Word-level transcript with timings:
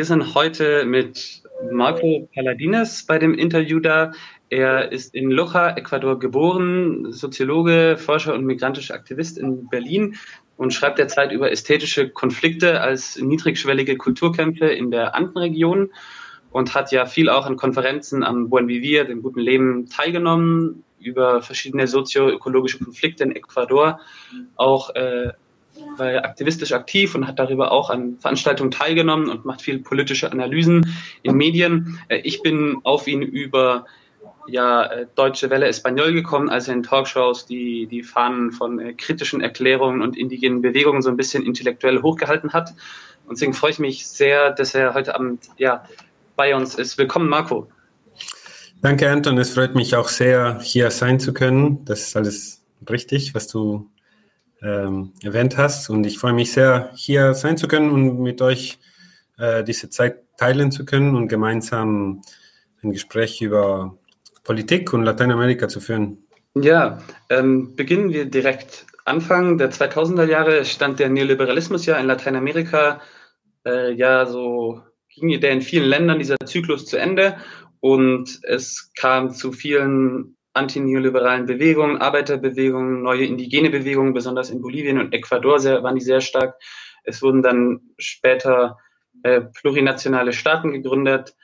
wir 0.00 0.06
sind 0.06 0.34
heute 0.34 0.86
mit 0.86 1.42
Marco 1.70 2.26
Paladines 2.34 3.04
bei 3.04 3.18
dem 3.18 3.34
Interview 3.34 3.80
da. 3.80 4.12
Er 4.48 4.90
ist 4.92 5.14
in 5.14 5.30
Loja, 5.30 5.76
Ecuador 5.76 6.18
geboren, 6.18 7.12
Soziologe, 7.12 7.98
Forscher 7.98 8.32
und 8.32 8.46
migrantischer 8.46 8.94
Aktivist 8.94 9.36
in 9.36 9.68
Berlin 9.68 10.16
und 10.56 10.72
schreibt 10.72 10.98
derzeit 10.98 11.32
über 11.32 11.52
ästhetische 11.52 12.08
Konflikte 12.08 12.80
als 12.80 13.20
niedrigschwellige 13.20 13.98
Kulturkämpfe 13.98 14.68
in 14.68 14.90
der 14.90 15.14
Andenregion 15.14 15.90
und 16.50 16.74
hat 16.74 16.92
ja 16.92 17.04
viel 17.04 17.28
auch 17.28 17.44
an 17.44 17.56
Konferenzen 17.56 18.24
am 18.24 18.48
Buen 18.48 18.68
Vivir, 18.68 19.04
dem 19.04 19.20
guten 19.20 19.40
Leben, 19.40 19.90
teilgenommen, 19.90 20.82
über 20.98 21.42
verschiedene 21.42 21.86
sozioökologische 21.86 22.82
Konflikte 22.82 23.24
in 23.24 23.36
Ecuador, 23.36 24.00
auch 24.56 24.94
äh, 24.94 25.32
war 25.96 26.24
aktivistisch 26.24 26.72
aktiv 26.72 27.14
und 27.14 27.26
hat 27.26 27.38
darüber 27.38 27.72
auch 27.72 27.90
an 27.90 28.18
Veranstaltungen 28.18 28.70
teilgenommen 28.70 29.28
und 29.28 29.44
macht 29.44 29.62
viel 29.62 29.78
politische 29.78 30.30
Analysen 30.30 30.94
in 31.22 31.36
Medien. 31.36 31.98
Äh, 32.08 32.18
ich 32.24 32.42
bin 32.42 32.78
auf 32.84 33.06
ihn 33.06 33.22
über 33.22 33.86
ja, 34.46 34.84
äh, 34.84 35.06
Deutsche 35.14 35.50
Welle 35.50 35.66
Espanol 35.66 36.12
gekommen, 36.12 36.48
als 36.48 36.68
er 36.68 36.74
in 36.74 36.82
Talkshows 36.82 37.46
die, 37.46 37.86
die 37.86 38.02
Fahnen 38.02 38.52
von 38.52 38.78
äh, 38.78 38.92
kritischen 38.94 39.40
Erklärungen 39.40 40.02
und 40.02 40.16
indigenen 40.16 40.62
Bewegungen 40.62 41.02
so 41.02 41.10
ein 41.10 41.16
bisschen 41.16 41.44
intellektuell 41.44 42.02
hochgehalten 42.02 42.52
hat. 42.52 42.70
Und 43.26 43.36
deswegen 43.36 43.54
freue 43.54 43.70
ich 43.70 43.78
mich 43.78 44.06
sehr, 44.06 44.50
dass 44.50 44.74
er 44.74 44.94
heute 44.94 45.14
Abend 45.14 45.48
ja, 45.56 45.84
bei 46.36 46.54
uns 46.54 46.74
ist. 46.74 46.98
Willkommen, 46.98 47.28
Marco. 47.28 47.68
Danke, 48.82 49.10
Anton. 49.10 49.38
Es 49.38 49.54
freut 49.54 49.74
mich 49.74 49.94
auch 49.94 50.08
sehr, 50.08 50.58
hier 50.62 50.90
sein 50.90 51.20
zu 51.20 51.32
können. 51.32 51.84
Das 51.84 52.00
ist 52.00 52.16
alles 52.16 52.64
richtig, 52.88 53.34
was 53.34 53.46
du 53.46 53.90
ähm, 54.62 55.12
erwähnt 55.22 55.56
hast. 55.56 55.90
Und 55.90 56.04
ich 56.04 56.18
freue 56.18 56.32
mich 56.32 56.52
sehr, 56.52 56.90
hier 56.94 57.34
sein 57.34 57.56
zu 57.56 57.68
können 57.68 57.90
und 57.90 58.20
mit 58.20 58.42
euch 58.42 58.78
äh, 59.38 59.64
diese 59.64 59.90
Zeit 59.90 60.16
teilen 60.36 60.70
zu 60.70 60.84
können 60.84 61.16
und 61.16 61.28
gemeinsam 61.28 62.22
ein 62.82 62.92
Gespräch 62.92 63.40
über 63.42 63.98
Politik 64.44 64.92
und 64.92 65.04
Lateinamerika 65.04 65.68
zu 65.68 65.80
führen. 65.80 66.18
Ja, 66.54 67.02
ähm, 67.28 67.76
beginnen 67.76 68.12
wir 68.12 68.24
direkt. 68.24 68.86
Anfang 69.04 69.58
der 69.58 69.70
2000er 69.70 70.26
Jahre 70.26 70.64
stand 70.64 70.98
der 70.98 71.08
Neoliberalismus 71.08 71.86
ja 71.86 71.96
in 71.96 72.06
Lateinamerika 72.06 73.00
äh, 73.66 73.92
ja 73.92 74.26
so 74.26 74.80
ging 75.08 75.40
der 75.40 75.52
in 75.52 75.62
vielen 75.62 75.88
Ländern 75.88 76.18
dieser 76.18 76.36
Zyklus 76.44 76.86
zu 76.86 76.96
Ende 76.96 77.36
und 77.80 78.40
es 78.42 78.92
kam 78.94 79.30
zu 79.30 79.52
vielen 79.52 80.36
antineoliberalen 80.52 81.46
Bewegungen, 81.46 81.98
Arbeiterbewegungen, 81.98 83.02
neue 83.02 83.24
indigene 83.24 83.70
Bewegungen, 83.70 84.14
besonders 84.14 84.50
in 84.50 84.60
Bolivien 84.60 84.98
und 84.98 85.12
Ecuador 85.12 85.58
sehr, 85.60 85.82
waren 85.82 85.94
die 85.94 86.04
sehr 86.04 86.20
stark. 86.20 86.56
Es 87.04 87.22
wurden 87.22 87.42
dann 87.42 87.80
später 87.98 88.76
äh, 89.22 89.40
plurinationale 89.40 90.32
Staaten 90.32 90.72
gegründet 90.72 91.34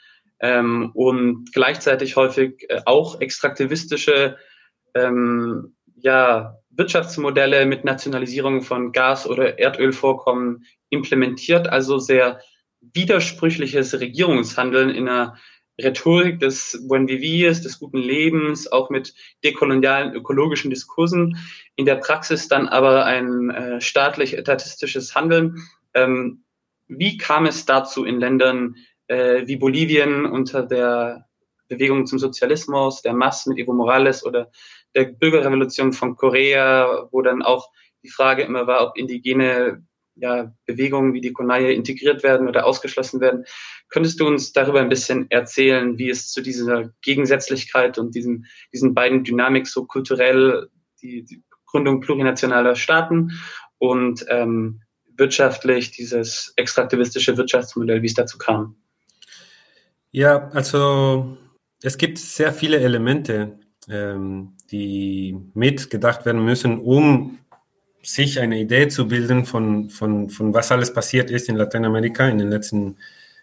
ähm, 0.40 0.90
und 0.94 1.52
gleichzeitig 1.52 2.16
häufig 2.16 2.66
äh, 2.68 2.80
auch 2.84 3.20
extraktivistische 3.20 4.36
ähm, 4.94 5.76
ja, 5.96 6.58
Wirtschaftsmodelle 6.70 7.66
mit 7.66 7.84
Nationalisierung 7.84 8.62
von 8.62 8.92
Gas- 8.92 9.26
oder 9.26 9.58
Erdölvorkommen 9.58 10.64
implementiert, 10.90 11.68
also 11.68 11.98
sehr 11.98 12.40
widersprüchliches 12.80 13.98
Regierungshandeln 13.98 14.90
in 14.90 15.08
einer 15.08 15.36
Rhetorik 15.80 16.40
des 16.40 16.84
Buen 16.88 17.06
Viviers, 17.06 17.60
des 17.62 17.78
guten 17.78 17.98
Lebens, 17.98 18.70
auch 18.70 18.90
mit 18.90 19.14
dekolonialen 19.44 20.14
ökologischen 20.14 20.70
Diskursen, 20.70 21.36
in 21.76 21.84
der 21.84 21.96
Praxis 21.96 22.48
dann 22.48 22.68
aber 22.68 23.04
ein 23.04 23.50
äh, 23.50 23.80
staatlich-etatistisches 23.80 25.14
Handeln. 25.14 25.56
Ähm, 25.94 26.42
wie 26.88 27.18
kam 27.18 27.46
es 27.46 27.66
dazu 27.66 28.04
in 28.04 28.20
Ländern 28.20 28.76
äh, 29.08 29.46
wie 29.46 29.56
Bolivien 29.56 30.24
unter 30.24 30.62
der 30.62 31.26
Bewegung 31.68 32.06
zum 32.06 32.18
Sozialismus, 32.18 33.02
der 33.02 33.12
MAS 33.12 33.46
mit 33.46 33.58
Evo 33.58 33.72
Morales 33.72 34.24
oder 34.24 34.50
der 34.94 35.04
Bürgerrevolution 35.04 35.92
von 35.92 36.16
Korea, 36.16 37.08
wo 37.10 37.22
dann 37.22 37.42
auch 37.42 37.70
die 38.02 38.08
Frage 38.08 38.42
immer 38.42 38.66
war, 38.66 38.86
ob 38.86 38.96
indigene 38.96 39.84
ja, 40.16 40.52
Bewegungen 40.66 41.12
wie 41.12 41.20
die 41.20 41.32
Konaye 41.32 41.74
integriert 41.74 42.22
werden 42.22 42.48
oder 42.48 42.66
ausgeschlossen 42.66 43.20
werden. 43.20 43.44
Könntest 43.88 44.18
du 44.18 44.26
uns 44.26 44.52
darüber 44.52 44.80
ein 44.80 44.88
bisschen 44.88 45.30
erzählen, 45.30 45.98
wie 45.98 46.10
es 46.10 46.30
zu 46.30 46.40
dieser 46.40 46.90
Gegensätzlichkeit 47.02 47.98
und 47.98 48.14
diesen, 48.14 48.46
diesen 48.72 48.94
beiden 48.94 49.24
Dynamik 49.24 49.66
so 49.66 49.84
kulturell, 49.84 50.68
die, 51.02 51.24
die 51.24 51.42
Gründung 51.66 52.00
plurinationaler 52.00 52.74
Staaten 52.74 53.32
und 53.78 54.24
ähm, 54.28 54.80
wirtschaftlich 55.16 55.90
dieses 55.90 56.52
extraktivistische 56.56 57.36
Wirtschaftsmodell, 57.36 58.02
wie 58.02 58.06
es 58.06 58.14
dazu 58.14 58.38
kam? 58.38 58.76
Ja, 60.10 60.48
also 60.48 61.36
es 61.82 61.98
gibt 61.98 62.18
sehr 62.18 62.52
viele 62.52 62.78
Elemente, 62.80 63.58
ähm, 63.88 64.56
die 64.70 65.36
mitgedacht 65.54 66.24
werden 66.24 66.44
müssen, 66.44 66.78
um 66.80 67.38
sich 68.06 68.38
eine 68.40 68.60
Idee 68.60 68.88
zu 68.88 69.08
bilden 69.08 69.44
von, 69.44 69.90
von, 69.90 70.30
von 70.30 70.54
was 70.54 70.70
alles 70.70 70.92
passiert 70.92 71.30
ist 71.30 71.48
in 71.48 71.56
Lateinamerika 71.56 72.28
in 72.28 72.38
den 72.38 72.50
letzten 72.50 72.96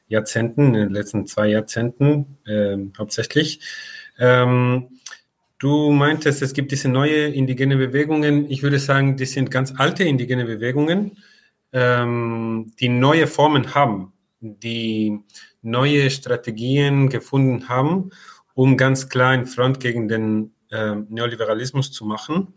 Jahrzehnten, 0.08 0.68
in 0.68 0.74
den 0.74 0.90
letzten 0.90 1.28
zwei 1.28 1.48
Jahrzehnten 1.48 2.38
äh, 2.46 2.78
hauptsächlich. 2.98 3.60
Ähm, 4.18 5.00
du 5.60 5.92
meintest, 5.92 6.42
es 6.42 6.54
gibt 6.54 6.72
diese 6.72 6.88
neue 6.88 7.28
indigene 7.28 7.76
Bewegungen. 7.76 8.50
Ich 8.50 8.64
würde 8.64 8.80
sagen, 8.80 9.18
die 9.18 9.26
sind 9.26 9.52
ganz 9.52 9.74
alte 9.78 10.06
indigene 10.06 10.46
Bewegungen, 10.46 11.18
ähm, 11.74 12.74
die 12.80 12.90
neue 12.90 13.28
Formen 13.28 13.76
haben, 13.76 14.14
die 14.40 15.20
neue 15.62 16.10
Strategien 16.10 17.10
gefunden 17.10 17.68
haben, 17.68 18.12
um 18.54 18.78
ganz 18.78 19.10
klar 19.10 19.32
einen 19.32 19.46
Front 19.46 19.82
gegen 19.82 20.08
den 20.08 20.54
äh, 20.72 20.96
Neoliberalismus 20.96 21.92
zu 21.92 22.06
machen. 22.06 22.54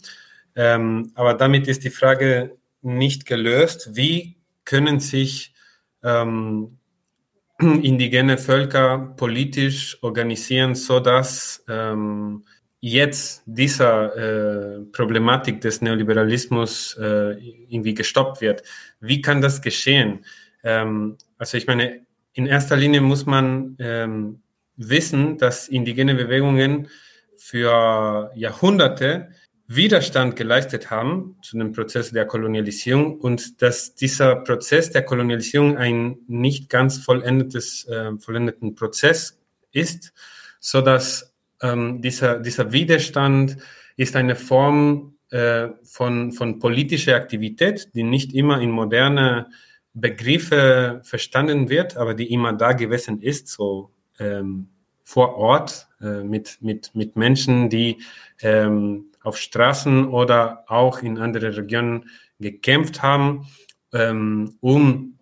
Ähm, 0.56 1.12
aber 1.15 1.34
damit 1.34 1.69
ist 1.69 1.84
die 1.84 1.91
Frage 1.91 2.56
nicht 2.83 3.27
gelöst. 3.27 3.91
Wie 3.93 4.37
können 4.65 5.00
sich 5.00 5.55
ähm, 6.03 6.78
indigene 7.61 8.39
Völker 8.39 9.15
politisch 9.16 9.99
organisieren, 10.03 10.75
so 10.75 10.99
dass 11.00 11.65
ähm, 11.69 12.45
jetzt 12.81 13.43
dieser 13.47 14.16
äh, 14.16 14.81
Problematik 14.93 15.61
des 15.61 15.83
Neoliberalismus 15.83 16.97
äh, 16.99 17.33
irgendwie 17.69 17.95
gestoppt 17.95 18.41
wird? 18.41 18.62
Wie 19.00 19.21
kann 19.21 19.41
das 19.41 19.61
geschehen? 19.61 20.25
Ähm, 20.65 21.16
also 21.39 21.59
ich 21.59 21.66
meine, 21.66 22.06
in 22.33 22.47
erster 22.47 22.77
Linie 22.77 23.00
muss 23.00 23.27
man 23.27 23.77
ähm, 23.78 24.43
wissen, 24.77 25.39
dass 25.39 25.69
indigene 25.69 26.15
Bewegungen 26.15 26.89
für 27.37 28.31
Jahrhunderte 28.34 29.31
Widerstand 29.69 30.37
geleistet 30.37 30.91
haben 30.91 31.37
zu 31.43 31.59
dem 31.59 31.72
Prozess 31.72 32.12
der 32.12 32.27
Kolonialisierung 32.27 33.19
und 33.19 33.60
dass 33.62 33.94
dieser 33.94 34.37
Prozess 34.37 34.91
der 34.91 35.03
Kolonialisierung 35.03 35.77
ein 35.77 36.19
nicht 36.28 36.71
ganz 36.71 36.99
vollendetes, 36.99 37.87
äh, 37.88 38.12
vollendeten 38.19 38.75
Prozess 38.77 39.41
ist, 39.72 40.12
so 40.60 40.81
dass 40.81 41.34
ähm, 41.62 42.00
dieser, 42.00 42.38
dieser 42.38 42.71
Widerstand 42.72 43.56
ist 43.97 44.15
eine 44.15 44.37
Form 44.37 45.16
äh, 45.31 45.69
von, 45.83 46.33
von 46.33 46.60
politischer 46.60 47.16
Aktivität, 47.16 47.91
die 47.94 48.04
nicht 48.04 48.34
immer 48.34 48.60
in 48.60 48.71
moderne 48.71 49.48
Begriffe 49.94 51.00
verstanden 51.03 51.71
wird, 51.71 51.97
aber 51.97 52.15
die 52.15 52.33
immer 52.33 52.53
da 52.53 52.72
gewesen 52.72 53.21
ist, 53.21 53.48
so 53.48 53.91
ähm, 54.21 54.69
vor 55.03 55.37
Ort 55.37 55.88
äh, 56.00 56.22
mit, 56.22 56.59
mit, 56.60 56.94
mit 56.94 57.16
Menschen, 57.16 57.71
die 57.71 57.98
ähm, 58.42 59.07
auf 59.27 59.39
Straßen 59.39 60.07
oder 60.07 60.65
auch 60.69 61.03
in 61.03 61.19
anderen 61.19 61.53
Regionen 61.53 62.11
gekämpft 62.39 63.03
haben, 63.03 63.49
ähm, 63.93 64.57
um 64.61 65.19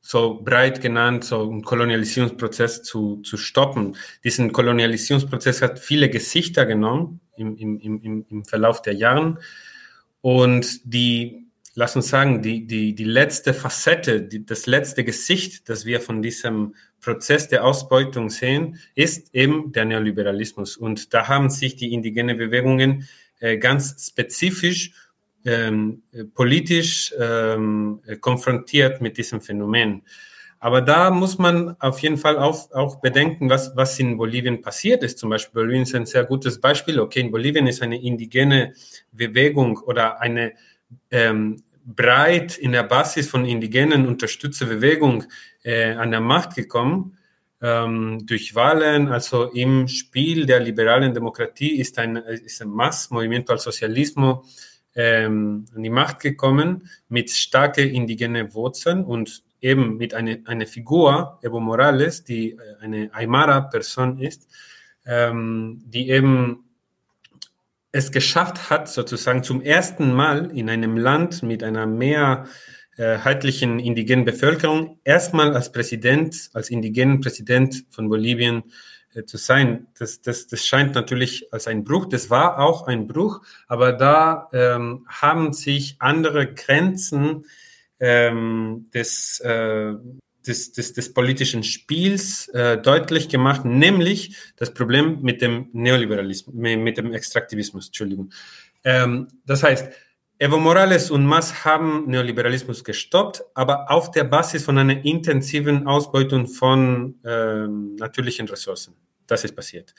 so 0.00 0.40
breit 0.42 0.82
genannt, 0.82 1.24
so 1.24 1.48
einen 1.48 1.62
Kolonialisierungsprozess 1.62 2.82
zu, 2.82 3.22
zu 3.22 3.38
stoppen. 3.38 3.96
Diesen 4.22 4.52
Kolonialisierungsprozess 4.52 5.62
hat 5.62 5.78
viele 5.78 6.10
Gesichter 6.10 6.66
genommen 6.66 7.20
im, 7.36 7.56
im, 7.56 7.80
im, 7.80 8.26
im 8.28 8.44
Verlauf 8.44 8.82
der 8.82 8.94
Jahre. 8.94 9.38
Und 10.20 10.92
die, 10.92 11.46
lass 11.74 11.96
uns 11.96 12.08
sagen, 12.08 12.42
die, 12.42 12.66
die, 12.66 12.94
die 12.94 13.04
letzte 13.04 13.54
Facette, 13.54 14.20
die, 14.20 14.44
das 14.44 14.66
letzte 14.66 15.04
Gesicht, 15.04 15.70
das 15.70 15.86
wir 15.86 16.02
von 16.02 16.20
diesem 16.20 16.74
Prozess 17.00 17.48
der 17.48 17.64
Ausbeutung 17.64 18.28
sehen, 18.28 18.78
ist 18.94 19.34
eben 19.34 19.72
der 19.72 19.86
Neoliberalismus. 19.86 20.76
Und 20.76 21.14
da 21.14 21.28
haben 21.28 21.48
sich 21.48 21.76
die 21.76 21.94
indigene 21.94 22.34
Bewegungen 22.34 23.08
ganz 23.58 24.08
spezifisch 24.08 24.92
ähm, 25.44 26.02
politisch 26.34 27.12
ähm, 27.18 28.00
konfrontiert 28.20 29.00
mit 29.00 29.18
diesem 29.18 29.40
Phänomen. 29.40 30.02
Aber 30.60 30.80
da 30.80 31.10
muss 31.10 31.38
man 31.38 31.74
auf 31.80 31.98
jeden 31.98 32.18
Fall 32.18 32.38
auch, 32.38 32.70
auch 32.70 33.00
bedenken, 33.00 33.50
was, 33.50 33.74
was 33.74 33.98
in 33.98 34.16
Bolivien 34.16 34.60
passiert 34.60 35.02
ist. 35.02 35.18
Zum 35.18 35.30
Beispiel 35.30 35.60
Bolivien 35.62 35.82
ist 35.82 35.94
ein 35.96 36.06
sehr 36.06 36.24
gutes 36.24 36.60
Beispiel. 36.60 37.00
Okay, 37.00 37.18
in 37.18 37.32
Bolivien 37.32 37.66
ist 37.66 37.82
eine 37.82 38.00
indigene 38.00 38.72
Bewegung 39.10 39.78
oder 39.78 40.20
eine 40.20 40.52
ähm, 41.10 41.64
breit 41.84 42.56
in 42.58 42.70
der 42.70 42.84
Basis 42.84 43.28
von 43.28 43.44
indigenen 43.44 44.06
Unterstützerbewegung 44.06 45.24
äh, 45.64 45.94
an 45.94 46.12
der 46.12 46.20
Macht 46.20 46.54
gekommen 46.54 47.18
ähm, 47.62 48.26
durch 48.26 48.54
Wahlen. 48.54 49.08
Also 49.08 49.44
im 49.44 49.88
Spiel 49.88 50.44
der 50.44 50.60
liberalen 50.60 51.14
Demokratie 51.14 51.78
ist 51.78 51.98
ein, 51.98 52.16
ist 52.16 52.60
ein 52.60 52.68
Mass, 52.68 53.10
Movimiento 53.10 53.52
al 53.52 53.58
Socialismo, 53.58 54.44
ähm, 54.94 55.66
an 55.74 55.82
die 55.82 55.90
Macht 55.90 56.20
gekommen 56.20 56.90
mit 57.08 57.30
starken 57.30 57.88
indigenen 57.88 58.52
Wurzeln 58.52 59.04
und 59.04 59.42
eben 59.60 59.96
mit 59.96 60.12
einer 60.12 60.38
eine 60.44 60.66
Figur, 60.66 61.38
Evo 61.42 61.60
Morales, 61.60 62.24
die 62.24 62.50
äh, 62.50 62.58
eine 62.80 63.10
Aymara-Person 63.14 64.18
ist, 64.18 64.48
ähm, 65.06 65.82
die 65.86 66.10
eben 66.10 66.64
es 67.92 68.10
geschafft 68.10 68.70
hat, 68.70 68.88
sozusagen 68.88 69.42
zum 69.44 69.60
ersten 69.60 70.12
Mal 70.12 70.50
in 70.56 70.68
einem 70.68 70.96
Land 70.96 71.42
mit 71.42 71.62
einer 71.62 71.86
mehrheitlichen 72.96 73.78
indigenen 73.78 74.24
Bevölkerung 74.24 74.98
erstmal 75.04 75.54
als 75.54 75.72
Präsident, 75.72 76.50
als 76.52 76.70
indigenen 76.70 77.20
Präsident 77.20 77.84
von 77.90 78.08
Bolivien 78.08 78.64
äh, 79.14 79.24
zu 79.24 79.36
sein. 79.36 79.86
Das, 79.98 80.20
das, 80.20 80.46
das 80.46 80.64
scheint 80.64 80.94
natürlich 80.94 81.52
als 81.52 81.66
ein 81.66 81.84
Bruch. 81.84 82.06
Das 82.06 82.30
war 82.30 82.58
auch 82.58 82.86
ein 82.86 83.06
Bruch, 83.06 83.42
aber 83.66 83.92
da 83.92 84.48
ähm, 84.52 85.06
haben 85.08 85.52
sich 85.52 85.96
andere 85.98 86.52
Grenzen 86.52 87.46
ähm, 88.00 88.88
des, 88.92 89.40
äh, 89.40 89.94
des, 90.46 90.72
des, 90.72 90.92
des 90.92 91.14
politischen 91.14 91.62
Spiels 91.62 92.48
äh, 92.48 92.78
deutlich 92.78 93.28
gemacht, 93.28 93.64
nämlich 93.64 94.36
das 94.56 94.74
Problem 94.74 95.22
mit 95.22 95.40
dem 95.40 95.68
Neoliberalismus, 95.72 96.54
mit 96.54 96.96
dem 96.96 97.12
Extraktivismus, 97.12 97.86
Entschuldigung. 97.86 98.32
Ähm, 98.84 99.28
das 99.46 99.62
heißt, 99.62 99.92
Evo 100.42 100.58
Morales 100.58 101.12
und 101.12 101.24
Mas 101.24 101.64
haben 101.64 102.08
Neoliberalismus 102.08 102.82
gestoppt, 102.82 103.44
aber 103.54 103.88
auf 103.92 104.10
der 104.10 104.24
Basis 104.24 104.64
von 104.64 104.76
einer 104.76 105.04
intensiven 105.04 105.86
Ausbeutung 105.86 106.48
von 106.48 107.14
ähm, 107.24 107.94
natürlichen 107.94 108.48
Ressourcen. 108.48 108.96
Das 109.28 109.44
ist 109.44 109.54
passiert. 109.54 109.94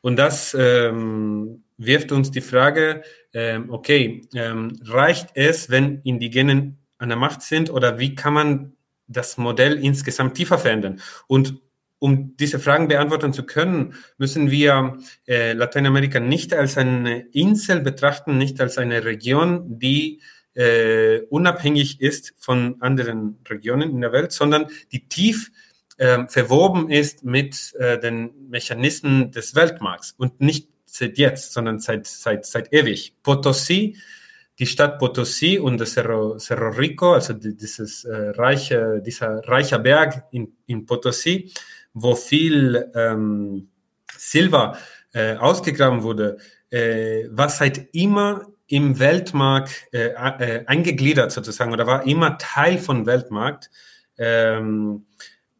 Und 0.00 0.16
das 0.16 0.52
ähm, 0.58 1.62
wirft 1.76 2.10
uns 2.10 2.32
die 2.32 2.40
Frage, 2.40 3.04
ähm, 3.32 3.70
okay, 3.70 4.22
ähm, 4.34 4.76
reicht 4.84 5.28
es, 5.34 5.70
wenn 5.70 6.00
Indigenen 6.02 6.78
an 6.98 7.10
der 7.10 7.16
Macht 7.16 7.42
sind 7.42 7.70
oder 7.70 8.00
wie 8.00 8.16
kann 8.16 8.34
man 8.34 8.72
das 9.06 9.38
Modell 9.38 9.78
insgesamt 9.78 10.34
tiefer 10.34 10.58
verändern? 10.58 11.00
Und 11.28 11.60
um 12.04 12.36
diese 12.36 12.58
Fragen 12.58 12.86
beantworten 12.86 13.32
zu 13.32 13.44
können, 13.44 13.94
müssen 14.18 14.50
wir 14.50 14.98
äh, 15.26 15.54
Lateinamerika 15.54 16.20
nicht 16.20 16.52
als 16.52 16.76
eine 16.76 17.20
Insel 17.32 17.80
betrachten, 17.80 18.36
nicht 18.36 18.60
als 18.60 18.76
eine 18.76 19.06
Region, 19.06 19.78
die 19.78 20.20
äh, 20.52 21.20
unabhängig 21.30 22.02
ist 22.02 22.34
von 22.36 22.76
anderen 22.80 23.38
Regionen 23.48 23.88
in 23.88 24.02
der 24.02 24.12
Welt, 24.12 24.32
sondern 24.32 24.66
die 24.92 25.08
tief 25.08 25.50
äh, 25.96 26.26
verwoben 26.28 26.90
ist 26.90 27.24
mit 27.24 27.72
äh, 27.76 27.98
den 27.98 28.50
Mechanismen 28.50 29.30
des 29.30 29.54
Weltmarkts 29.54 30.14
und 30.18 30.42
nicht 30.42 30.68
seit 30.84 31.16
jetzt, 31.16 31.54
sondern 31.54 31.80
seit, 31.80 32.06
seit, 32.06 32.44
seit 32.44 32.70
ewig. 32.70 33.14
Potosí 33.24 33.96
die 34.58 34.66
Stadt 34.66 35.00
Potosí 35.00 35.58
und 35.58 35.80
das 35.80 35.94
Cerro, 35.94 36.38
Cerro 36.38 36.68
Rico, 36.70 37.14
also 37.14 37.32
dieses 37.32 38.04
äh, 38.04 38.30
reiche, 38.36 39.02
dieser 39.04 39.40
reiche 39.48 39.78
Berg 39.78 40.26
in, 40.30 40.56
in 40.66 40.86
Potosí, 40.86 41.50
wo 41.94 42.14
viel 42.14 42.90
ähm, 42.94 43.68
Silber 44.16 44.78
äh, 45.12 45.36
ausgegraben 45.36 46.02
wurde, 46.02 46.38
äh, 46.70 47.28
war 47.30 47.48
seit 47.48 47.94
immer 47.94 48.46
im 48.66 48.98
Weltmarkt 48.98 49.86
äh, 49.92 50.08
äh, 50.08 50.66
eingegliedert 50.66 51.32
sozusagen 51.32 51.72
oder 51.72 51.86
war 51.86 52.06
immer 52.06 52.38
Teil 52.38 52.78
von 52.78 53.06
Weltmarkt. 53.06 53.70
Ähm, 54.18 55.06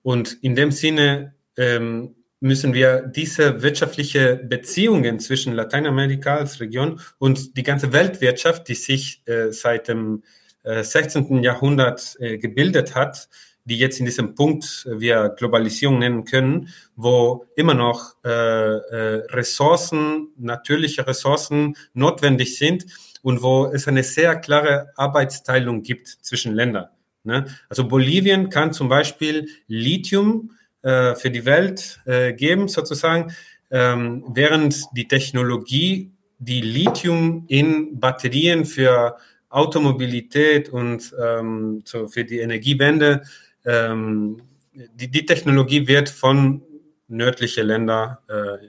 und 0.02 0.32
in 0.42 0.54
dem 0.54 0.70
Sinne 0.70 1.34
ähm, 1.56 2.16
müssen 2.40 2.74
wir 2.74 3.02
diese 3.02 3.62
wirtschaftliche 3.62 4.36
Beziehungen 4.36 5.18
zwischen 5.18 5.54
Lateinamerika 5.54 6.36
als 6.36 6.60
Region 6.60 7.00
und 7.18 7.56
die 7.56 7.62
ganze 7.62 7.92
Weltwirtschaft, 7.92 8.68
die 8.68 8.74
sich 8.74 9.22
äh, 9.26 9.50
seit 9.50 9.88
dem 9.88 10.24
äh, 10.62 10.82
16. 10.82 11.42
Jahrhundert 11.42 12.16
äh, 12.20 12.38
gebildet 12.38 12.94
hat, 12.94 13.28
die 13.64 13.78
jetzt 13.78 13.98
in 13.98 14.06
diesem 14.06 14.34
Punkt 14.34 14.86
äh, 14.86 15.00
wir 15.00 15.30
Globalisierung 15.30 15.98
nennen 15.98 16.24
können, 16.24 16.68
wo 16.96 17.46
immer 17.56 17.74
noch 17.74 18.14
äh, 18.24 18.28
äh, 18.28 19.26
Ressourcen, 19.30 20.28
natürliche 20.36 21.06
Ressourcen 21.06 21.76
notwendig 21.92 22.58
sind 22.58 22.86
und 23.22 23.42
wo 23.42 23.66
es 23.66 23.88
eine 23.88 24.02
sehr 24.02 24.36
klare 24.36 24.90
Arbeitsteilung 24.96 25.82
gibt 25.82 26.08
zwischen 26.08 26.54
Ländern. 26.54 26.88
Ne? 27.24 27.46
Also 27.68 27.88
Bolivien 27.88 28.50
kann 28.50 28.72
zum 28.72 28.88
Beispiel 28.88 29.48
Lithium 29.66 30.52
äh, 30.82 31.14
für 31.14 31.30
die 31.30 31.46
Welt 31.46 32.00
äh, 32.04 32.34
geben, 32.34 32.68
sozusagen, 32.68 33.32
ähm, 33.70 34.24
während 34.28 34.84
die 34.94 35.08
Technologie, 35.08 36.12
die 36.38 36.60
Lithium 36.60 37.46
in 37.48 37.98
Batterien 37.98 38.66
für 38.66 39.16
Automobilität 39.48 40.68
und 40.68 41.14
ähm, 41.18 41.82
so 41.84 42.08
für 42.08 42.24
die 42.24 42.40
Energiewende, 42.40 43.22
ähm, 43.64 44.42
die, 44.72 45.10
die 45.10 45.26
Technologie 45.26 45.86
wird 45.86 46.08
von 46.08 46.62
nördliche 47.08 47.62
Länder, 47.62 48.22
äh, 48.28 48.66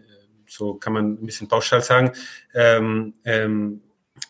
so 0.48 0.76
kann 0.76 0.94
man 0.94 1.14
ein 1.14 1.26
bisschen 1.26 1.48
pauschal 1.48 1.82
sagen, 1.82 2.12
ähm, 2.54 3.14
ähm, 3.24 3.82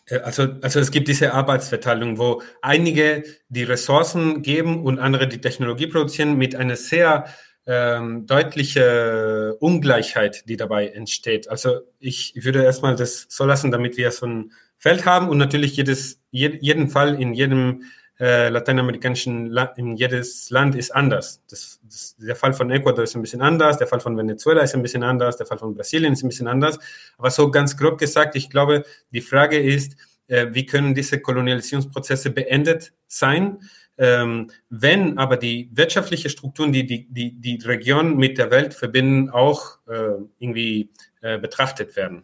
äh, 0.08 0.20
also, 0.20 0.48
also 0.62 0.80
es 0.80 0.92
gibt 0.92 1.08
diese 1.08 1.34
Arbeitsverteilung, 1.34 2.18
wo 2.18 2.42
einige 2.62 3.24
die 3.50 3.64
Ressourcen 3.64 4.42
geben 4.42 4.84
und 4.84 5.00
andere 5.00 5.28
die 5.28 5.42
Technologie 5.42 5.88
produzieren 5.88 6.38
mit 6.38 6.56
einer 6.56 6.76
sehr 6.76 7.26
ähm, 7.68 8.28
deutliche 8.28 9.56
Ungleichheit, 9.60 10.48
die 10.48 10.58
dabei 10.58 10.88
entsteht. 10.90 11.50
Also 11.50 11.82
ich 12.00 12.34
würde 12.36 12.64
erstmal 12.64 12.96
das 12.96 13.26
so 13.30 13.46
lassen, 13.46 13.72
damit 13.72 13.98
wir 13.98 14.12
so 14.12 14.28
ein 14.28 14.52
Feld 14.78 15.06
haben 15.06 15.30
und 15.30 15.38
natürlich 15.38 15.76
jedes, 15.76 16.22
je, 16.30 16.58
jeden 16.62 16.90
Fall 16.90 17.20
in 17.20 17.34
jedem 17.34 17.84
äh, 18.20 18.50
lateinamerikanischen 18.50 19.48
Land, 19.48 19.78
in 19.78 19.96
jedes 19.96 20.50
Land 20.50 20.76
ist 20.76 20.96
anders. 20.96 21.42
Das, 21.50 21.80
das, 21.84 22.16
der 22.18 22.36
Fall 22.36 22.54
von 22.54 22.72
Ecuador 22.72 23.04
ist 23.04 23.16
ein 23.16 23.22
bisschen 23.22 23.42
anders, 23.42 23.78
der 23.78 23.88
Fall 23.88 24.00
von 24.00 24.18
Venezuela 24.18 24.62
ist 24.62 24.74
ein 24.74 24.82
bisschen 24.82 25.04
anders, 25.04 25.38
der 25.38 25.46
Fall 25.46 25.58
von 25.58 25.76
Brasilien 25.76 26.14
ist 26.14 26.24
ein 26.24 26.30
bisschen 26.30 26.48
anders. 26.48 26.80
Aber 27.18 27.30
so 27.30 27.52
ganz 27.52 27.76
grob 27.76 27.98
gesagt, 27.98 28.36
ich 28.36 28.50
glaube, 28.50 28.86
die 29.12 29.22
Frage 29.22 29.60
ist, 29.60 29.98
äh, 30.28 30.48
wie 30.52 30.66
können 30.66 30.96
diese 30.96 31.20
Kolonialisierungsprozesse 31.20 32.32
beendet 32.32 32.94
sein? 33.08 33.60
Ähm, 33.98 34.52
wenn 34.70 35.18
aber 35.18 35.38
die 35.38 35.70
wirtschaftliche 35.74 36.30
Strukturen, 36.30 36.74
die 36.74 36.86
die, 36.86 37.08
die 37.10 37.40
die 37.40 37.58
Region 37.66 38.18
mit 38.18 38.38
der 38.38 38.52
Welt 38.52 38.74
verbinden, 38.74 39.30
auch 39.30 39.78
äh, 39.88 40.22
irgendwie 40.40 40.90
äh, 41.22 41.38
betrachtet 41.38 41.96
werden. 41.96 42.24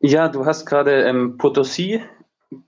Ja, 0.00 0.28
du 0.28 0.44
hast 0.44 0.66
gerade 0.66 1.04
ähm, 1.04 1.38
Potosí 1.38 2.02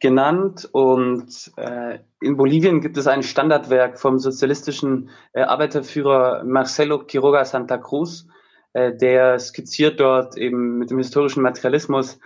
genannt 0.01 0.69
und 0.73 1.53
äh, 1.57 1.99
in 2.21 2.37
Bolivien 2.37 2.81
gibt 2.81 2.97
es 2.97 3.07
ein 3.07 3.23
Standardwerk 3.23 3.99
vom 3.99 4.19
sozialistischen 4.19 5.11
äh, 5.33 5.43
Arbeiterführer 5.43 6.45
Marcelo 6.45 7.01
Quiroga 7.07 7.45
Santa 7.45 7.79
Cruz, 7.79 8.27
äh, 8.73 8.95
der 8.95 9.39
skizziert 9.39 10.01
dort 10.01 10.37
eben 10.37 10.79
mit 10.79 10.91
dem 10.91 10.99
historischen 10.99 11.43
Materialismus, 11.43 12.19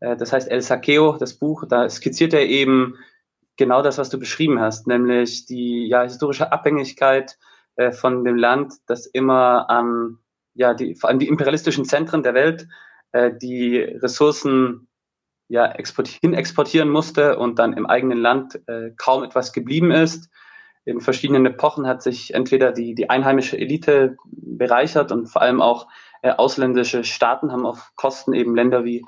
äh, 0.00 0.16
das 0.16 0.32
heißt 0.32 0.50
El 0.50 0.62
Saqueo, 0.62 1.16
das 1.18 1.34
Buch, 1.34 1.64
da 1.68 1.88
skizziert 1.88 2.34
er 2.34 2.46
eben 2.46 2.94
genau 3.56 3.82
das, 3.82 3.98
was 3.98 4.10
du 4.10 4.18
beschrieben 4.18 4.60
hast, 4.60 4.86
nämlich 4.86 5.46
die 5.46 5.88
ja, 5.88 6.02
historische 6.02 6.52
Abhängigkeit 6.52 7.38
äh, 7.76 7.92
von 7.92 8.24
dem 8.24 8.36
Land, 8.36 8.74
das 8.86 9.06
immer 9.06 9.70
an 9.70 10.18
ja, 10.54 10.74
die, 10.74 10.94
vor 10.94 11.10
allem 11.10 11.18
die 11.18 11.28
imperialistischen 11.28 11.84
Zentren 11.84 12.22
der 12.22 12.34
Welt 12.34 12.66
äh, 13.12 13.32
die 13.34 13.78
Ressourcen 13.78 14.88
ja, 15.48 15.72
hin 16.22 16.34
exportieren 16.34 16.88
musste 16.88 17.38
und 17.38 17.58
dann 17.58 17.72
im 17.72 17.86
eigenen 17.86 18.18
Land 18.18 18.60
äh, 18.66 18.90
kaum 18.96 19.24
etwas 19.24 19.52
geblieben 19.52 19.90
ist. 19.90 20.30
In 20.84 21.00
verschiedenen 21.00 21.46
Epochen 21.46 21.86
hat 21.86 22.02
sich 22.02 22.32
entweder 22.32 22.70
die, 22.70 22.94
die 22.94 23.10
einheimische 23.10 23.58
Elite 23.58 24.16
bereichert 24.30 25.10
und 25.10 25.26
vor 25.26 25.42
allem 25.42 25.60
auch 25.60 25.88
äh, 26.22 26.30
ausländische 26.30 27.02
Staaten 27.02 27.50
haben 27.50 27.66
auf 27.66 27.90
Kosten 27.96 28.32
eben 28.34 28.54
Länder 28.54 28.84
wie 28.84 29.04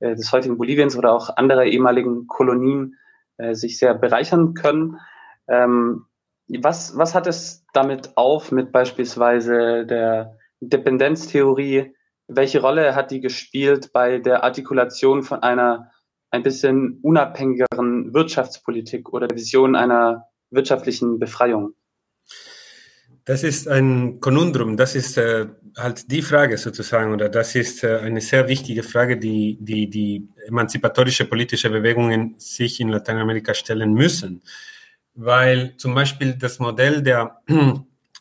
äh, 0.00 0.16
des 0.16 0.32
heutigen 0.32 0.58
Boliviens 0.58 0.96
oder 0.96 1.12
auch 1.12 1.36
anderer 1.36 1.64
ehemaligen 1.64 2.26
Kolonien 2.26 2.96
äh, 3.36 3.54
sich 3.54 3.78
sehr 3.78 3.94
bereichern 3.94 4.54
können. 4.54 4.98
Ähm, 5.46 6.06
was, 6.48 6.96
was 6.96 7.14
hat 7.14 7.26
es 7.26 7.64
damit 7.72 8.16
auf 8.16 8.50
mit 8.50 8.72
beispielsweise 8.72 9.86
der 9.86 10.38
Dependenztheorie? 10.60 11.94
Welche 12.28 12.60
Rolle 12.60 12.94
hat 12.94 13.10
die 13.10 13.20
gespielt 13.20 13.92
bei 13.92 14.18
der 14.18 14.44
Artikulation 14.44 15.22
von 15.22 15.42
einer 15.42 15.90
ein 16.30 16.42
bisschen 16.42 16.98
unabhängigeren 17.02 18.14
Wirtschaftspolitik 18.14 19.12
oder 19.12 19.28
der 19.28 19.36
Vision 19.36 19.76
einer 19.76 20.26
wirtschaftlichen 20.50 21.18
Befreiung? 21.18 21.74
Das 23.24 23.44
ist 23.44 23.68
ein 23.68 24.18
Konundrum, 24.18 24.76
das 24.76 24.96
ist 24.96 25.16
äh, 25.16 25.46
halt 25.76 26.10
die 26.10 26.22
Frage 26.22 26.58
sozusagen, 26.58 27.12
oder 27.12 27.28
das 27.28 27.54
ist 27.54 27.84
äh, 27.84 27.98
eine 27.98 28.20
sehr 28.20 28.48
wichtige 28.48 28.82
Frage, 28.82 29.16
die, 29.16 29.58
die 29.60 29.88
die 29.88 30.28
emanzipatorische 30.46 31.26
politische 31.26 31.70
Bewegungen 31.70 32.34
sich 32.38 32.80
in 32.80 32.88
Lateinamerika 32.88 33.54
stellen 33.54 33.92
müssen. 33.92 34.42
Weil 35.14 35.76
zum 35.76 35.94
Beispiel 35.94 36.34
das 36.34 36.58
Modell 36.58 37.02
der 37.02 37.42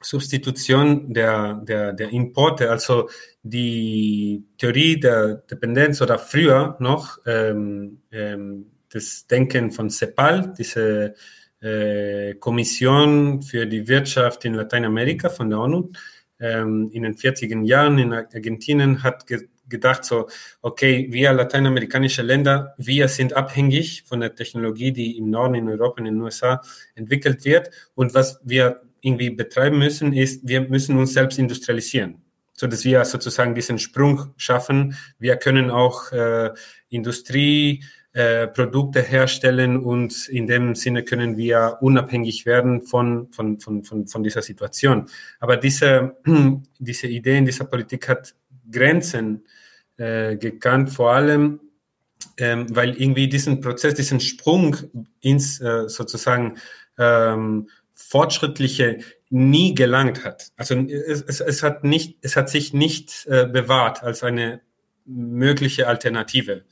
Substitution 0.01 1.13
der, 1.13 1.55
der, 1.63 1.93
der 1.93 2.09
Importe, 2.09 2.69
also 2.69 3.09
die 3.43 4.43
Theorie 4.57 4.99
der 4.99 5.35
Dependenz 5.35 6.01
oder 6.01 6.19
früher 6.19 6.75
noch 6.79 7.17
ähm, 7.25 8.01
ähm, 8.11 8.71
das 8.89 9.27
Denken 9.27 9.71
von 9.71 9.89
CEPAL, 9.89 10.53
diese 10.57 11.15
äh, 11.61 12.35
Kommission 12.35 13.41
für 13.41 13.65
die 13.65 13.87
Wirtschaft 13.87 14.45
in 14.45 14.55
Lateinamerika 14.55 15.29
von 15.29 15.49
der 15.49 15.59
ONU, 15.59 15.91
ähm, 16.39 16.89
in 16.91 17.03
den 17.03 17.15
40er 17.15 17.63
Jahren 17.63 17.99
in 17.99 18.13
Argentinien 18.13 19.03
hat 19.03 19.27
ge 19.27 19.47
gedacht, 19.71 20.03
so, 20.03 20.27
okay, 20.61 21.07
wir 21.11 21.31
lateinamerikanische 21.31 22.23
Länder, 22.23 22.75
wir 22.77 23.07
sind 23.07 23.31
abhängig 23.31 24.03
von 24.03 24.19
der 24.19 24.35
Technologie, 24.35 24.91
die 24.91 25.17
im 25.17 25.29
Norden, 25.29 25.55
in 25.55 25.69
Europa, 25.69 25.99
in 25.99 26.05
den 26.05 26.19
USA 26.19 26.61
entwickelt 26.93 27.45
wird. 27.45 27.69
Und 27.95 28.13
was 28.13 28.41
wir 28.43 28.81
irgendwie 29.01 29.29
betreiben 29.29 29.77
müssen, 29.77 30.13
ist, 30.13 30.47
wir 30.47 30.61
müssen 30.61 30.97
uns 30.97 31.13
selbst 31.13 31.39
industrialisieren, 31.39 32.21
so 32.53 32.67
dass 32.67 32.85
wir 32.85 33.03
sozusagen 33.05 33.55
diesen 33.55 33.79
Sprung 33.79 34.33
schaffen. 34.37 34.95
Wir 35.19 35.35
können 35.37 35.69
auch 35.69 36.11
äh, 36.11 36.51
Industrie, 36.89 37.83
äh, 38.13 38.47
herstellen 38.93 39.77
und 39.77 40.27
in 40.27 40.45
dem 40.47 40.75
Sinne 40.75 41.03
können 41.03 41.37
wir 41.37 41.77
unabhängig 41.81 42.45
werden 42.45 42.81
von, 42.81 43.31
von, 43.31 43.59
von, 43.59 43.83
von, 43.83 44.07
von 44.07 44.23
dieser 44.23 44.41
Situation. 44.41 45.07
Aber 45.39 45.57
diese, 45.57 46.17
diese 46.79 47.07
Idee 47.07 47.37
in 47.37 47.45
dieser 47.45 47.65
Politik 47.65 48.09
hat 48.09 48.35
Grenzen 48.69 49.45
äh, 49.97 50.35
gekannt, 50.35 50.89
vor 50.89 51.13
allem 51.13 51.59
ähm, 52.37 52.67
weil 52.75 53.01
irgendwie 53.01 53.27
diesen 53.27 53.61
Prozess, 53.61 53.93
diesen 53.93 54.19
Sprung 54.19 54.75
ins 55.21 55.59
äh, 55.61 55.87
sozusagen 55.87 56.57
ähm, 56.97 57.69
fortschrittliche 58.01 58.99
nie 59.29 59.73
gelangt 59.73 60.23
hat. 60.25 60.51
Also 60.57 60.75
es, 60.75 61.21
es, 61.21 61.39
es 61.39 61.63
hat 61.63 61.83
nicht, 61.83 62.17
es 62.21 62.35
hat 62.35 62.49
sich 62.49 62.73
nicht 62.73 63.25
äh, 63.27 63.45
bewahrt 63.45 64.03
als 64.03 64.23
eine 64.23 64.61
mögliche 65.05 65.87
Alternative. 65.87 66.65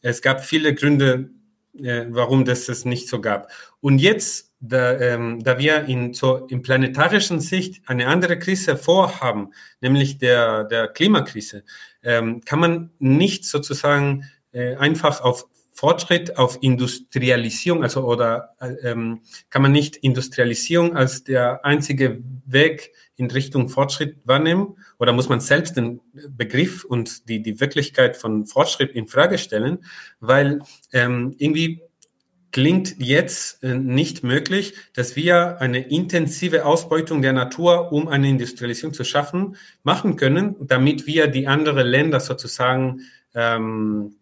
Es 0.00 0.20
gab 0.20 0.44
viele 0.44 0.74
Gründe, 0.74 1.30
äh, 1.78 2.06
warum 2.08 2.44
das 2.44 2.68
es 2.68 2.84
nicht 2.84 3.08
so 3.08 3.20
gab. 3.20 3.50
Und 3.80 3.98
jetzt, 3.98 4.50
da, 4.60 4.98
ähm, 4.98 5.42
da 5.42 5.58
wir 5.58 5.84
in 5.84 6.12
so 6.12 6.46
in 6.46 6.62
planetarischen 6.62 7.40
Sicht 7.40 7.82
eine 7.88 8.08
andere 8.08 8.38
Krise 8.38 8.76
vorhaben, 8.76 9.52
nämlich 9.80 10.18
der 10.18 10.64
der 10.64 10.88
Klimakrise, 10.88 11.64
ähm, 12.02 12.42
kann 12.44 12.60
man 12.60 12.90
nicht 12.98 13.44
sozusagen 13.44 14.28
äh, 14.52 14.76
einfach 14.76 15.20
auf 15.20 15.46
Fortschritt 15.72 16.36
auf 16.36 16.58
Industrialisierung, 16.60 17.82
also 17.82 18.04
oder 18.04 18.54
ähm, 18.82 19.22
kann 19.48 19.62
man 19.62 19.72
nicht 19.72 19.96
Industrialisierung 19.96 20.94
als 20.94 21.24
der 21.24 21.64
einzige 21.64 22.22
Weg 22.44 22.92
in 23.16 23.30
Richtung 23.30 23.68
Fortschritt 23.68 24.18
wahrnehmen? 24.24 24.76
Oder 24.98 25.12
muss 25.12 25.28
man 25.28 25.40
selbst 25.40 25.76
den 25.76 26.00
Begriff 26.12 26.84
und 26.84 27.28
die, 27.28 27.42
die 27.42 27.58
Wirklichkeit 27.58 28.16
von 28.16 28.46
Fortschritt 28.46 28.92
in 28.92 29.08
Frage 29.08 29.38
stellen? 29.38 29.78
Weil 30.20 30.60
ähm, 30.92 31.34
irgendwie 31.38 31.82
klingt 32.52 32.96
jetzt 32.98 33.64
äh, 33.64 33.74
nicht 33.74 34.22
möglich, 34.22 34.74
dass 34.94 35.16
wir 35.16 35.60
eine 35.60 35.80
intensive 35.88 36.66
Ausbeutung 36.66 37.22
der 37.22 37.32
Natur, 37.32 37.92
um 37.92 38.08
eine 38.08 38.28
Industrialisierung 38.28 38.92
zu 38.92 39.04
schaffen, 39.04 39.56
machen 39.82 40.16
können, 40.16 40.54
damit 40.60 41.06
wir 41.06 41.28
die 41.28 41.46
anderen 41.46 41.86
Länder 41.86 42.20
sozusagen 42.20 43.00
ähm, 43.34 44.16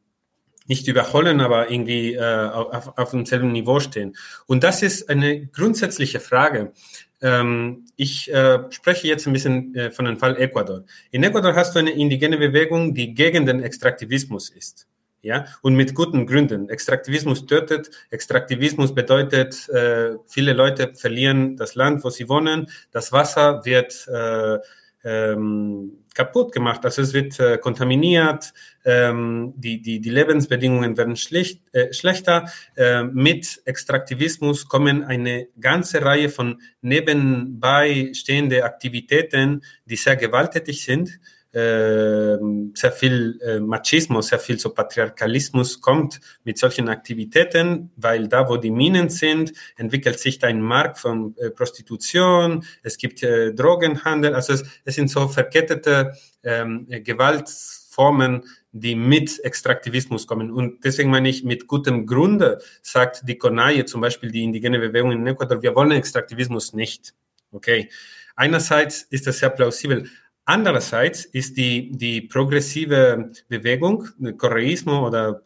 nicht 0.70 0.86
überholen, 0.86 1.40
aber 1.40 1.68
irgendwie 1.68 2.14
äh, 2.14 2.48
auf, 2.48 2.96
auf 2.96 3.10
demselben 3.10 3.50
Niveau 3.50 3.80
stehen. 3.80 4.16
Und 4.46 4.62
das 4.62 4.82
ist 4.82 5.10
eine 5.10 5.46
grundsätzliche 5.46 6.20
Frage. 6.20 6.72
Ähm, 7.20 7.86
ich 7.96 8.32
äh, 8.32 8.60
spreche 8.70 9.08
jetzt 9.08 9.26
ein 9.26 9.32
bisschen 9.32 9.74
äh, 9.74 9.90
von 9.90 10.04
dem 10.04 10.16
Fall 10.16 10.36
Ecuador. 10.36 10.84
In 11.10 11.24
Ecuador 11.24 11.56
hast 11.56 11.74
du 11.74 11.80
eine 11.80 11.90
indigene 11.90 12.38
Bewegung, 12.38 12.94
die 12.94 13.14
gegen 13.14 13.46
den 13.46 13.60
Extraktivismus 13.60 14.48
ist. 14.48 14.86
Ja, 15.22 15.44
und 15.60 15.74
mit 15.74 15.94
guten 15.94 16.24
Gründen. 16.24 16.70
Extraktivismus 16.70 17.46
tötet. 17.46 17.90
Extraktivismus 18.10 18.94
bedeutet, 18.94 19.68
äh, 19.68 20.12
viele 20.26 20.54
Leute 20.54 20.94
verlieren 20.94 21.56
das 21.56 21.74
Land, 21.74 22.04
wo 22.04 22.10
sie 22.10 22.28
wohnen. 22.28 22.70
Das 22.92 23.12
Wasser 23.12 23.64
wird 23.64 24.06
äh, 24.08 24.58
ähm, 25.04 26.04
kaputt 26.14 26.52
gemacht. 26.52 26.84
Also 26.84 27.02
es 27.02 27.12
wird 27.12 27.38
äh, 27.40 27.58
kontaminiert, 27.58 28.52
ähm, 28.84 29.54
die, 29.56 29.80
die, 29.80 30.00
die 30.00 30.10
Lebensbedingungen 30.10 30.96
werden 30.96 31.16
schlicht, 31.16 31.62
äh, 31.72 31.92
schlechter. 31.92 32.50
Äh, 32.76 33.04
mit 33.04 33.62
Extraktivismus 33.64 34.68
kommen 34.68 35.04
eine 35.04 35.48
ganze 35.58 36.02
Reihe 36.02 36.28
von 36.28 36.60
nebenbei 36.80 38.10
stehende 38.14 38.64
Aktivitäten, 38.64 39.62
die 39.84 39.96
sehr 39.96 40.16
gewalttätig 40.16 40.84
sind 40.84 41.20
sehr 41.52 42.92
viel 42.92 43.40
äh, 43.42 43.58
Machismo, 43.58 44.20
sehr 44.22 44.38
viel 44.38 44.58
so 44.58 44.70
Patriarchalismus 44.70 45.80
kommt 45.80 46.20
mit 46.44 46.58
solchen 46.58 46.88
Aktivitäten, 46.88 47.90
weil 47.96 48.28
da, 48.28 48.48
wo 48.48 48.56
die 48.56 48.70
Minen 48.70 49.08
sind, 49.08 49.52
entwickelt 49.76 50.20
sich 50.20 50.42
ein 50.44 50.62
Markt 50.62 50.98
von 50.98 51.34
äh, 51.38 51.50
Prostitution, 51.50 52.64
es 52.84 52.98
gibt 52.98 53.24
äh, 53.24 53.52
Drogenhandel, 53.52 54.34
also 54.34 54.52
es, 54.52 54.64
es 54.84 54.94
sind 54.94 55.08
so 55.08 55.26
verkettete 55.26 56.12
ähm, 56.44 56.86
Gewaltformen, 56.88 58.44
die 58.72 58.94
mit 58.94 59.40
Extraktivismus 59.44 60.28
kommen. 60.28 60.52
Und 60.52 60.84
deswegen 60.84 61.10
meine 61.10 61.28
ich, 61.28 61.42
mit 61.42 61.66
gutem 61.66 62.06
Grunde 62.06 62.58
sagt 62.82 63.22
die 63.28 63.36
Konaye, 63.36 63.84
zum 63.84 64.00
Beispiel 64.00 64.30
die 64.30 64.44
indigene 64.44 64.78
Bewegung 64.78 65.10
in 65.10 65.26
Ecuador, 65.26 65.60
wir 65.62 65.74
wollen 65.74 65.90
Extraktivismus 65.90 66.72
nicht. 66.72 67.12
Okay. 67.50 67.90
Einerseits 68.36 69.02
ist 69.02 69.26
das 69.26 69.40
sehr 69.40 69.50
plausibel. 69.50 70.08
Andererseits 70.44 71.24
ist 71.26 71.56
die, 71.56 71.92
die 71.92 72.22
progressive 72.22 73.30
Bewegung, 73.48 74.08
Correismo 74.36 75.06
oder 75.06 75.42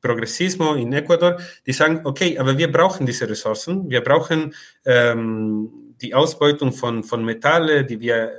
Progressismo 0.00 0.74
in 0.74 0.92
Ecuador, 0.92 1.38
die 1.66 1.72
sagen, 1.72 2.00
okay, 2.04 2.38
aber 2.38 2.56
wir 2.56 2.70
brauchen 2.70 3.06
diese 3.06 3.28
Ressourcen, 3.28 3.88
wir 3.90 4.02
brauchen 4.02 4.54
ähm, 4.84 5.94
die 6.00 6.14
Ausbeutung 6.14 6.72
von, 6.72 7.02
von 7.02 7.24
Metalle, 7.24 7.84
die 7.84 8.00
wir 8.00 8.32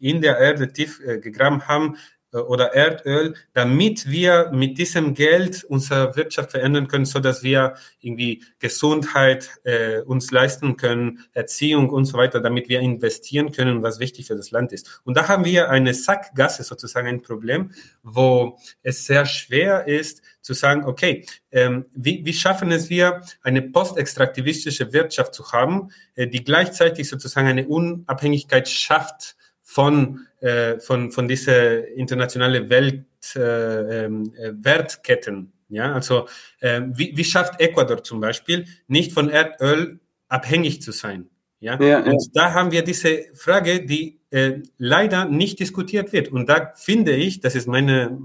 in 0.00 0.20
der 0.20 0.38
Erde 0.38 0.72
tief 0.72 1.00
äh, 1.00 1.18
gegraben 1.18 1.66
haben, 1.66 1.96
oder 2.32 2.74
Erdöl, 2.74 3.34
damit 3.52 4.08
wir 4.08 4.50
mit 4.52 4.78
diesem 4.78 5.14
Geld 5.14 5.64
unsere 5.64 6.16
Wirtschaft 6.16 6.52
verändern 6.52 6.88
können, 6.88 7.04
so 7.04 7.18
dass 7.18 7.42
wir 7.42 7.74
irgendwie 8.00 8.42
Gesundheit 8.58 9.50
äh, 9.64 10.00
uns 10.02 10.30
leisten 10.30 10.76
können, 10.76 11.26
Erziehung 11.32 11.90
und 11.90 12.04
so 12.04 12.16
weiter, 12.16 12.40
damit 12.40 12.68
wir 12.68 12.80
investieren 12.80 13.52
können, 13.52 13.82
was 13.82 13.98
wichtig 13.98 14.26
für 14.26 14.36
das 14.36 14.50
Land 14.50 14.72
ist. 14.72 15.00
Und 15.04 15.16
da 15.16 15.28
haben 15.28 15.44
wir 15.44 15.70
eine 15.70 15.94
Sackgasse 15.94 16.62
sozusagen 16.62 17.08
ein 17.08 17.22
Problem, 17.22 17.72
wo 18.02 18.58
es 18.82 19.06
sehr 19.06 19.26
schwer 19.26 19.88
ist 19.88 20.22
zu 20.40 20.54
sagen, 20.54 20.84
okay, 20.84 21.26
ähm, 21.50 21.86
wie, 21.94 22.24
wie 22.24 22.32
schaffen 22.32 22.70
es 22.72 22.90
wir, 22.90 23.22
eine 23.42 23.62
postextraktivistische 23.62 24.92
Wirtschaft 24.92 25.34
zu 25.34 25.52
haben, 25.52 25.90
äh, 26.14 26.26
die 26.26 26.44
gleichzeitig 26.44 27.08
sozusagen 27.08 27.48
eine 27.48 27.66
Unabhängigkeit 27.66 28.68
schafft 28.68 29.36
von, 29.70 30.26
äh, 30.40 30.80
von, 30.80 31.12
von 31.12 31.28
dieser 31.28 31.86
internationale 31.86 32.68
Welt, 32.70 33.04
äh, 33.36 34.04
ähm, 34.04 34.32
äh, 34.36 34.50
Wertketten. 34.52 35.52
Ja, 35.68 35.94
also 35.94 36.26
äh, 36.58 36.80
wie, 36.94 37.16
wie 37.16 37.22
schafft 37.22 37.60
Ecuador 37.60 38.02
zum 38.02 38.20
Beispiel 38.20 38.66
nicht 38.88 39.12
von 39.12 39.28
Erdöl 39.28 40.00
abhängig 40.28 40.82
zu 40.82 40.90
sein? 40.90 41.30
Ja, 41.60 41.80
ja, 41.80 41.86
ja. 41.86 42.02
und 42.02 42.30
da 42.34 42.52
haben 42.52 42.72
wir 42.72 42.82
diese 42.82 43.26
Frage, 43.34 43.86
die 43.86 44.18
äh, 44.30 44.54
leider 44.76 45.26
nicht 45.26 45.60
diskutiert 45.60 46.12
wird. 46.12 46.30
Und 46.30 46.48
da 46.48 46.72
finde 46.74 47.12
ich, 47.14 47.38
das 47.38 47.54
ist 47.54 47.68
meine, 47.68 48.18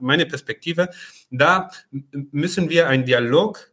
meine 0.00 0.26
Perspektive, 0.26 0.90
da 1.30 1.70
müssen 2.32 2.68
wir 2.68 2.88
einen 2.88 3.04
Dialog 3.04 3.69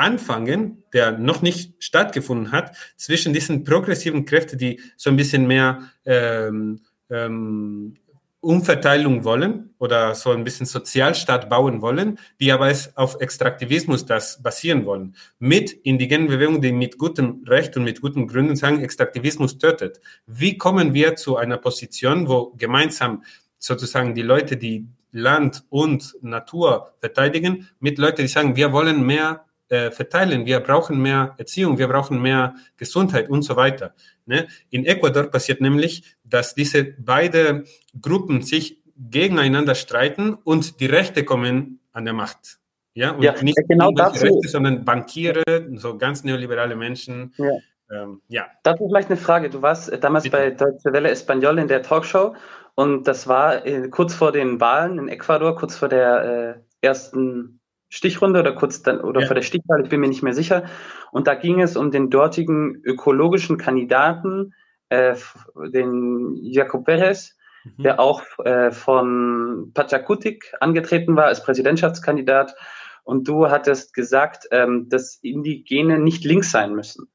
anfangen, 0.00 0.82
der 0.92 1.12
noch 1.12 1.42
nicht 1.42 1.74
stattgefunden 1.78 2.52
hat, 2.52 2.74
zwischen 2.96 3.32
diesen 3.32 3.64
progressiven 3.64 4.24
Kräften, 4.24 4.58
die 4.58 4.80
so 4.96 5.10
ein 5.10 5.16
bisschen 5.16 5.46
mehr 5.46 5.90
ähm, 6.06 6.80
ähm, 7.10 7.94
Umverteilung 8.40 9.24
wollen 9.24 9.74
oder 9.78 10.14
so 10.14 10.30
ein 10.30 10.44
bisschen 10.44 10.64
Sozialstaat 10.64 11.50
bauen 11.50 11.82
wollen, 11.82 12.18
die 12.40 12.50
aber 12.50 12.70
es 12.70 12.96
auf 12.96 13.20
Extraktivismus 13.20 14.06
das 14.06 14.42
basieren 14.42 14.86
wollen. 14.86 15.14
Mit 15.38 15.70
indigenen 15.70 16.28
Bewegungen, 16.28 16.62
die 16.62 16.72
mit 16.72 16.96
gutem 16.96 17.44
Recht 17.46 17.76
und 17.76 17.84
mit 17.84 18.00
guten 18.00 18.26
Gründen 18.26 18.56
sagen, 18.56 18.80
Extraktivismus 18.80 19.58
tötet. 19.58 20.00
Wie 20.26 20.56
kommen 20.56 20.94
wir 20.94 21.16
zu 21.16 21.36
einer 21.36 21.58
Position, 21.58 22.28
wo 22.28 22.54
gemeinsam 22.56 23.24
sozusagen 23.58 24.14
die 24.14 24.22
Leute, 24.22 24.56
die 24.56 24.88
Land 25.12 25.64
und 25.68 26.16
Natur 26.22 26.94
verteidigen, 26.98 27.68
mit 27.78 27.98
Leuten, 27.98 28.22
die 28.22 28.28
sagen, 28.28 28.56
wir 28.56 28.72
wollen 28.72 29.04
mehr 29.04 29.44
äh, 29.70 29.90
verteilen. 29.90 30.46
Wir 30.46 30.60
brauchen 30.60 31.00
mehr 31.00 31.34
Erziehung, 31.38 31.78
wir 31.78 31.88
brauchen 31.88 32.20
mehr 32.20 32.54
Gesundheit 32.76 33.30
und 33.30 33.42
so 33.42 33.56
weiter. 33.56 33.94
Ne? 34.26 34.46
In 34.70 34.84
Ecuador 34.84 35.24
passiert 35.30 35.60
nämlich, 35.60 36.16
dass 36.24 36.54
diese 36.54 36.84
beiden 36.84 37.64
Gruppen 38.00 38.42
sich 38.42 38.82
gegeneinander 38.96 39.74
streiten 39.74 40.34
und 40.34 40.80
die 40.80 40.86
Rechte 40.86 41.24
kommen 41.24 41.80
an 41.92 42.04
der 42.04 42.14
Macht. 42.14 42.58
Ja, 42.94 43.12
und 43.12 43.22
ja, 43.22 43.40
nicht 43.42 43.56
genau 43.68 43.92
dazu. 43.92 44.24
Rechte, 44.24 44.48
sondern 44.48 44.84
Bankiere, 44.84 45.42
so 45.76 45.96
ganz 45.96 46.24
neoliberale 46.24 46.74
Menschen. 46.74 47.32
Ja. 47.38 47.52
Ähm, 47.90 48.20
ja. 48.28 48.46
Das 48.64 48.80
ist 48.80 48.86
vielleicht 48.88 49.08
eine 49.08 49.16
Frage. 49.16 49.50
Du 49.50 49.62
warst 49.62 49.92
damals 50.02 50.24
Bitte. 50.24 50.36
bei 50.36 50.50
Deutsche 50.50 50.92
Welle 50.92 51.10
Español 51.10 51.60
in 51.60 51.68
der 51.68 51.82
Talkshow 51.82 52.34
und 52.74 53.06
das 53.06 53.28
war 53.28 53.64
äh, 53.64 53.88
kurz 53.88 54.14
vor 54.14 54.32
den 54.32 54.60
Wahlen 54.60 54.98
in 54.98 55.08
Ecuador, 55.08 55.54
kurz 55.54 55.76
vor 55.76 55.88
der 55.88 56.56
äh, 56.82 56.86
ersten 56.86 57.59
Stichrunde 57.90 58.38
oder 58.40 58.52
kurz 58.52 58.82
dann 58.82 59.00
oder 59.00 59.22
ja. 59.22 59.26
vor 59.26 59.34
der 59.34 59.42
Stichwahl, 59.42 59.82
ich 59.82 59.90
bin 59.90 60.00
mir 60.00 60.08
nicht 60.08 60.22
mehr 60.22 60.32
sicher. 60.32 60.64
Und 61.10 61.26
da 61.26 61.34
ging 61.34 61.60
es 61.60 61.76
um 61.76 61.90
den 61.90 62.08
dortigen 62.08 62.80
ökologischen 62.84 63.58
Kandidaten, 63.58 64.54
äh, 64.88 65.16
den 65.56 66.36
Jacob 66.40 66.84
Perez, 66.84 67.36
mhm. 67.64 67.82
der 67.82 68.00
auch 68.00 68.22
äh, 68.44 68.70
von 68.70 69.72
Pachakutik 69.74 70.54
angetreten 70.60 71.16
war 71.16 71.24
als 71.24 71.42
Präsidentschaftskandidat. 71.42 72.54
Und 73.02 73.26
du 73.26 73.50
hattest 73.50 73.92
gesagt, 73.92 74.46
ähm, 74.52 74.88
dass 74.88 75.16
Indigene 75.16 75.98
nicht 75.98 76.24
links 76.24 76.52
sein 76.52 76.74
müssen. 76.74 77.08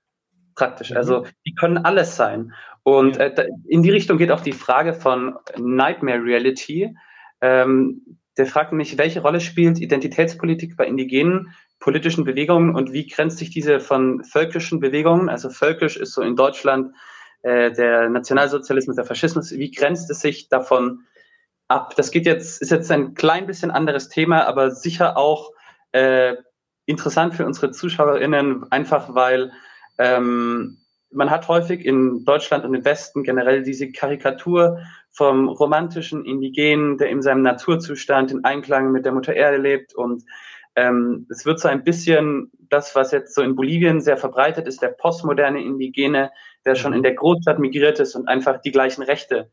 Praktisch. 0.55 0.91
Mhm. 0.91 0.97
Also 0.97 1.25
die 1.45 1.55
können 1.55 1.77
alles 1.77 2.17
sein. 2.17 2.53
Und 2.83 3.15
ja. 3.15 3.27
äh, 3.27 3.49
in 3.65 3.81
die 3.81 3.91
Richtung 3.91 4.17
geht 4.17 4.31
auch 4.31 4.41
die 4.41 4.51
Frage 4.51 4.93
von 4.93 5.37
Nightmare 5.57 6.21
Reality. 6.21 6.93
Ähm, 7.39 8.19
der 8.37 8.45
fragt 8.45 8.73
mich, 8.73 8.97
welche 8.97 9.21
Rolle 9.21 9.39
spielt 9.39 9.79
Identitätspolitik 9.79 10.75
bei 10.77 10.85
indigenen 10.85 11.53
politischen 11.79 12.23
Bewegungen 12.23 12.75
und 12.75 12.93
wie 12.93 13.07
grenzt 13.07 13.37
sich 13.37 13.49
diese 13.49 13.79
von 13.79 14.23
völkischen 14.23 14.79
Bewegungen? 14.79 15.29
Also 15.29 15.49
völkisch 15.49 15.97
ist 15.97 16.13
so 16.13 16.21
in 16.21 16.35
Deutschland 16.35 16.93
äh, 17.43 17.71
der 17.71 18.09
Nationalsozialismus, 18.09 18.95
der 18.95 19.05
Faschismus. 19.05 19.51
Wie 19.51 19.71
grenzt 19.71 20.09
es 20.09 20.21
sich 20.21 20.49
davon 20.49 21.05
ab? 21.67 21.93
Das 21.95 22.11
geht 22.11 22.25
jetzt, 22.25 22.61
ist 22.61 22.71
jetzt 22.71 22.91
ein 22.91 23.13
klein 23.13 23.45
bisschen 23.45 23.71
anderes 23.71 24.09
Thema, 24.09 24.45
aber 24.47 24.71
sicher 24.71 25.17
auch 25.17 25.51
äh, 25.91 26.35
interessant 26.85 27.35
für 27.35 27.45
unsere 27.45 27.71
ZuschauerInnen, 27.71 28.71
einfach 28.71 29.13
weil 29.15 29.51
ähm, 29.97 30.77
man 31.11 31.29
hat 31.29 31.47
häufig 31.47 31.85
in 31.85 32.25
Deutschland 32.25 32.65
und 32.65 32.73
im 32.73 32.85
Westen 32.85 33.23
generell 33.23 33.63
diese 33.63 33.91
Karikatur 33.91 34.79
vom 35.15 35.47
romantischen 35.47 36.25
Indigenen, 36.25 36.97
der 36.97 37.09
in 37.09 37.21
seinem 37.21 37.41
Naturzustand 37.41 38.31
in 38.31 38.43
Einklang 38.43 38.91
mit 38.91 39.05
der 39.05 39.13
Mutter 39.13 39.33
Erde 39.33 39.57
lebt. 39.57 39.95
Und 39.95 40.23
ähm, 40.75 41.25
es 41.29 41.45
wird 41.45 41.61
so 41.61 41.69
ein 41.69 41.85
bisschen 41.85 42.51
das, 42.69 42.95
was 42.95 43.13
jetzt 43.13 43.33
so 43.33 43.41
in 43.41 43.55
Bolivien 43.55 44.01
sehr 44.01 44.17
verbreitet 44.17 44.67
ist, 44.67 44.81
der 44.81 44.89
postmoderne 44.89 45.63
Indigene, 45.63 46.31
der 46.65 46.75
schon 46.75 46.91
in 46.91 47.01
der 47.01 47.13
Großstadt 47.13 47.59
migriert 47.59 47.99
ist 48.01 48.15
und 48.15 48.27
einfach 48.27 48.59
die 48.61 48.71
gleichen 48.71 49.03
Rechte 49.03 49.49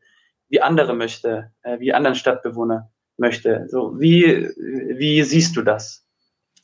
wie 0.49 0.59
andere 0.59 0.93
möchte, 0.93 1.51
äh, 1.61 1.79
wie 1.79 1.93
anderen 1.93 2.15
Stadtbewohner 2.15 2.91
möchte. 3.15 3.65
So, 3.69 3.97
wie, 3.97 4.49
wie 4.57 5.23
siehst 5.23 5.55
du 5.55 5.61
das? 5.61 6.05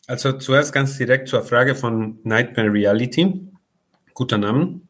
Also 0.08 0.34
zuerst 0.34 0.74
ganz 0.74 0.98
direkt 0.98 1.30
zur 1.30 1.44
Frage 1.44 1.74
von 1.74 2.20
Nightmare 2.24 2.74
Reality. 2.74 3.48
Guter 4.14 4.38
Name. 4.38 4.82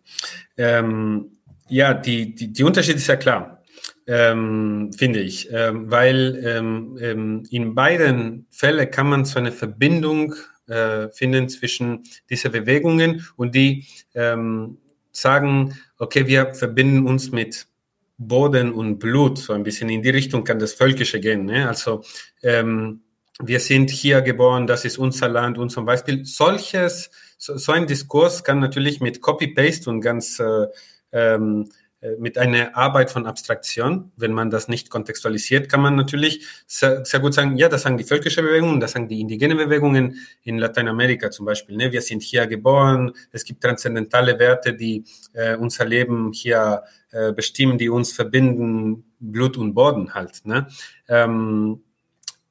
Ähm, 0.57 1.37
ja, 1.67 1.93
die, 1.93 2.33
die, 2.33 2.51
die 2.51 2.63
Unterschied 2.63 2.95
ist 2.95 3.05
ja 3.05 3.15
klar 3.15 3.58
ähm, 4.09 4.91
finde 4.97 5.19
ich, 5.19 5.49
ähm, 5.51 5.91
weil 5.91 6.41
ähm, 6.43 6.97
ähm, 6.99 7.43
in 7.51 7.75
beiden 7.75 8.47
Fällen 8.49 8.89
kann 8.89 9.07
man 9.07 9.23
so 9.23 9.37
eine 9.37 9.51
Verbindung 9.51 10.33
äh, 10.67 11.09
finden 11.09 11.47
zwischen 11.47 12.03
diesen 12.27 12.51
Bewegungen 12.51 13.27
und 13.35 13.53
die 13.53 13.85
ähm, 14.15 14.79
sagen, 15.11 15.75
okay, 15.99 16.25
wir 16.25 16.55
verbinden 16.55 17.05
uns 17.05 17.31
mit 17.31 17.67
Boden 18.17 18.73
und 18.73 18.97
Blut, 18.97 19.37
so 19.37 19.53
ein 19.53 19.61
bisschen 19.61 19.89
in 19.89 20.01
die 20.01 20.09
Richtung 20.09 20.43
kann 20.43 20.57
das 20.57 20.73
Völkische 20.73 21.19
gehen. 21.19 21.45
Ne? 21.45 21.67
Also 21.67 22.03
ähm, 22.41 23.01
wir 23.41 23.59
sind 23.59 23.91
hier 23.91 24.21
geboren, 24.21 24.65
das 24.65 24.85
ist 24.85 24.97
unser 24.97 25.29
Land 25.29 25.59
und 25.59 25.69
zum 25.69 25.85
Beispiel 25.85 26.25
solches, 26.25 27.11
so, 27.37 27.57
so 27.57 27.73
ein 27.73 27.85
Diskurs 27.85 28.43
kann 28.43 28.59
natürlich 28.59 29.01
mit 29.01 29.21
Copy-Paste 29.21 29.87
und 29.87 30.01
ganz 30.01 30.39
äh, 30.39 30.65
mit 32.17 32.37
einer 32.37 32.77
Arbeit 32.77 33.11
von 33.11 33.25
Abstraktion, 33.25 34.11
wenn 34.15 34.31
man 34.31 34.49
das 34.49 34.69
nicht 34.69 34.89
kontextualisiert, 34.89 35.67
kann 35.67 35.81
man 35.81 35.95
natürlich 35.95 36.45
sehr, 36.65 37.03
sehr 37.03 37.19
gut 37.19 37.33
sagen, 37.33 37.57
ja, 37.57 37.67
das 37.67 37.81
sagen 37.81 37.97
die 37.97 38.05
völkische 38.05 38.41
Bewegungen, 38.41 38.79
das 38.79 38.93
sagen 38.93 39.09
die 39.09 39.19
indigene 39.19 39.55
Bewegungen 39.55 40.15
in 40.43 40.57
Lateinamerika 40.57 41.29
zum 41.29 41.45
Beispiel. 41.45 41.75
Ne? 41.75 41.91
Wir 41.91 42.01
sind 42.01 42.23
hier 42.23 42.47
geboren, 42.47 43.11
es 43.31 43.43
gibt 43.43 43.61
transzendentale 43.61 44.39
Werte, 44.39 44.73
die 44.73 45.03
äh, 45.33 45.57
unser 45.57 45.83
Leben 45.83 46.31
hier 46.31 46.83
äh, 47.11 47.33
bestimmen, 47.33 47.77
die 47.77 47.89
uns 47.89 48.13
verbinden, 48.13 49.03
Blut 49.19 49.57
und 49.57 49.73
Boden 49.73 50.13
halt. 50.13 50.45
Ne? 50.45 50.67
Ähm, 51.09 51.83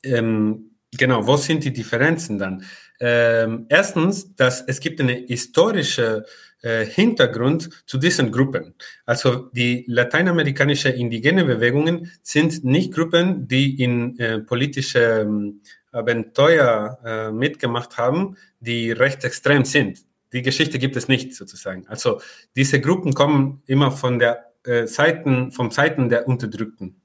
ähm, 0.02 0.72
genau, 0.90 1.26
wo 1.26 1.36
sind 1.36 1.64
die 1.64 1.72
Differenzen 1.72 2.38
dann? 2.38 2.64
Ähm, 3.00 3.66
erstens, 3.68 4.34
dass 4.34 4.60
es 4.60 4.80
gibt 4.80 5.00
eine 5.00 5.12
historische 5.12 6.24
äh, 6.24 6.28
Hintergrund 6.60 7.70
zu 7.86 7.98
diesen 7.98 8.32
Gruppen. 8.32 8.74
Also 9.06 9.48
die 9.52 9.84
lateinamerikanischen 9.86 10.92
indigene 10.94 11.44
Bewegungen 11.44 12.10
sind 12.22 12.64
nicht 12.64 12.92
Gruppen, 12.92 13.46
die 13.46 13.82
in 13.82 14.18
äh, 14.18 14.40
politische 14.40 15.20
ähm, 15.20 15.60
Abenteuer 15.92 16.98
äh, 17.04 17.30
mitgemacht 17.30 17.96
haben, 17.96 18.36
die 18.60 18.90
recht 18.90 19.24
extrem 19.24 19.64
sind. 19.64 20.00
Die 20.32 20.42
Geschichte 20.42 20.78
gibt 20.78 20.96
es 20.96 21.08
nicht 21.08 21.34
sozusagen. 21.34 21.86
Also 21.88 22.20
diese 22.54 22.80
Gruppen 22.80 23.14
kommen 23.14 23.62
immer 23.66 23.90
von 23.90 24.18
der 24.18 24.52
äh, 24.64 24.86
Seiten, 24.86 25.52
vom 25.52 25.70
Seiten 25.70 26.08
der 26.08 26.28
Unterdrückten. 26.28 27.00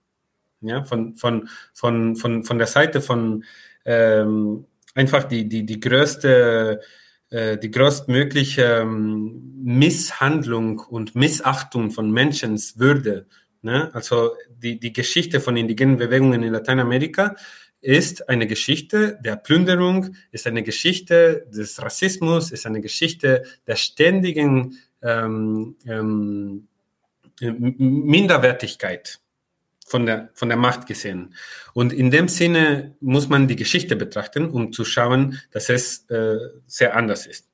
Ja, 0.62 0.84
von, 0.84 1.16
von, 1.16 1.50
von, 1.74 2.16
von, 2.16 2.44
von 2.44 2.58
der 2.58 2.68
Seite 2.68 3.02
von 3.02 3.44
ähm, 3.86 4.66
einfach 4.96 5.26
die, 5.26 5.48
die, 5.48 5.66
die 5.66 5.80
größte 5.80 6.80
äh, 6.82 6.86
die 7.34 7.72
größtmögliche 7.72 8.82
ähm, 8.82 9.54
Misshandlung 9.64 10.80
und 10.80 11.16
Missachtung 11.16 11.90
von 11.90 12.12
Menschenswürde. 12.12 13.26
Ne? 13.62 13.90
Also 13.94 14.36
die, 14.50 14.80
die 14.80 14.94
Geschichte 14.94 15.40
von 15.40 15.58
indigenen 15.58 15.98
Bewegungen 15.98 16.44
in 16.44 16.54
Lateinamerika 16.54 17.36
ist 17.82 18.30
eine 18.30 18.46
Geschichte 18.48 19.20
der 19.24 19.36
Plünderung, 19.36 20.16
ist 20.32 20.48
eine 20.48 20.64
Geschichte 20.64 21.48
des 21.50 21.82
Rassismus, 21.82 22.52
ist 22.52 22.66
eine 22.66 22.82
Geschichte 22.82 23.44
der 23.68 23.76
ständigen 23.76 24.78
ähm, 25.02 25.76
ähm, 25.86 26.68
Minderwertigkeit 27.40 29.20
von 29.86 30.06
der, 30.06 30.30
von 30.34 30.50
der 30.50 30.58
Macht 30.58 30.88
gesehen. 30.88 31.36
Und 31.74 31.94
in 31.94 32.12
dem 32.12 32.28
Sinne 32.28 32.96
muss 33.00 33.30
man 33.30 33.48
die 33.48 33.56
Geschichte 33.56 33.96
betrachten, 33.96 34.50
um 34.50 34.72
zu 34.72 34.86
schauen, 34.86 35.40
dass 35.52 35.70
es 35.70 36.10
äh, 36.10 36.38
sehr 36.68 36.96
anders 36.96 37.26
ist. 37.28 37.48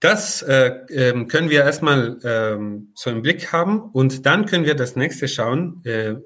Das 0.00 0.42
äh, 0.42 0.66
äh, 0.88 1.24
können 1.26 1.48
wir 1.48 1.60
erstmal 1.60 2.18
ähm, 2.24 2.90
so 2.94 3.08
im 3.08 3.22
Blick 3.22 3.52
haben 3.52 3.82
und 3.92 4.26
dann 4.26 4.46
können 4.46 4.64
wir 4.64 4.74
das 4.74 4.96
nächste 4.96 5.28
schauen. 5.28 5.80
Äh, 5.84 6.16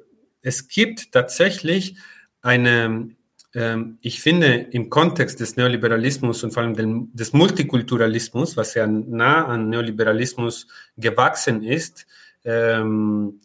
es 0.40 0.68
gibt 0.68 1.12
tatsächlich 1.12 1.98
eine, 2.40 3.10
ähm, 3.54 3.98
ich 4.00 4.22
finde, 4.22 4.54
im 4.70 4.88
Kontext 4.88 5.40
des 5.40 5.56
Neoliberalismus 5.56 6.42
und 6.42 6.54
vor 6.54 6.62
allem 6.62 7.10
des 7.12 7.34
Multikulturalismus, 7.34 8.56
was 8.56 8.72
ja 8.72 8.86
nah 8.86 9.44
an 9.44 9.68
Neoliberalismus 9.68 10.68
gewachsen 10.96 11.62
ist, 11.62 12.06
ähm, 12.44 13.40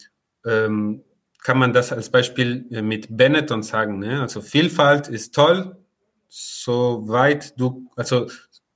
ähm, 0.45 1.03
kann 1.41 1.57
man 1.57 1.73
das 1.73 1.91
als 1.91 2.09
Beispiel 2.09 2.65
äh, 2.71 2.81
mit 2.81 3.15
Benetton 3.15 3.63
sagen. 3.63 3.99
Ne? 3.99 4.21
Also 4.21 4.41
Vielfalt 4.41 5.07
ist 5.07 5.33
toll, 5.35 5.75
soweit 6.27 7.59
du, 7.59 7.89
also 7.95 8.27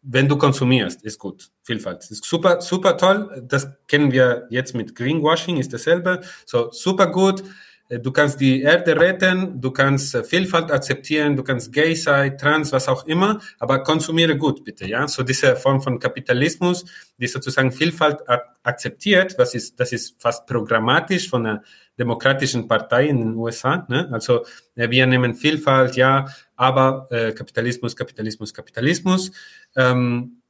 wenn 0.01 0.27
du 0.27 0.37
konsumierst, 0.37 1.03
ist 1.03 1.19
gut. 1.19 1.49
Vielfalt 1.63 2.09
ist 2.11 2.25
super, 2.25 2.61
super 2.61 2.97
toll. 2.97 3.43
Das 3.47 3.69
kennen 3.87 4.11
wir 4.11 4.47
jetzt 4.49 4.75
mit 4.75 4.95
Greenwashing, 4.95 5.57
ist 5.57 5.73
dasselbe. 5.73 6.21
So 6.45 6.71
super 6.71 7.07
gut. 7.07 7.43
Äh, 7.89 7.99
du 7.99 8.11
kannst 8.11 8.39
die 8.39 8.61
Erde 8.61 8.99
retten, 8.99 9.61
du 9.61 9.71
kannst 9.71 10.15
äh, 10.15 10.23
Vielfalt 10.23 10.71
akzeptieren, 10.71 11.35
du 11.35 11.43
kannst 11.43 11.71
gay 11.71 11.93
sein, 11.95 12.37
trans, 12.37 12.71
was 12.71 12.87
auch 12.87 13.05
immer, 13.05 13.39
aber 13.59 13.83
konsumiere 13.83 14.37
gut, 14.37 14.63
bitte, 14.63 14.87
ja. 14.87 15.07
So 15.07 15.23
diese 15.23 15.55
Form 15.55 15.81
von 15.81 15.99
Kapitalismus, 15.99 16.85
die 17.17 17.27
sozusagen 17.27 17.71
Vielfalt 17.71 18.21
akzeptiert, 18.63 19.35
was 19.37 19.53
ist, 19.53 19.79
das 19.79 19.91
ist 19.91 20.19
fast 20.19 20.47
programmatisch 20.47 21.29
von 21.29 21.43
der 21.43 21.63
demokratischen 21.97 22.67
Partei 22.67 23.07
in 23.07 23.19
den 23.19 23.35
USA. 23.35 23.85
Ne? 23.89 24.09
Also 24.11 24.45
äh, 24.75 24.89
wir 24.89 25.05
nehmen 25.07 25.35
Vielfalt, 25.35 25.95
ja, 25.95 26.25
aber 26.55 27.07
äh, 27.09 27.31
Kapitalismus, 27.31 27.95
Kapitalismus, 27.95 28.53
Kapitalismus. 28.53 29.31
Ähm, 29.75 30.41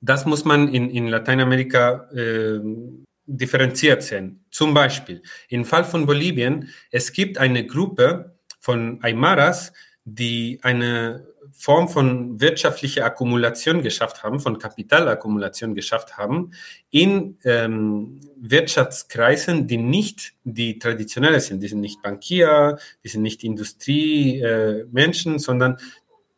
das 0.00 0.26
muss 0.26 0.44
man 0.44 0.68
in, 0.68 0.90
in 0.90 1.08
Lateinamerika 1.08 2.08
äh, 2.12 2.60
differenziert 3.26 4.02
sehen. 4.02 4.44
Zum 4.50 4.74
Beispiel, 4.74 5.22
im 5.48 5.64
Fall 5.64 5.84
von 5.84 6.06
Bolivien, 6.06 6.68
es 6.90 7.12
gibt 7.12 7.38
eine 7.38 7.66
Gruppe 7.66 8.36
von 8.58 8.98
Aymaras, 9.02 9.72
die 10.04 10.58
eine 10.62 11.26
Form 11.52 11.88
von 11.88 12.40
wirtschaftlicher 12.40 13.04
Akkumulation 13.04 13.82
geschafft 13.82 14.22
haben, 14.22 14.40
von 14.40 14.58
Kapitalakkumulation 14.58 15.74
geschafft 15.74 16.16
haben, 16.16 16.52
in 16.90 17.38
ähm, 17.44 18.20
Wirtschaftskreisen, 18.36 19.66
die 19.66 19.76
nicht 19.76 20.34
die 20.44 20.78
traditionelle 20.78 21.40
sind. 21.40 21.62
Die 21.62 21.68
sind 21.68 21.80
nicht 21.80 22.02
Bankier, 22.02 22.78
die 23.04 23.08
sind 23.08 23.22
nicht 23.22 23.44
Industriemenschen, 23.44 25.36
äh, 25.36 25.38
sondern 25.38 25.76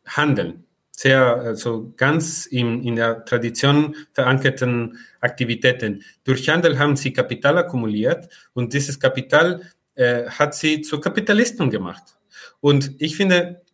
Handeln. 0.05 0.65
Sehr, 0.91 1.35
also 1.35 1.93
ganz 1.97 2.45
in, 2.45 2.81
in 2.81 2.95
der 2.95 3.25
Tradition 3.25 3.95
verankerten 4.13 4.97
Aktivitäten. 5.19 6.03
Durch 6.23 6.47
Handel 6.47 6.79
haben 6.79 6.95
sie 6.95 7.11
Kapital 7.11 7.57
akkumuliert 7.57 8.29
und 8.53 8.73
dieses 8.73 8.97
Kapital 8.99 9.61
äh, 9.95 10.29
hat 10.29 10.55
sie 10.55 10.81
zu 10.81 11.01
Kapitalisten 11.01 11.69
gemacht. 11.69 12.17
Und 12.61 12.95
ich 12.99 13.17
finde, 13.17 13.64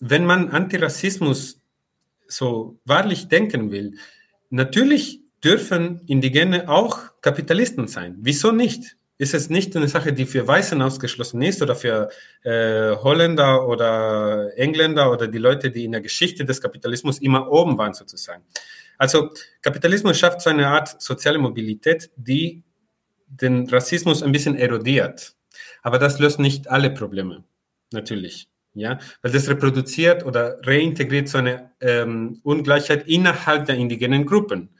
wenn 0.00 0.24
man 0.24 0.50
Antirassismus 0.50 1.60
so 2.26 2.78
wahrlich 2.84 3.28
denken 3.28 3.70
will, 3.70 3.94
natürlich 4.50 5.20
dürfen 5.42 6.02
Indigene 6.06 6.68
auch 6.68 7.20
Kapitalisten 7.20 7.88
sein. 7.88 8.16
Wieso 8.20 8.52
nicht? 8.52 8.96
Ist 9.20 9.34
es 9.34 9.50
nicht 9.50 9.76
eine 9.76 9.88
Sache, 9.88 10.12
die 10.12 10.26
für 10.26 10.46
Weißen 10.46 10.80
ausgeschlossen 10.80 11.42
ist 11.42 11.60
oder 11.60 11.74
für 11.74 12.08
äh, 12.44 12.94
Holländer 12.96 13.66
oder 13.66 14.56
Engländer 14.56 15.10
oder 15.10 15.26
die 15.26 15.38
Leute, 15.38 15.72
die 15.72 15.84
in 15.84 15.92
der 15.92 16.00
Geschichte 16.00 16.44
des 16.44 16.60
Kapitalismus 16.60 17.18
immer 17.18 17.50
oben 17.50 17.76
waren 17.78 17.94
sozusagen? 17.94 18.44
Also 18.96 19.30
Kapitalismus 19.60 20.18
schafft 20.18 20.40
so 20.40 20.50
eine 20.50 20.68
Art 20.68 21.02
soziale 21.02 21.38
Mobilität, 21.38 22.10
die 22.16 22.62
den 23.26 23.68
Rassismus 23.68 24.22
ein 24.22 24.32
bisschen 24.32 24.56
erodiert. 24.56 25.34
Aber 25.82 25.98
das 25.98 26.20
löst 26.20 26.38
nicht 26.38 26.68
alle 26.68 26.90
Probleme, 26.90 27.44
natürlich. 27.92 28.48
Ja, 28.78 28.98
weil 29.22 29.32
das 29.32 29.48
reproduziert 29.48 30.24
oder 30.24 30.58
reintegriert 30.62 31.28
so 31.28 31.38
eine 31.38 31.72
ähm, 31.80 32.38
Ungleichheit 32.44 33.08
innerhalb 33.08 33.66
der 33.66 33.76
indigenen 33.76 34.24
Gruppen. 34.24 34.70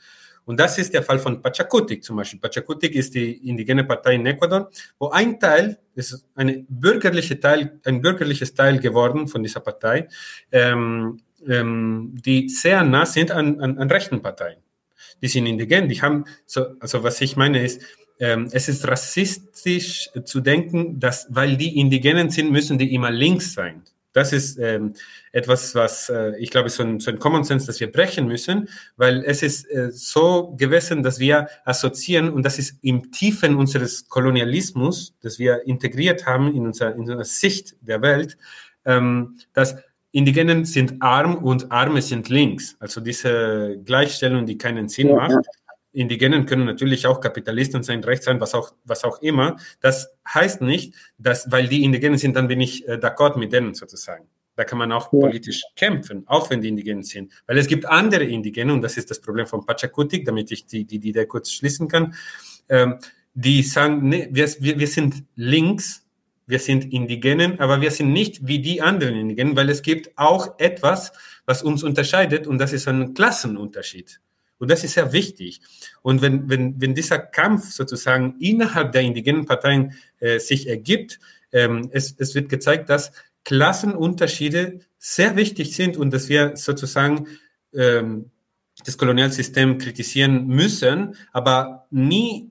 Und 0.48 0.58
das 0.58 0.78
ist 0.78 0.94
der 0.94 1.02
Fall 1.02 1.18
von 1.18 1.42
Pachacutic 1.42 2.02
zum 2.02 2.16
Beispiel. 2.16 2.40
Pachacutic 2.40 2.94
ist 2.94 3.14
die 3.14 3.32
indigene 3.48 3.84
Partei 3.84 4.14
in 4.14 4.24
Ecuador, 4.24 4.70
wo 4.98 5.10
ein 5.10 5.38
Teil, 5.38 5.78
ist 5.94 6.24
eine 6.34 6.64
bürgerliche 6.68 7.38
Teil, 7.38 7.78
ein 7.84 8.00
bürgerliches 8.00 8.54
Teil 8.54 8.78
geworden 8.78 9.28
von 9.28 9.42
dieser 9.42 9.60
Partei, 9.60 10.08
ähm, 10.50 11.20
ähm, 11.46 12.14
die 12.24 12.48
sehr 12.48 12.82
nah 12.82 13.04
sind 13.04 13.30
an, 13.30 13.60
an, 13.60 13.78
an 13.78 13.90
rechten 13.90 14.22
Parteien. 14.22 14.62
Die 15.20 15.28
sind 15.28 15.44
indigen, 15.44 15.88
die 15.88 16.00
haben, 16.00 16.24
so, 16.46 16.66
also 16.80 17.02
was 17.02 17.20
ich 17.20 17.36
meine 17.36 17.62
ist, 17.62 17.82
ähm, 18.20 18.48
es 18.52 18.68
ist 18.68 18.86
rassistisch 18.86 20.10
zu 20.24 20.40
denken, 20.40 20.98
dass 20.98 21.26
weil 21.30 21.56
die 21.56 21.78
Indigenen 21.78 22.30
sind, 22.30 22.50
müssen 22.50 22.78
die 22.78 22.94
immer 22.94 23.10
links 23.10 23.54
sein. 23.54 23.82
Das 24.12 24.32
ist 24.32 24.58
ähm, 24.58 24.94
etwas, 25.32 25.74
was 25.74 26.08
äh, 26.08 26.36
ich 26.38 26.50
glaube, 26.50 26.70
so 26.70 26.82
ein, 26.82 26.98
so 26.98 27.10
ein 27.10 27.18
Common 27.18 27.44
Sense, 27.44 27.66
das 27.66 27.78
wir 27.78 27.92
brechen 27.92 28.26
müssen, 28.26 28.68
weil 28.96 29.22
es 29.24 29.42
ist 29.42 29.70
äh, 29.70 29.92
so 29.92 30.54
gewesen, 30.56 31.02
dass 31.02 31.20
wir 31.20 31.48
assoziieren 31.64 32.30
und 32.30 32.42
das 32.42 32.58
ist 32.58 32.78
im 32.82 33.12
Tiefen 33.12 33.54
unseres 33.54 34.08
Kolonialismus, 34.08 35.14
das 35.20 35.38
wir 35.38 35.66
integriert 35.66 36.26
haben 36.26 36.54
in 36.54 36.66
unserer, 36.66 36.94
in 36.94 37.00
unserer 37.00 37.24
Sicht 37.24 37.76
der 37.80 38.02
Welt, 38.02 38.38
ähm, 38.84 39.36
dass 39.52 39.76
Indigenen 40.10 40.64
sind 40.64 41.02
arm 41.02 41.36
und 41.36 41.70
Arme 41.70 42.00
sind 42.00 42.30
links. 42.30 42.76
Also 42.80 43.00
diese 43.02 43.78
Gleichstellung, 43.84 44.46
die 44.46 44.56
keinen 44.56 44.88
Sinn 44.88 45.08
ja, 45.08 45.16
macht. 45.16 45.46
Indigenen 45.98 46.46
können 46.46 46.64
natürlich 46.64 47.06
auch 47.06 47.20
Kapitalisten 47.20 47.82
sein, 47.82 48.04
Recht 48.04 48.22
sein, 48.22 48.40
was 48.40 48.54
auch, 48.54 48.72
was 48.84 49.04
auch 49.04 49.20
immer. 49.20 49.56
Das 49.80 50.10
heißt 50.32 50.60
nicht, 50.62 50.94
dass, 51.18 51.50
weil 51.50 51.68
die 51.68 51.84
Indigenen 51.84 52.18
sind, 52.18 52.36
dann 52.36 52.48
bin 52.48 52.60
ich 52.60 52.86
äh, 52.86 52.94
d'accord 52.94 53.38
mit 53.38 53.52
denen 53.52 53.74
sozusagen. 53.74 54.28
Da 54.54 54.64
kann 54.64 54.78
man 54.78 54.90
auch 54.90 55.12
ja. 55.12 55.20
politisch 55.20 55.62
kämpfen, 55.76 56.24
auch 56.26 56.50
wenn 56.50 56.60
die 56.60 56.68
Indigenen 56.68 57.04
sind. 57.04 57.32
Weil 57.46 57.58
es 57.58 57.68
gibt 57.68 57.86
andere 57.86 58.24
Indigene, 58.24 58.72
und 58.72 58.82
das 58.82 58.96
ist 58.96 59.10
das 59.10 59.20
Problem 59.20 59.46
von 59.46 59.64
Pachakutik, 59.64 60.24
damit 60.24 60.50
ich 60.50 60.66
die, 60.66 60.84
die, 60.84 60.98
die 60.98 61.10
Idee 61.10 61.26
kurz 61.26 61.52
schließen 61.52 61.86
kann, 61.86 62.14
ähm, 62.68 62.98
die 63.34 63.62
sagen, 63.62 64.08
nee, 64.08 64.28
wir, 64.32 64.48
wir, 64.60 64.78
wir 64.80 64.88
sind 64.88 65.24
links, 65.36 66.04
wir 66.46 66.58
sind 66.58 66.92
Indigenen, 66.92 67.60
aber 67.60 67.80
wir 67.80 67.90
sind 67.90 68.12
nicht 68.12 68.46
wie 68.46 68.60
die 68.60 68.82
anderen 68.82 69.14
Indigenen, 69.14 69.54
weil 69.54 69.68
es 69.70 69.82
gibt 69.82 70.16
auch 70.16 70.58
etwas, 70.58 71.12
was 71.46 71.62
uns 71.62 71.82
unterscheidet, 71.82 72.46
und 72.46 72.58
das 72.58 72.72
ist 72.72 72.88
ein 72.88 73.14
Klassenunterschied. 73.14 74.20
Und 74.58 74.70
das 74.70 74.84
ist 74.84 74.94
sehr 74.94 75.12
wichtig. 75.12 75.60
Und 76.02 76.22
wenn, 76.22 76.48
wenn, 76.48 76.80
wenn 76.80 76.94
dieser 76.94 77.18
Kampf 77.18 77.70
sozusagen 77.70 78.36
innerhalb 78.40 78.92
der 78.92 79.02
indigenen 79.02 79.46
Parteien 79.46 79.94
äh, 80.20 80.38
sich 80.38 80.68
ergibt, 80.68 81.20
ähm, 81.52 81.88
es, 81.92 82.14
es 82.18 82.34
wird 82.34 82.48
gezeigt, 82.48 82.90
dass 82.90 83.12
Klassenunterschiede 83.44 84.80
sehr 84.98 85.36
wichtig 85.36 85.74
sind 85.74 85.96
und 85.96 86.12
dass 86.12 86.28
wir 86.28 86.56
sozusagen 86.56 87.28
ähm, 87.72 88.30
das 88.84 88.98
Kolonialsystem 88.98 89.78
kritisieren 89.78 90.46
müssen, 90.46 91.16
aber 91.32 91.86
nie 91.90 92.50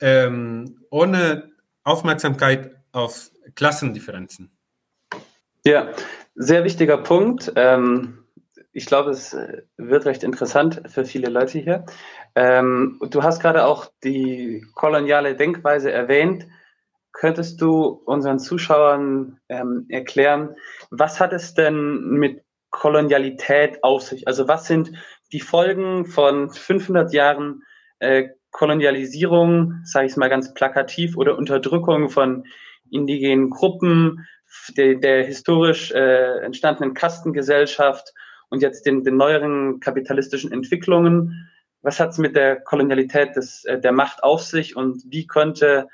ähm, 0.00 0.80
ohne 0.90 1.50
Aufmerksamkeit 1.82 2.76
auf 2.92 3.30
Klassendifferenzen. 3.54 4.50
Ja, 5.64 5.92
sehr 6.34 6.64
wichtiger 6.64 6.98
Punkt. 6.98 7.52
Ähm, 7.56 8.17
ich 8.78 8.86
glaube, 8.86 9.10
es 9.10 9.34
äh, 9.34 9.62
wird 9.76 10.06
recht 10.06 10.22
interessant 10.22 10.82
für 10.86 11.04
viele 11.04 11.28
Leute 11.28 11.58
hier. 11.58 11.84
Ähm, 12.36 13.00
du 13.10 13.24
hast 13.24 13.40
gerade 13.40 13.66
auch 13.66 13.90
die 14.04 14.64
koloniale 14.74 15.34
Denkweise 15.34 15.90
erwähnt. 15.90 16.46
Könntest 17.12 17.60
du 17.60 17.86
unseren 18.06 18.38
Zuschauern 18.38 19.40
ähm, 19.48 19.86
erklären, 19.88 20.54
was 20.90 21.18
hat 21.18 21.32
es 21.32 21.54
denn 21.54 22.08
mit 22.10 22.44
Kolonialität 22.70 23.82
auf 23.82 24.02
sich? 24.02 24.28
Also 24.28 24.46
was 24.46 24.66
sind 24.68 24.92
die 25.32 25.40
Folgen 25.40 26.06
von 26.06 26.50
500 26.50 27.12
Jahren 27.12 27.64
äh, 27.98 28.28
Kolonialisierung, 28.52 29.80
sage 29.82 30.06
ich 30.06 30.12
es 30.12 30.16
mal 30.16 30.30
ganz 30.30 30.54
plakativ, 30.54 31.16
oder 31.16 31.36
Unterdrückung 31.36 32.10
von 32.10 32.44
indigenen 32.92 33.50
Gruppen, 33.50 34.24
der, 34.76 34.94
der 34.94 35.24
historisch 35.24 35.90
äh, 35.90 36.44
entstandenen 36.44 36.94
Kastengesellschaft 36.94 38.14
und 38.50 38.62
jetzt 38.62 38.86
den, 38.86 39.04
den 39.04 39.16
neueren 39.16 39.80
kapitalistischen 39.80 40.52
Entwicklungen. 40.52 41.48
Was 41.82 42.00
hat 42.00 42.10
es 42.10 42.18
mit 42.18 42.34
der 42.34 42.56
Kolonialität 42.56 43.36
des, 43.36 43.64
äh, 43.64 43.80
der 43.80 43.92
Macht 43.92 44.22
auf 44.22 44.42
sich 44.42 44.76
und 44.76 45.02
wie 45.06 45.26
könnte, 45.26 45.88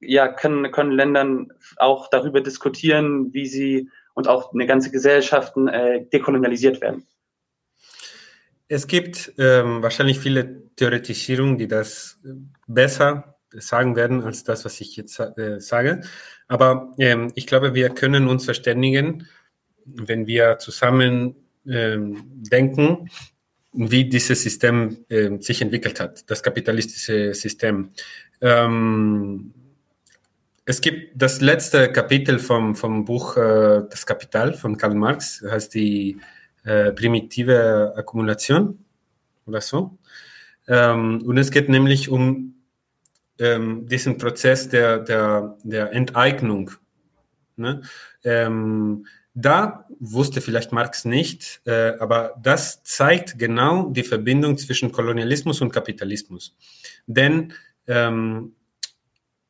ja, 0.00 0.28
können, 0.28 0.70
können 0.70 0.92
Ländern 0.92 1.48
auch 1.76 2.08
darüber 2.10 2.40
diskutieren, 2.40 3.32
wie 3.32 3.46
sie 3.46 3.90
und 4.14 4.28
auch 4.28 4.52
eine 4.52 4.66
ganze 4.66 4.90
Gesellschaften 4.90 5.68
äh, 5.68 6.04
dekolonialisiert 6.06 6.80
werden? 6.80 7.06
Es 8.68 8.86
gibt 8.86 9.32
ähm, 9.38 9.82
wahrscheinlich 9.82 10.18
viele 10.18 10.70
Theoretisierungen, 10.76 11.58
die 11.58 11.68
das 11.68 12.18
besser 12.66 13.36
sagen 13.50 13.94
werden 13.96 14.22
als 14.22 14.44
das, 14.44 14.64
was 14.64 14.80
ich 14.80 14.96
jetzt 14.96 15.18
äh, 15.20 15.60
sage. 15.60 16.02
Aber 16.48 16.92
ähm, 16.98 17.32
ich 17.34 17.46
glaube, 17.46 17.74
wir 17.74 17.90
können 17.90 18.28
uns 18.28 18.44
verständigen, 18.44 19.28
wenn 19.84 20.26
wir 20.26 20.58
zusammen 20.58 21.43
denken, 21.66 23.08
wie 23.74 24.08
dieses 24.08 24.42
System 24.42 24.98
äh, 25.08 25.38
sich 25.40 25.60
entwickelt 25.60 26.00
hat, 26.00 26.30
das 26.30 26.42
kapitalistische 26.42 27.34
System. 27.34 27.90
Ähm, 28.40 29.52
es 30.64 30.80
gibt 30.80 31.20
das 31.20 31.40
letzte 31.40 31.92
Kapitel 31.92 32.38
vom, 32.38 32.74
vom 32.74 33.04
Buch 33.04 33.36
äh, 33.36 33.82
Das 33.90 34.06
Kapital 34.06 34.54
von 34.54 34.76
Karl 34.78 34.94
Marx, 34.94 35.42
heißt 35.42 35.74
die 35.74 36.18
äh, 36.64 36.92
primitive 36.92 37.92
Akkumulation 37.96 38.78
oder 39.44 39.60
so. 39.60 39.98
Ähm, 40.68 41.22
und 41.26 41.36
es 41.36 41.50
geht 41.50 41.68
nämlich 41.68 42.08
um 42.08 42.54
ähm, 43.38 43.86
diesen 43.88 44.16
Prozess 44.16 44.68
der, 44.68 45.00
der, 45.00 45.58
der 45.64 45.92
Enteignung. 45.92 46.70
Ne? 47.56 47.82
Da 49.34 49.86
wusste 49.98 50.40
vielleicht 50.40 50.70
Marx 50.70 51.04
nicht, 51.04 51.60
äh, 51.66 51.94
aber 51.98 52.34
das 52.40 52.84
zeigt 52.84 53.36
genau 53.36 53.90
die 53.90 54.04
Verbindung 54.04 54.56
zwischen 54.56 54.92
Kolonialismus 54.92 55.60
und 55.60 55.72
Kapitalismus. 55.72 56.56
Denn 57.06 57.52
ähm, 57.88 58.54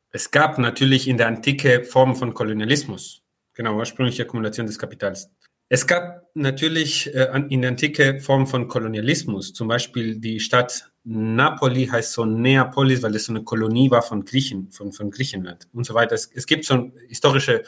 es 0.09 0.31
gab 0.31 0.57
natürlich 0.57 1.07
in 1.07 1.17
der 1.17 1.27
Antike 1.27 1.83
Formen 1.83 2.15
von 2.15 2.33
Kolonialismus, 2.33 3.21
genau, 3.53 3.77
ursprüngliche 3.77 4.23
Akkumulation 4.23 4.65
des 4.65 4.79
Kapitals. 4.79 5.29
Es 5.69 5.85
gab 5.85 6.29
natürlich 6.33 7.13
äh, 7.13 7.29
in 7.49 7.61
der 7.61 7.69
Antike 7.69 8.19
Formen 8.19 8.47
von 8.47 8.67
Kolonialismus, 8.67 9.53
zum 9.53 9.67
Beispiel 9.67 10.17
die 10.19 10.39
Stadt 10.39 10.91
Napoli 11.07 11.85
heißt 11.85 12.13
so 12.13 12.25
Neapolis, 12.25 13.03
weil 13.03 13.15
es 13.15 13.25
so 13.25 13.31
eine 13.31 13.43
Kolonie 13.43 13.91
war 13.91 14.01
von 14.01 14.25
Griechen, 14.25 14.71
von, 14.71 14.91
von 14.91 15.11
Griechenland 15.11 15.67
und 15.71 15.85
so 15.85 15.93
weiter. 15.93 16.15
Es, 16.15 16.31
es 16.33 16.47
gibt 16.47 16.65
so 16.65 16.91
historische 17.07 17.61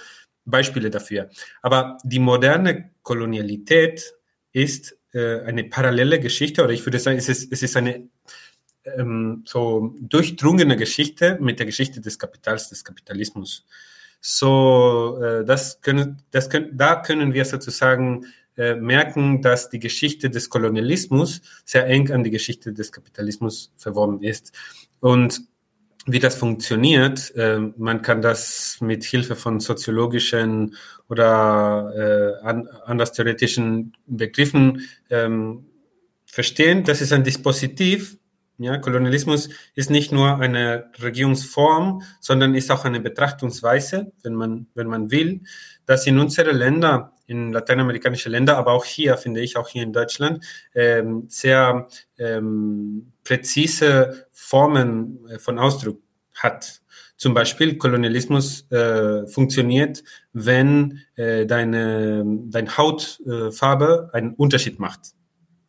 Beispiele 0.47 0.89
dafür. 0.89 1.29
Aber 1.62 1.97
die 2.03 2.19
moderne 2.19 2.91
Kolonialität 3.03 4.13
ist 4.51 4.97
äh, 5.13 5.41
eine 5.41 5.65
parallele 5.65 6.19
Geschichte, 6.19 6.63
oder 6.63 6.73
ich 6.73 6.86
würde 6.86 6.99
sagen, 6.99 7.17
es 7.17 7.29
ist, 7.29 7.51
es 7.51 7.62
ist 7.62 7.77
eine 7.77 8.10
ähm, 8.97 9.43
so 9.45 9.95
durchdrungene 9.99 10.77
Geschichte 10.77 11.38
mit 11.41 11.60
der 11.60 11.65
Geschichte 11.65 12.01
des 12.01 12.17
Kapitals, 12.17 12.69
des 12.69 12.83
Kapitalismus. 12.83 13.65
so, 14.21 15.19
äh, 15.21 15.45
das 15.45 15.81
können, 15.81 16.21
das 16.31 16.49
können, 16.49 16.75
da 16.75 16.95
können 16.95 17.33
wir 17.33 17.45
sozusagen 17.45 18.25
äh, 18.57 18.75
merken, 18.75 19.41
dass 19.41 19.69
die 19.69 19.79
Geschichte 19.79 20.29
des 20.29 20.49
Kolonialismus 20.49 21.41
sehr 21.63 21.86
eng 21.86 22.12
an 22.12 22.23
die 22.23 22.31
Geschichte 22.31 22.73
des 22.73 22.91
Kapitalismus 22.91 23.71
verworben 23.77 24.23
ist. 24.23 24.51
Und 24.99 25.41
wie 26.08 26.20
das 26.20 26.36
funktioniert, 26.36 27.36
äh, 27.36 27.60
man 27.78 28.02
kann 28.02 28.22
das 28.22 28.78
mit 28.80 29.04
Hilfe 29.04 29.36
von 29.36 29.60
soziologischen 29.60 30.76
oder 31.10 32.39
äh, 32.41 32.46
an, 32.46 32.67
anders 32.86 33.12
theoretischen 33.12 33.93
Begriffen 34.08 34.88
ähm, 35.10 35.65
verstehen. 36.26 36.84
Das 36.86 37.02
ist 37.02 37.12
ein 37.12 37.24
Dispositiv. 37.24 38.17
Ja, 38.58 38.78
Kolonialismus 38.78 39.50
ist 39.76 39.91
nicht 39.91 40.12
nur 40.12 40.39
eine 40.39 40.89
Regierungsform, 41.00 42.02
sondern 42.22 42.56
ist 42.56 42.72
auch 42.72 42.86
eine 42.86 43.00
Betrachtungsweise, 43.00 44.13
wenn 44.24 44.34
man, 44.34 44.67
wenn 44.74 44.88
man 44.88 45.12
will, 45.12 45.41
dass 45.86 46.08
in 46.08 46.17
unsere 46.17 46.52
Länder 46.52 47.13
in 47.28 47.52
lateinamerikanische 47.52 48.30
Länder, 48.30 48.58
aber 48.58 48.72
auch 48.72 48.86
hier, 48.86 49.17
finde 49.17 49.41
ich, 49.41 49.58
auch 49.58 49.67
hier 49.67 49.84
in 49.84 49.91
Deutschland, 49.91 50.46
ähm, 50.74 51.26
sehr 51.28 51.88
ähm, 52.17 53.12
präzise 53.28 54.28
Formen 54.32 55.28
äh, 55.28 55.38
von 55.38 55.60
Ausdruck 55.60 56.02
hat. 56.34 56.82
Zum 57.18 57.34
Beispiel 57.34 57.78
Kolonialismus 57.78 58.72
äh, 58.72 59.28
funktioniert, 59.28 60.04
wenn 60.32 61.02
äh, 61.16 61.46
deine, 61.46 62.24
deine 62.46 62.78
Hautfarbe 62.78 64.12
einen 64.13 64.34
Unterschied 64.34 64.80
macht. 64.80 65.13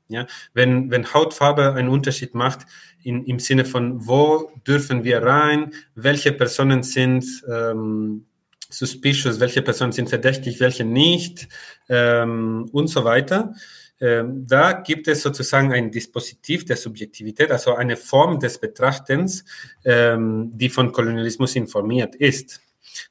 Ja, 0.08 0.26
wenn, 0.54 0.90
wenn 0.90 1.12
Hautfarbe 1.12 1.74
einen 1.74 1.88
Unterschied 1.88 2.34
macht, 2.34 2.60
in, 3.02 3.24
im 3.24 3.40
Sinne 3.40 3.64
von, 3.64 4.06
wo 4.06 4.50
dürfen 4.66 5.04
wir 5.04 5.22
rein, 5.22 5.72
welche 5.94 6.32
Personen 6.32 6.82
sind 6.82 7.26
ähm, 7.50 8.26
suspicious, 8.70 9.40
welche 9.40 9.62
Personen 9.62 9.92
sind 9.92 10.08
verdächtig, 10.08 10.60
welche 10.60 10.84
nicht 10.84 11.48
ähm, 11.88 12.68
und 12.72 12.86
so 12.88 13.04
weiter. 13.04 13.54
Ähm, 14.00 14.46
da 14.46 14.72
gibt 14.72 15.08
es 15.08 15.22
sozusagen 15.22 15.72
ein 15.72 15.90
Dispositiv 15.90 16.64
der 16.64 16.76
Subjektivität, 16.76 17.50
also 17.50 17.74
eine 17.74 17.96
Form 17.96 18.38
des 18.38 18.58
Betrachtens, 18.58 19.44
ähm, 19.84 20.50
die 20.54 20.68
von 20.68 20.92
Kolonialismus 20.92 21.56
informiert 21.56 22.14
ist, 22.14 22.60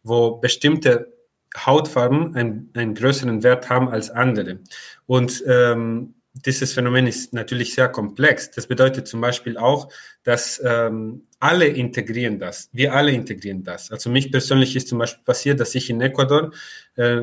wo 0.04 0.38
bestimmte 0.38 1.14
Hautfarben 1.56 2.36
einen, 2.36 2.70
einen 2.74 2.94
größeren 2.94 3.44
Wert 3.44 3.70
haben 3.70 3.90
als 3.90 4.10
andere. 4.10 4.60
Und 5.06 5.44
ähm, 5.48 6.14
dieses 6.46 6.74
Phänomen 6.74 7.08
ist 7.08 7.34
natürlich 7.34 7.74
sehr 7.74 7.90
komplex. 7.90 8.52
Das 8.52 8.68
bedeutet 8.68 9.08
zum 9.08 9.22
Beispiel 9.22 9.58
auch, 9.58 9.90
dass 10.24 10.62
ähm, 10.64 11.24
alle 11.40 11.68
integrieren 11.68 12.40
das. 12.40 12.70
Wir 12.74 12.94
alle 12.94 13.12
integrieren 13.12 13.64
das. 13.64 13.92
Also 13.92 14.10
mich 14.10 14.32
persönlich 14.32 14.76
ist 14.76 14.88
zum 14.88 15.00
Beispiel 15.00 15.24
passiert, 15.24 15.60
dass 15.60 15.74
ich 15.76 15.90
in 15.90 16.02
Ecuador 16.02 16.52
äh, 16.96 17.22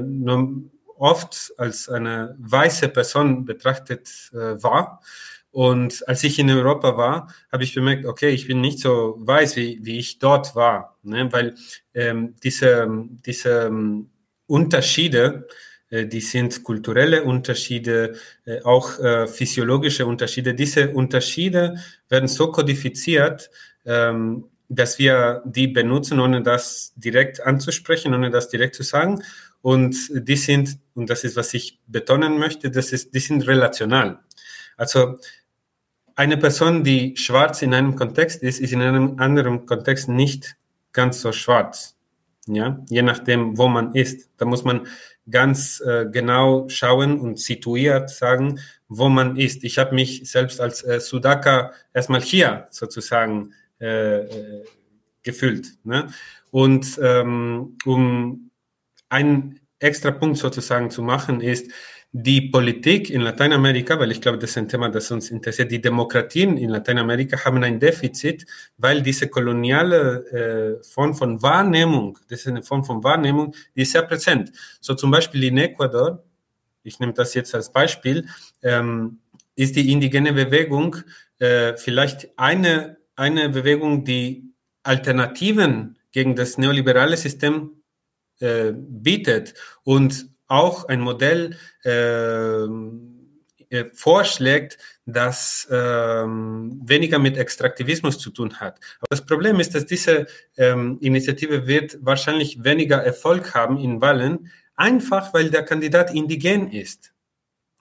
oft 0.98 1.52
als 1.56 1.88
eine 1.88 2.36
weiße 2.38 2.88
Person 2.88 3.44
betrachtet 3.44 4.30
äh, 4.32 4.62
war. 4.62 5.00
Und 5.50 6.06
als 6.08 6.24
ich 6.24 6.38
in 6.40 6.50
Europa 6.50 6.96
war, 6.96 7.32
habe 7.52 7.62
ich 7.62 7.74
bemerkt, 7.74 8.06
okay, 8.06 8.30
ich 8.30 8.48
bin 8.48 8.60
nicht 8.60 8.80
so 8.80 9.14
weiß, 9.18 9.54
wie, 9.56 9.78
wie 9.82 9.98
ich 9.98 10.18
dort 10.18 10.56
war. 10.56 10.98
Ne? 11.04 11.32
Weil 11.32 11.54
ähm, 11.94 12.34
diese, 12.42 12.88
diese 13.24 13.66
ähm, 13.66 14.10
Unterschiede, 14.46 15.46
äh, 15.90 16.06
die 16.06 16.20
sind 16.20 16.64
kulturelle 16.64 17.22
Unterschiede, 17.22 18.16
äh, 18.44 18.62
auch 18.62 18.98
äh, 18.98 19.28
physiologische 19.28 20.06
Unterschiede. 20.06 20.54
Diese 20.54 20.90
Unterschiede 20.90 21.76
werden 22.08 22.28
so 22.28 22.50
kodifiziert, 22.50 23.48
ähm, 23.84 24.46
dass 24.68 24.98
wir 24.98 25.42
die 25.44 25.68
benutzen, 25.68 26.18
ohne 26.20 26.42
das 26.42 26.92
direkt 26.96 27.40
anzusprechen, 27.40 28.14
ohne 28.14 28.30
das 28.30 28.48
direkt 28.48 28.74
zu 28.74 28.82
sagen. 28.82 29.22
Und 29.64 29.96
die 30.12 30.36
sind, 30.36 30.78
und 30.92 31.08
das 31.08 31.24
ist, 31.24 31.36
was 31.36 31.54
ich 31.54 31.80
betonen 31.86 32.38
möchte, 32.38 32.70
das 32.70 32.92
ist, 32.92 33.14
die 33.14 33.18
sind 33.18 33.46
relational. 33.46 34.18
Also 34.76 35.18
eine 36.16 36.36
Person, 36.36 36.84
die 36.84 37.16
schwarz 37.16 37.62
in 37.62 37.72
einem 37.72 37.96
Kontext 37.96 38.42
ist, 38.42 38.60
ist 38.60 38.74
in 38.74 38.82
einem 38.82 39.18
anderen 39.18 39.64
Kontext 39.64 40.06
nicht 40.06 40.58
ganz 40.92 41.22
so 41.22 41.32
schwarz. 41.32 41.96
Ja, 42.46 42.84
je 42.90 43.00
nachdem, 43.00 43.56
wo 43.56 43.66
man 43.68 43.94
ist. 43.94 44.28
Da 44.36 44.44
muss 44.44 44.64
man 44.64 44.86
ganz 45.30 45.80
äh, 45.80 46.10
genau 46.12 46.68
schauen 46.68 47.18
und 47.18 47.40
situiert 47.40 48.10
sagen, 48.10 48.60
wo 48.88 49.08
man 49.08 49.38
ist. 49.38 49.64
Ich 49.64 49.78
habe 49.78 49.94
mich 49.94 50.30
selbst 50.30 50.60
als 50.60 50.84
äh, 50.84 51.00
Sudaka 51.00 51.72
erstmal 51.94 52.20
hier 52.20 52.68
sozusagen 52.68 53.54
äh, 53.80 54.24
äh, 54.24 54.64
gefühlt. 55.22 55.68
Ne? 55.84 56.08
Und 56.50 57.00
ähm, 57.02 57.78
um 57.86 58.43
einen 59.14 59.60
extra 59.78 60.10
Punkt 60.10 60.38
sozusagen 60.38 60.90
zu 60.90 61.02
machen, 61.02 61.40
ist, 61.40 61.70
die 62.16 62.42
Politik 62.42 63.10
in 63.10 63.22
Lateinamerika, 63.22 63.98
weil 63.98 64.12
ich 64.12 64.20
glaube, 64.20 64.38
das 64.38 64.50
ist 64.50 64.58
ein 64.58 64.68
Thema, 64.68 64.88
das 64.88 65.10
uns 65.10 65.32
interessiert, 65.32 65.72
die 65.72 65.80
Demokratien 65.80 66.56
in 66.56 66.70
Lateinamerika 66.70 67.44
haben 67.44 67.64
ein 67.64 67.80
Defizit, 67.80 68.46
weil 68.78 69.02
diese 69.02 69.26
koloniale 69.26 70.78
äh, 70.80 70.84
Form 70.84 71.16
von 71.16 71.42
Wahrnehmung, 71.42 72.16
das 72.28 72.40
ist 72.40 72.46
eine 72.46 72.62
Form 72.62 72.84
von 72.84 73.02
Wahrnehmung, 73.02 73.52
die 73.74 73.82
ist 73.82 73.90
sehr 73.90 74.02
präsent. 74.02 74.52
So 74.80 74.94
zum 74.94 75.10
Beispiel 75.10 75.42
in 75.42 75.58
Ecuador, 75.58 76.22
ich 76.84 77.00
nehme 77.00 77.14
das 77.14 77.34
jetzt 77.34 77.52
als 77.52 77.72
Beispiel, 77.72 78.28
ähm, 78.62 79.18
ist 79.56 79.74
die 79.74 79.90
indigene 79.90 80.32
Bewegung 80.32 80.94
äh, 81.40 81.76
vielleicht 81.76 82.38
eine, 82.38 82.98
eine 83.16 83.48
Bewegung, 83.48 84.04
die 84.04 84.54
Alternativen 84.84 85.98
gegen 86.12 86.36
das 86.36 86.58
neoliberale 86.58 87.16
System 87.16 87.82
äh, 88.40 88.72
bietet 88.74 89.54
und 89.82 90.28
auch 90.46 90.88
ein 90.88 91.00
Modell 91.00 91.56
äh, 91.84 92.66
äh, 93.74 93.90
vorschlägt, 93.92 94.78
das 95.06 95.66
ähm, 95.70 96.80
weniger 96.84 97.18
mit 97.18 97.36
Extraktivismus 97.36 98.18
zu 98.18 98.30
tun 98.30 98.60
hat. 98.60 98.78
Aber 99.00 99.08
das 99.10 99.26
Problem 99.26 99.58
ist, 99.58 99.74
dass 99.74 99.84
diese 99.86 100.26
ähm, 100.56 100.98
Initiative 101.00 101.66
wird 101.66 101.98
wahrscheinlich 102.00 102.62
weniger 102.62 103.02
Erfolg 103.02 103.54
haben 103.54 103.78
in 103.78 104.00
Wahlen, 104.00 104.50
einfach 104.76 105.34
weil 105.34 105.50
der 105.50 105.64
Kandidat 105.64 106.14
indigen 106.14 106.70
ist. 106.70 107.12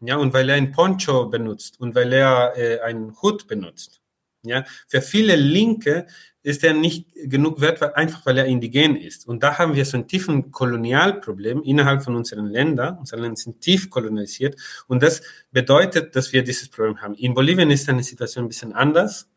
Ja, 0.02 0.18
und 0.18 0.34
weil 0.34 0.50
er 0.50 0.56
ein 0.56 0.72
Poncho 0.72 1.28
benutzt 1.28 1.80
und 1.80 1.96
weil 1.96 2.12
er 2.12 2.58
äh, 2.58 2.80
einen 2.82 3.16
Hut 3.22 3.48
benutzt. 3.48 4.03
Ja, 4.44 4.66
für 4.88 5.02
viele 5.02 5.36
Linke 5.36 6.06
ist 6.44 6.64
er 6.64 6.74
nicht 6.74 7.08
genug 7.16 7.62
wert, 7.62 7.82
einfach 7.96 8.26
weil 8.26 8.38
er 8.38 8.46
indigen 8.46 8.98
ist. 8.98 9.26
Und 9.26 9.42
da 9.44 9.58
haben 9.58 9.76
wir 9.76 9.86
so 9.86 9.98
ein 9.98 10.08
tiefen 10.08 10.52
Kolonialproblem 10.52 11.64
innerhalb 11.64 12.04
von 12.04 12.16
unseren 12.16 12.48
Ländern. 12.48 12.98
Unsere 13.00 13.22
Länder 13.22 13.38
sind 13.38 13.62
tief 13.62 13.90
kolonialisiert. 13.90 14.58
Und 14.88 15.02
das 15.02 15.22
bedeutet, 15.52 16.16
dass 16.18 16.34
wir 16.34 16.44
dieses 16.44 16.68
Problem 16.68 17.02
haben. 17.02 17.16
In 17.16 17.34
Bolivien 17.34 17.72
ist 17.72 17.88
eine 17.88 18.04
Situation 18.04 18.46
ein 18.46 18.50
bisschen 18.50 18.74
anders. 18.74 19.30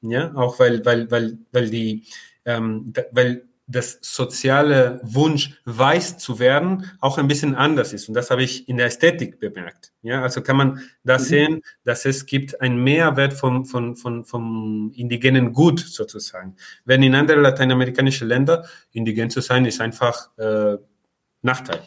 Ja, 0.00 0.34
auch 0.34 0.58
weil, 0.58 0.84
weil, 0.84 1.10
weil, 1.10 1.38
weil 1.52 1.70
die, 1.70 2.04
ähm, 2.44 2.92
weil 3.12 3.47
das 3.68 3.98
soziale 4.00 4.98
Wunsch, 5.04 5.60
weiß 5.66 6.16
zu 6.16 6.38
werden, 6.38 6.90
auch 7.00 7.18
ein 7.18 7.28
bisschen 7.28 7.54
anders 7.54 7.92
ist. 7.92 8.08
Und 8.08 8.14
das 8.14 8.30
habe 8.30 8.42
ich 8.42 8.66
in 8.66 8.78
der 8.78 8.86
Ästhetik 8.86 9.38
bemerkt. 9.38 9.92
Ja, 10.00 10.22
also 10.22 10.40
kann 10.40 10.56
man 10.56 10.80
da 11.04 11.18
mhm. 11.18 11.22
sehen, 11.22 11.62
dass 11.84 12.06
es 12.06 12.24
gibt 12.24 12.60
einen 12.62 12.82
Mehrwert 12.82 13.34
vom, 13.34 13.66
vom, 13.66 13.94
vom, 13.94 14.24
vom 14.24 14.90
indigenen 14.94 15.52
Gut 15.52 15.80
sozusagen. 15.80 16.56
Wenn 16.86 17.02
in 17.02 17.14
anderen 17.14 17.42
lateinamerikanischen 17.42 18.26
Ländern 18.26 18.64
indigen 18.92 19.28
zu 19.28 19.42
sein, 19.42 19.66
ist 19.66 19.82
einfach 19.82 20.36
äh, 20.38 20.78
Nachteil. 21.42 21.80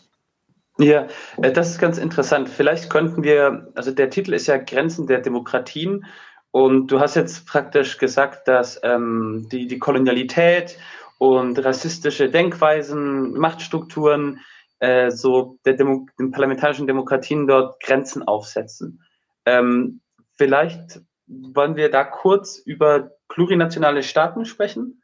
Ja, 0.77 1.07
äh, 1.41 1.51
das 1.51 1.71
ist 1.71 1.79
ganz 1.79 1.97
interessant. 1.97 2.47
Vielleicht 2.47 2.91
könnten 2.91 3.23
wir, 3.23 3.71
also 3.73 3.91
der 3.91 4.11
Titel 4.11 4.33
ist 4.33 4.45
ja 4.45 4.57
Grenzen 4.57 5.07
der 5.07 5.19
Demokratien. 5.19 6.05
Und 6.51 6.87
du 6.87 6.99
hast 6.99 7.15
jetzt 7.15 7.47
praktisch 7.47 7.97
gesagt, 7.97 8.47
dass 8.47 8.79
ähm, 8.83 9.47
die, 9.51 9.67
die 9.67 9.79
Kolonialität 9.79 10.77
und 11.21 11.63
rassistische 11.63 12.31
Denkweisen, 12.31 13.33
Machtstrukturen, 13.33 14.39
äh, 14.79 15.11
so 15.11 15.59
der 15.65 15.73
Demo 15.73 16.07
den 16.17 16.31
parlamentarischen 16.31 16.87
Demokratien 16.87 17.45
dort 17.45 17.79
Grenzen 17.79 18.23
aufsetzen. 18.23 19.03
Ähm, 19.45 20.01
vielleicht 20.35 20.99
wollen 21.27 21.75
wir 21.75 21.91
da 21.91 22.05
kurz 22.05 22.57
über 22.57 23.11
plurinationale 23.27 24.01
Staaten 24.01 24.45
sprechen. 24.45 25.03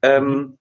Ähm, 0.00 0.24
mhm. 0.24 0.58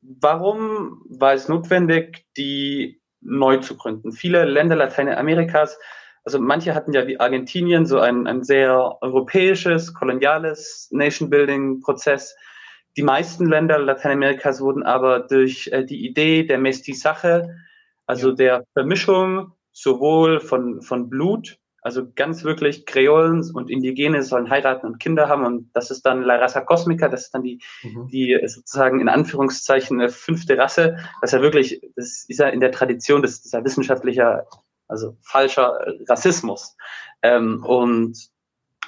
warum 0.00 1.02
war 1.10 1.34
es 1.34 1.50
notwendig, 1.50 2.24
die 2.38 3.02
neu 3.20 3.58
zu 3.58 3.76
gründen? 3.76 4.12
Viele 4.12 4.46
Länder 4.46 4.76
Lateinamerikas, 4.76 5.78
also 6.24 6.40
manche 6.40 6.74
hatten 6.74 6.94
ja 6.94 7.06
wie 7.06 7.20
Argentinien 7.20 7.84
so 7.84 8.00
ein, 8.00 8.26
ein 8.26 8.42
sehr 8.44 8.96
europäisches, 9.02 9.92
koloniales 9.92 10.88
Nation-Building-Prozess. 10.90 12.34
Die 12.98 13.04
meisten 13.04 13.46
Länder 13.46 13.78
Lateinamerikas 13.78 14.60
wurden 14.60 14.82
aber 14.82 15.20
durch 15.20 15.68
äh, 15.68 15.84
die 15.84 16.04
Idee 16.04 16.42
der 16.42 16.58
Mestizaje, 16.58 17.56
also 18.06 18.30
ja. 18.30 18.34
der 18.34 18.64
Vermischung 18.72 19.52
sowohl 19.72 20.40
von, 20.40 20.82
von 20.82 21.08
Blut, 21.08 21.60
Also 21.80 22.10
ganz 22.12 22.42
wirklich 22.42 22.86
Kreolen 22.86 23.48
und 23.54 23.70
Indigene 23.70 24.22
sollen 24.22 24.50
heiraten 24.50 24.86
und 24.86 24.98
Kinder 24.98 25.28
haben 25.28 25.46
und 25.46 25.70
das 25.74 25.90
ist 25.92 26.02
dann 26.04 26.22
La 26.22 26.36
Raza 26.36 26.60
Cosmica, 26.60 27.08
das 27.08 27.26
ist 27.26 27.34
dann 27.34 27.44
die, 27.44 27.60
mhm. 27.82 28.08
die 28.08 28.38
sozusagen 28.46 29.00
in 29.00 29.08
Anführungszeichen 29.08 30.00
eine 30.00 30.10
fünfte 30.10 30.58
Rasse. 30.58 30.98
Das 31.20 31.30
ist 31.30 31.34
ja 31.34 31.42
wirklich, 31.42 31.80
das 31.94 32.24
ist 32.26 32.40
ja 32.40 32.48
in 32.48 32.60
der 32.60 32.72
Tradition, 32.72 33.22
das 33.22 33.38
ist 33.44 33.52
ja 33.52 33.64
wissenschaftlicher, 33.64 34.46
also 34.88 35.16
falscher 35.22 35.78
Rassismus. 36.08 36.76
Ähm, 37.22 37.64
und 37.64 38.28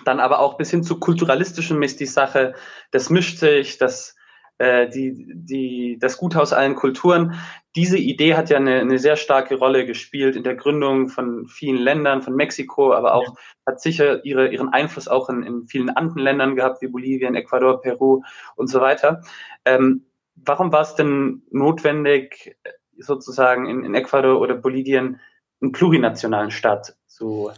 dann 0.05 0.21
aber 0.21 0.41
auch 0.41 0.57
bis 0.57 0.71
hin 0.71 0.83
zu 0.83 0.99
kulturalistischem 0.99 1.79
Mestisache, 1.79 2.55
das 2.91 3.11
mischt 3.11 3.39
sich, 3.39 3.79
das 3.79 4.17
äh, 4.61 4.91
die, 4.91 5.27
die, 5.35 5.99
das 5.99 6.19
Gut 6.19 6.37
aus 6.37 6.53
allen 6.53 6.75
Kulturen. 6.75 7.35
Diese 7.77 7.97
Idee 7.97 8.35
hat 8.35 8.51
ja 8.51 8.59
eine, 8.59 8.81
eine 8.81 8.99
sehr 8.99 9.17
starke 9.17 9.57
Rolle 9.57 9.87
gespielt 9.87 10.37
in 10.37 10.43
der 10.43 10.55
Gründung 10.55 11.09
von 11.09 11.47
vielen 11.47 11.79
Ländern, 11.79 12.21
von 12.21 12.35
Mexiko, 12.35 12.93
aber 12.93 13.15
auch 13.15 13.37
hat 13.65 13.81
sicher 13.81 14.23
ihre, 14.25 14.49
ihren 14.49 14.69
Einfluss 14.69 15.09
auch 15.09 15.31
in, 15.31 15.43
in 15.45 15.67
vielen 15.67 15.89
anderen 15.89 16.23
Ländern 16.23 16.57
gehabt, 16.57 16.83
wie 16.83 16.89
Bolivien, 16.89 17.35
Ecuador, 17.37 17.81
Peru 17.81 18.23
und 18.55 18.67
so 18.67 18.83
weiter. 18.83 19.23
Ähm, 19.65 20.05
warum 20.35 20.73
war 20.73 20.83
es 20.83 20.95
denn 20.95 21.43
notwendig, 21.51 22.55
sozusagen 22.99 23.67
in, 23.67 23.83
in 23.85 23.95
Ecuador 23.95 24.41
oder 24.41 24.57
Bolivien 24.57 25.21
einen 25.63 25.73
plurinationalen 25.73 26.51
Staat 26.51 26.97
zu 27.07 27.51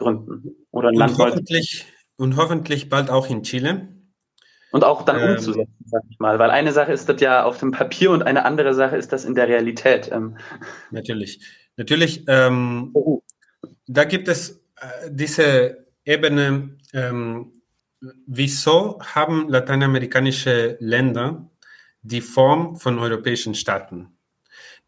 gründen? 0.00 0.56
Oder 0.72 0.88
ein 0.88 0.94
und 0.94 0.98
Land 0.98 1.18
hoffentlich, 1.18 1.86
und 2.16 2.36
hoffentlich 2.36 2.88
bald 2.88 3.10
auch 3.10 3.30
in 3.30 3.44
Chile. 3.44 3.88
Und 4.72 4.84
auch 4.84 5.02
dann 5.02 5.20
ähm, 5.20 5.30
umzusetzen, 5.32 5.84
sag 5.86 6.02
ich 6.10 6.18
mal. 6.18 6.38
Weil 6.38 6.50
eine 6.50 6.72
Sache 6.72 6.92
ist 6.92 7.08
das 7.08 7.20
ja 7.20 7.44
auf 7.44 7.58
dem 7.58 7.70
Papier 7.70 8.10
und 8.10 8.22
eine 8.22 8.44
andere 8.44 8.74
Sache 8.74 8.96
ist 8.96 9.12
das 9.12 9.24
in 9.24 9.34
der 9.34 9.48
Realität. 9.48 10.10
Ähm. 10.12 10.36
Natürlich. 10.90 11.40
Natürlich, 11.76 12.24
ähm, 12.28 12.90
oh. 12.94 13.22
da 13.86 14.04
gibt 14.04 14.28
es 14.28 14.62
äh, 14.76 15.10
diese 15.10 15.86
Ebene, 16.04 16.76
ähm, 16.92 17.52
wieso 18.26 19.00
haben 19.00 19.48
lateinamerikanische 19.48 20.76
Länder 20.80 21.50
die 22.02 22.20
Form 22.20 22.76
von 22.76 22.98
europäischen 22.98 23.54
Staaten? 23.54 24.08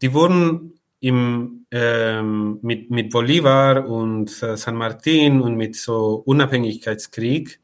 Die 0.00 0.14
wurden 0.14 0.74
im, 1.02 1.66
ähm, 1.72 2.60
mit, 2.62 2.92
mit 2.92 3.10
Bolivar 3.10 3.88
und 3.88 4.40
äh, 4.40 4.56
San 4.56 4.76
Martin 4.76 5.40
und 5.40 5.56
mit 5.56 5.74
so 5.74 6.22
Unabhängigkeitskrieg 6.24 7.58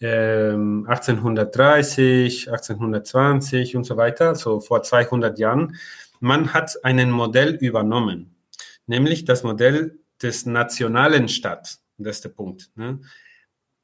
1830, 0.00 2.46
ähm, 2.46 2.52
1820 2.52 3.74
und 3.74 3.84
so 3.84 3.96
weiter, 3.96 4.34
so 4.34 4.60
vor 4.60 4.82
200 4.82 5.38
Jahren. 5.38 5.76
Man 6.20 6.52
hat 6.52 6.84
einen 6.84 7.10
Modell 7.10 7.54
übernommen, 7.54 8.36
nämlich 8.86 9.24
das 9.24 9.44
Modell 9.44 9.98
des 10.22 10.44
nationalen 10.44 11.28
Staat. 11.28 11.78
Das 11.96 12.16
ist 12.16 12.24
der 12.24 12.30
Punkt. 12.30 12.70
Ne? 12.76 13.00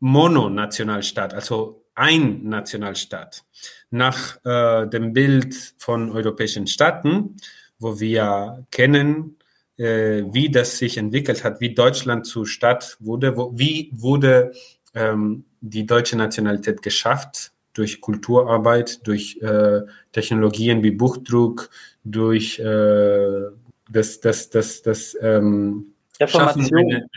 Mononationalstaat, 0.00 1.32
also 1.32 1.86
ein 1.94 2.44
Nationalstaat. 2.44 3.44
Nach 3.90 4.44
äh, 4.44 4.86
dem 4.88 5.14
Bild 5.14 5.54
von 5.78 6.10
europäischen 6.10 6.66
Staaten, 6.66 7.36
wo 7.78 8.00
wir 8.00 8.66
kennen, 8.70 9.36
äh, 9.76 10.22
wie 10.30 10.50
das 10.50 10.78
sich 10.78 10.96
entwickelt 10.98 11.44
hat, 11.44 11.60
wie 11.60 11.74
Deutschland 11.74 12.26
zu 12.26 12.44
Stadt 12.44 12.96
wurde, 13.00 13.36
wo, 13.36 13.52
wie 13.58 13.90
wurde 13.92 14.52
ähm, 14.94 15.44
die 15.60 15.86
deutsche 15.86 16.16
Nationalität 16.16 16.82
geschafft 16.82 17.52
durch 17.72 18.00
Kulturarbeit, 18.00 19.06
durch 19.06 19.38
äh, 19.42 19.80
Technologien 20.12 20.82
wie 20.82 20.92
Buchdruck, 20.92 21.70
durch 22.04 22.58
äh, 22.60 23.42
das, 23.90 24.20
das, 24.20 24.50
das, 24.50 24.82
das 24.82 25.16
ähm, 25.20 25.94
Reformation, 26.20 26.78
eine, 26.78 27.08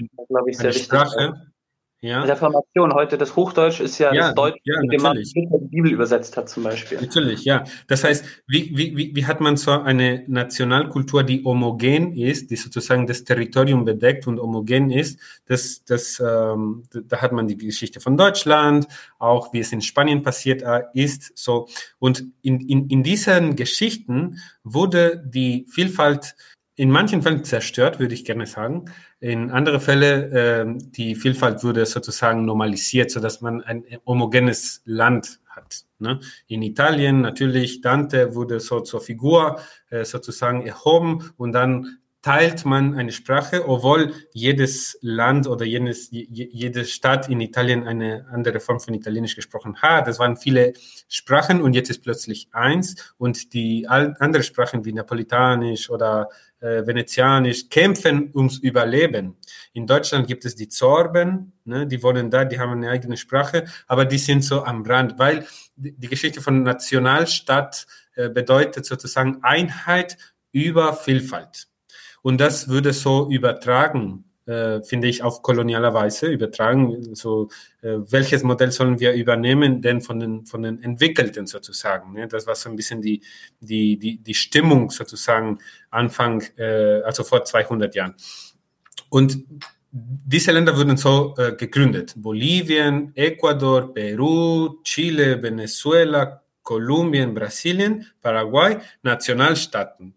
sehr 0.51 0.69
wichtig. 0.69 0.83
Sprache, 0.85 1.47
ja. 1.99 2.21
Reformation 2.21 2.93
heute, 2.93 3.17
das 3.17 3.35
Hochdeutsch 3.35 3.79
ist 3.79 3.97
ja, 3.97 4.13
ja 4.13 4.27
das 4.27 4.35
Deutsch, 4.35 4.59
ja, 4.63 4.79
mit 4.81 4.93
dem 4.93 5.01
man 5.01 5.17
die 5.17 5.67
Bibel 5.71 5.91
übersetzt 5.91 6.37
hat 6.37 6.47
zum 6.47 6.63
Beispiel. 6.63 6.99
Natürlich, 7.01 7.43
ja. 7.43 7.63
Das 7.87 8.03
heißt, 8.03 8.23
wie, 8.47 8.77
wie, 8.77 9.15
wie 9.15 9.25
hat 9.25 9.41
man 9.41 9.57
so 9.57 9.71
eine 9.71 10.23
Nationalkultur, 10.27 11.23
die 11.23 11.43
homogen 11.43 12.13
ist, 12.13 12.51
die 12.51 12.55
sozusagen 12.55 13.07
das 13.07 13.23
Territorium 13.23 13.83
bedeckt 13.83 14.27
und 14.27 14.39
homogen 14.39 14.91
ist, 14.91 15.19
das, 15.45 15.83
das, 15.85 16.19
ähm, 16.19 16.83
da 16.91 17.21
hat 17.21 17.31
man 17.31 17.47
die 17.47 17.57
Geschichte 17.57 17.99
von 17.99 18.15
Deutschland, 18.15 18.87
auch 19.17 19.51
wie 19.53 19.59
es 19.59 19.71
in 19.71 19.81
Spanien 19.81 20.21
passiert 20.21 20.61
äh, 20.61 20.83
ist, 20.93 21.35
so. 21.35 21.67
Und 21.97 22.25
in, 22.43 22.59
in, 22.61 22.87
in 22.89 23.01
diesen 23.01 23.55
Geschichten 23.55 24.37
wurde 24.63 25.23
die 25.25 25.65
Vielfalt 25.69 26.35
in 26.75 26.91
manchen 26.91 27.23
Fällen 27.23 27.43
zerstört, 27.43 27.99
würde 27.99 28.13
ich 28.13 28.23
gerne 28.23 28.45
sagen. 28.45 28.85
In 29.19 29.49
andere 29.49 29.79
Fälle, 29.79 30.65
äh, 30.65 30.65
die 30.77 31.15
Vielfalt 31.15 31.63
wurde 31.63 31.85
sozusagen 31.85 32.45
normalisiert, 32.45 33.09
so 33.09 33.19
dass 33.19 33.41
man 33.41 33.63
ein 33.63 33.83
homogenes 34.05 34.81
Land 34.85 35.39
hat. 35.47 35.85
Ne? 35.97 36.19
In 36.47 36.61
Italien 36.61 37.21
natürlich, 37.21 37.81
Dante 37.81 38.35
wurde 38.35 38.59
so 38.59 38.81
zur 38.81 39.01
Figur 39.01 39.59
äh, 39.89 40.05
sozusagen 40.05 40.65
erhoben 40.65 41.31
und 41.37 41.53
dann 41.53 41.97
teilt 42.21 42.65
man 42.65 42.95
eine 42.95 43.11
Sprache, 43.11 43.67
obwohl 43.69 44.13
jedes 44.33 44.97
Land 45.01 45.47
oder 45.47 45.65
jedes, 45.65 46.09
jede 46.11 46.83
Stadt 46.83 47.29
in 47.29 47.39
Italien 47.39 47.87
eine 47.87 48.25
andere 48.31 48.59
Form 48.59 48.79
von 48.79 48.93
Italienisch 48.93 49.35
gesprochen 49.35 49.77
hat. 49.81 50.07
Das 50.07 50.19
waren 50.19 50.35
viele 50.35 50.73
Sprachen 51.07 51.61
und 51.61 51.73
jetzt 51.73 51.89
ist 51.89 52.03
plötzlich 52.03 52.49
eins 52.51 53.13
und 53.17 53.53
die 53.53 53.87
anderen 53.87 54.43
Sprachen 54.43 54.83
wie 54.83 54.93
Napolitanisch 54.93 55.89
oder 55.89 56.27
äh, 56.59 56.85
Venezianisch 56.85 57.69
kämpfen 57.69 58.31
ums 58.33 58.57
Überleben. 58.57 59.37
In 59.73 59.85
Deutschland 59.85 60.27
gibt 60.27 60.45
es 60.45 60.55
die 60.55 60.69
Zorben, 60.69 61.53
ne, 61.65 61.85
die 61.85 62.01
wohnen 62.01 62.29
da, 62.29 62.45
die 62.45 62.59
haben 62.59 62.71
eine 62.71 62.89
eigene 62.89 63.17
Sprache, 63.17 63.65
aber 63.87 64.05
die 64.05 64.17
sind 64.17 64.43
so 64.43 64.63
am 64.63 64.83
Rand, 64.83 65.19
weil 65.19 65.45
die 65.75 66.07
Geschichte 66.07 66.41
von 66.41 66.63
Nationalstaat 66.63 67.85
äh, 68.15 68.29
bedeutet 68.29 68.85
sozusagen 68.85 69.43
Einheit 69.43 70.17
über 70.51 70.93
Vielfalt. 70.93 71.67
Und 72.23 72.41
das 72.41 72.67
würde 72.67 72.93
so 72.93 73.29
übertragen, 73.29 74.25
äh, 74.47 74.81
finde 74.81 75.07
ich, 75.07 75.23
auf 75.23 75.41
kolonialer 75.41 75.93
Weise 75.93 76.27
übertragen. 76.27 77.13
So, 77.15 77.49
äh, 77.81 77.97
welches 78.09 78.43
Modell 78.43 78.71
sollen 78.71 78.99
wir 78.99 79.13
übernehmen, 79.13 79.81
denn 79.81 80.01
von 80.01 80.19
den, 80.19 80.45
von 80.45 80.63
den 80.63 80.81
Entwickelten 80.81 81.47
sozusagen? 81.47 82.13
Ne? 82.13 82.27
Das 82.27 82.47
war 82.47 82.55
so 82.55 82.69
ein 82.69 82.75
bisschen 82.75 83.01
die, 83.01 83.21
die, 83.59 83.97
die, 83.97 84.17
die 84.17 84.33
Stimmung 84.33 84.89
sozusagen 84.89 85.59
Anfang, 85.89 86.43
äh, 86.57 87.01
also 87.01 87.23
vor 87.23 87.43
200 87.43 87.93
Jahren. 87.93 88.15
Und 89.09 89.43
diese 89.91 90.51
Länder 90.51 90.75
wurden 90.77 90.97
so 90.97 91.35
äh, 91.37 91.53
gegründet. 91.53 92.13
Bolivien, 92.15 93.11
Ecuador, 93.15 93.93
Peru, 93.93 94.81
Chile, 94.83 95.41
Venezuela, 95.41 96.41
Kolumbien, 96.63 97.33
Brasilien, 97.33 98.05
Paraguay, 98.21 98.77
Nationalstaaten. 99.01 100.13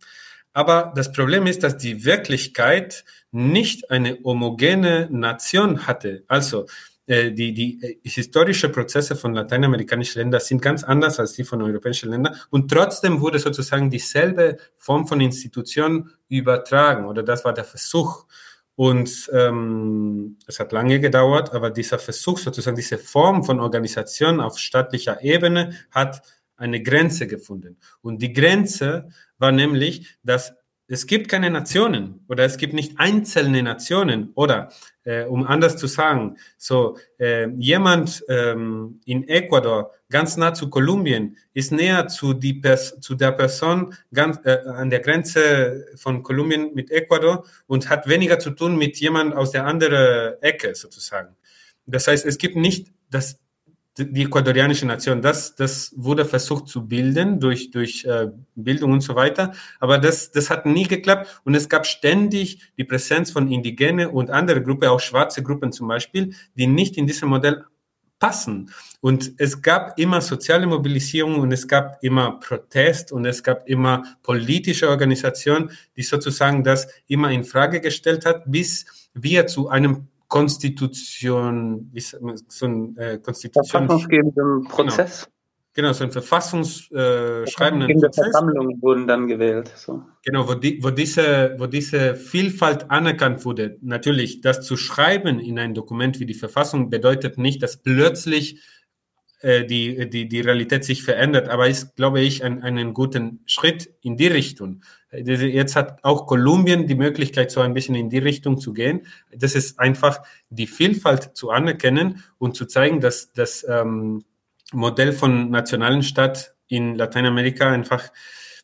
Aber 0.52 0.92
das 0.96 1.12
Problem 1.12 1.46
ist, 1.46 1.62
dass 1.62 1.76
die 1.76 2.04
Wirklichkeit 2.04 3.04
nicht 3.32 3.90
eine 3.90 4.18
homogene 4.24 5.08
Nation 5.10 5.86
hatte. 5.86 6.24
Also 6.26 6.66
äh, 7.10 7.32
die, 7.32 7.52
die 7.52 7.82
äh, 7.82 7.98
historische 8.04 8.68
Prozesse 8.68 9.16
von 9.16 9.34
lateinamerikanischen 9.34 10.20
Ländern 10.20 10.40
sind 10.40 10.62
ganz 10.62 10.84
anders 10.84 11.18
als 11.18 11.32
die 11.32 11.42
von 11.42 11.60
europäischen 11.60 12.10
Ländern. 12.10 12.36
Und 12.50 12.70
trotzdem 12.70 13.20
wurde 13.20 13.40
sozusagen 13.40 13.90
dieselbe 13.90 14.58
Form 14.76 15.08
von 15.08 15.20
Institution 15.20 16.10
übertragen. 16.28 17.06
Oder 17.06 17.24
das 17.24 17.44
war 17.44 17.52
der 17.52 17.64
Versuch. 17.64 18.26
Und 18.76 19.28
ähm, 19.32 20.38
es 20.46 20.60
hat 20.60 20.70
lange 20.70 21.00
gedauert, 21.00 21.52
aber 21.52 21.70
dieser 21.70 21.98
Versuch, 21.98 22.38
sozusagen 22.38 22.76
diese 22.76 22.96
Form 22.96 23.42
von 23.42 23.58
Organisation 23.58 24.40
auf 24.40 24.58
staatlicher 24.58 25.22
Ebene, 25.22 25.74
hat 25.90 26.22
eine 26.56 26.80
Grenze 26.80 27.26
gefunden. 27.26 27.76
Und 28.02 28.22
die 28.22 28.32
Grenze 28.32 29.08
war 29.38 29.50
nämlich, 29.50 30.16
dass 30.22 30.54
es 30.90 31.06
gibt 31.06 31.28
keine 31.28 31.50
Nationen 31.50 32.24
oder 32.28 32.44
es 32.44 32.56
gibt 32.56 32.72
nicht 32.72 32.98
einzelne 32.98 33.62
Nationen 33.62 34.32
oder 34.34 34.72
äh, 35.04 35.22
um 35.24 35.46
anders 35.46 35.76
zu 35.76 35.86
sagen, 35.86 36.36
so 36.58 36.98
äh, 37.20 37.48
jemand 37.50 38.24
ähm, 38.28 39.00
in 39.04 39.28
Ecuador 39.28 39.92
ganz 40.10 40.36
nah 40.36 40.52
zu 40.52 40.68
Kolumbien 40.68 41.36
ist 41.54 41.70
näher 41.70 42.08
zu, 42.08 42.34
die 42.34 42.54
Pers 42.54 42.98
zu 43.00 43.14
der 43.14 43.30
Person 43.30 43.94
ganz 44.12 44.40
äh, 44.44 44.58
an 44.66 44.90
der 44.90 44.98
Grenze 44.98 45.86
von 45.94 46.24
Kolumbien 46.24 46.74
mit 46.74 46.90
Ecuador 46.90 47.44
und 47.68 47.88
hat 47.88 48.08
weniger 48.08 48.40
zu 48.40 48.50
tun 48.50 48.76
mit 48.76 48.96
jemand 48.96 49.32
aus 49.32 49.52
der 49.52 49.66
anderen 49.66 50.42
Ecke 50.42 50.74
sozusagen. 50.74 51.36
Das 51.86 52.08
heißt, 52.08 52.26
es 52.26 52.36
gibt 52.36 52.56
nicht 52.56 52.92
das 53.10 53.38
die 53.98 54.22
ecuadorianische 54.22 54.86
Nation, 54.86 55.20
das, 55.20 55.54
das 55.54 55.92
wurde 55.96 56.24
versucht 56.24 56.68
zu 56.68 56.86
bilden 56.86 57.40
durch, 57.40 57.70
durch 57.70 58.04
äh, 58.04 58.28
Bildung 58.54 58.92
und 58.92 59.00
so 59.00 59.14
weiter, 59.16 59.52
aber 59.80 59.98
das, 59.98 60.30
das 60.30 60.48
hat 60.48 60.64
nie 60.64 60.86
geklappt 60.86 61.40
und 61.44 61.54
es 61.54 61.68
gab 61.68 61.86
ständig 61.86 62.72
die 62.78 62.84
Präsenz 62.84 63.30
von 63.30 63.50
Indigene 63.50 64.10
und 64.10 64.30
andere 64.30 64.62
Gruppen, 64.62 64.88
auch 64.88 65.00
schwarze 65.00 65.42
Gruppen 65.42 65.72
zum 65.72 65.88
Beispiel, 65.88 66.34
die 66.54 66.66
nicht 66.66 66.96
in 66.96 67.06
diesem 67.06 67.28
Modell 67.28 67.64
passen. 68.20 68.70
Und 69.00 69.32
es 69.38 69.62
gab 69.62 69.98
immer 69.98 70.20
soziale 70.20 70.66
Mobilisierung 70.66 71.40
und 71.40 71.50
es 71.52 71.66
gab 71.66 72.04
immer 72.04 72.38
Protest 72.38 73.10
und 73.10 73.24
es 73.24 73.42
gab 73.42 73.66
immer 73.66 74.04
politische 74.22 74.88
Organisation, 74.88 75.70
die 75.96 76.02
sozusagen 76.02 76.62
das 76.62 76.86
immer 77.08 77.30
in 77.30 77.44
Frage 77.44 77.80
gestellt 77.80 78.26
hat, 78.26 78.44
bis 78.46 78.84
wir 79.14 79.46
zu 79.46 79.68
einem 79.68 80.08
Konstitution, 80.30 81.92
so 82.48 82.66
ein 82.66 82.96
äh, 82.96 83.18
Konstitution. 83.18 83.88
Verfassungsgebenden 83.88 84.62
genau. 84.62 84.68
Prozess. 84.68 85.24
Genau. 85.24 85.34
Genau, 85.72 85.92
so 85.92 86.02
ein 86.02 86.10
verfassungsschreibenden 86.10 87.90
äh, 87.90 87.94
Prozess. 87.94 88.24
Versammlungen 88.24 88.82
wurden 88.82 89.06
dann 89.06 89.28
gewählt. 89.28 89.72
So. 89.76 90.02
Genau, 90.24 90.48
wo, 90.48 90.54
die, 90.54 90.82
wo, 90.82 90.90
diese, 90.90 91.54
wo 91.58 91.66
diese 91.66 92.16
Vielfalt 92.16 92.90
anerkannt 92.90 93.44
wurde. 93.44 93.78
Natürlich, 93.80 94.40
das 94.40 94.62
zu 94.62 94.76
schreiben 94.76 95.38
in 95.38 95.58
ein 95.58 95.74
Dokument 95.74 96.18
wie 96.18 96.26
die 96.26 96.34
Verfassung 96.34 96.90
bedeutet 96.90 97.38
nicht, 97.38 97.62
dass 97.62 97.76
plötzlich 97.76 98.60
äh, 99.40 99.64
die, 99.64 100.10
die, 100.10 100.28
die 100.28 100.40
Realität 100.40 100.84
sich 100.84 101.02
verändert, 101.02 101.48
aber 101.48 101.66
ist, 101.66 101.96
glaube 101.96 102.20
ich, 102.20 102.44
ein, 102.44 102.62
einen 102.62 102.92
guten 102.92 103.40
Schritt 103.46 103.90
in 104.02 104.16
die 104.16 104.26
Richtung. 104.26 104.82
Jetzt 105.12 105.76
hat 105.76 106.04
auch 106.04 106.26
Kolumbien 106.26 106.86
die 106.86 106.94
Möglichkeit, 106.94 107.50
so 107.50 107.60
ein 107.60 107.74
bisschen 107.74 107.94
in 107.94 108.10
die 108.10 108.18
Richtung 108.18 108.58
zu 108.58 108.72
gehen. 108.72 109.06
Das 109.34 109.54
ist 109.54 109.80
einfach 109.80 110.22
die 110.50 110.66
Vielfalt 110.66 111.36
zu 111.36 111.50
anerkennen 111.50 112.22
und 112.38 112.54
zu 112.54 112.66
zeigen, 112.66 113.00
dass, 113.00 113.32
dass 113.32 113.66
ähm, 113.68 114.24
Modell 114.72 115.12
von 115.12 115.50
nationalen 115.50 116.02
Stadt 116.02 116.54
in 116.68 116.94
Lateinamerika 116.94 117.70
einfach 117.70 118.10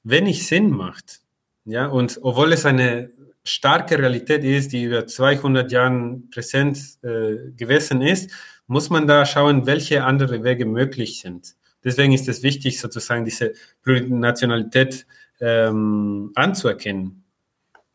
wenig 0.04 0.46
Sinn 0.46 0.70
macht. 0.70 1.20
Ja, 1.64 1.86
und 1.86 2.20
obwohl 2.22 2.52
es 2.52 2.64
eine 2.64 3.10
starke 3.42 3.98
Realität 3.98 4.44
ist, 4.44 4.72
die 4.72 4.84
über 4.84 5.06
200 5.06 5.72
Jahren 5.72 6.30
präsent 6.30 6.78
äh, 7.02 7.50
gewesen 7.56 8.02
ist, 8.02 8.30
muss 8.66 8.90
man 8.90 9.06
da 9.06 9.24
schauen, 9.26 9.66
welche 9.66 10.04
andere 10.04 10.42
Wege 10.42 10.66
möglich 10.66 11.20
sind. 11.20 11.54
Deswegen 11.84 12.12
ist 12.12 12.28
es 12.28 12.42
wichtig, 12.42 12.80
sozusagen 12.80 13.24
diese 13.24 13.52
Plurinationalität 13.82 15.06
ähm, 15.40 16.32
anzuerkennen. 16.34 17.24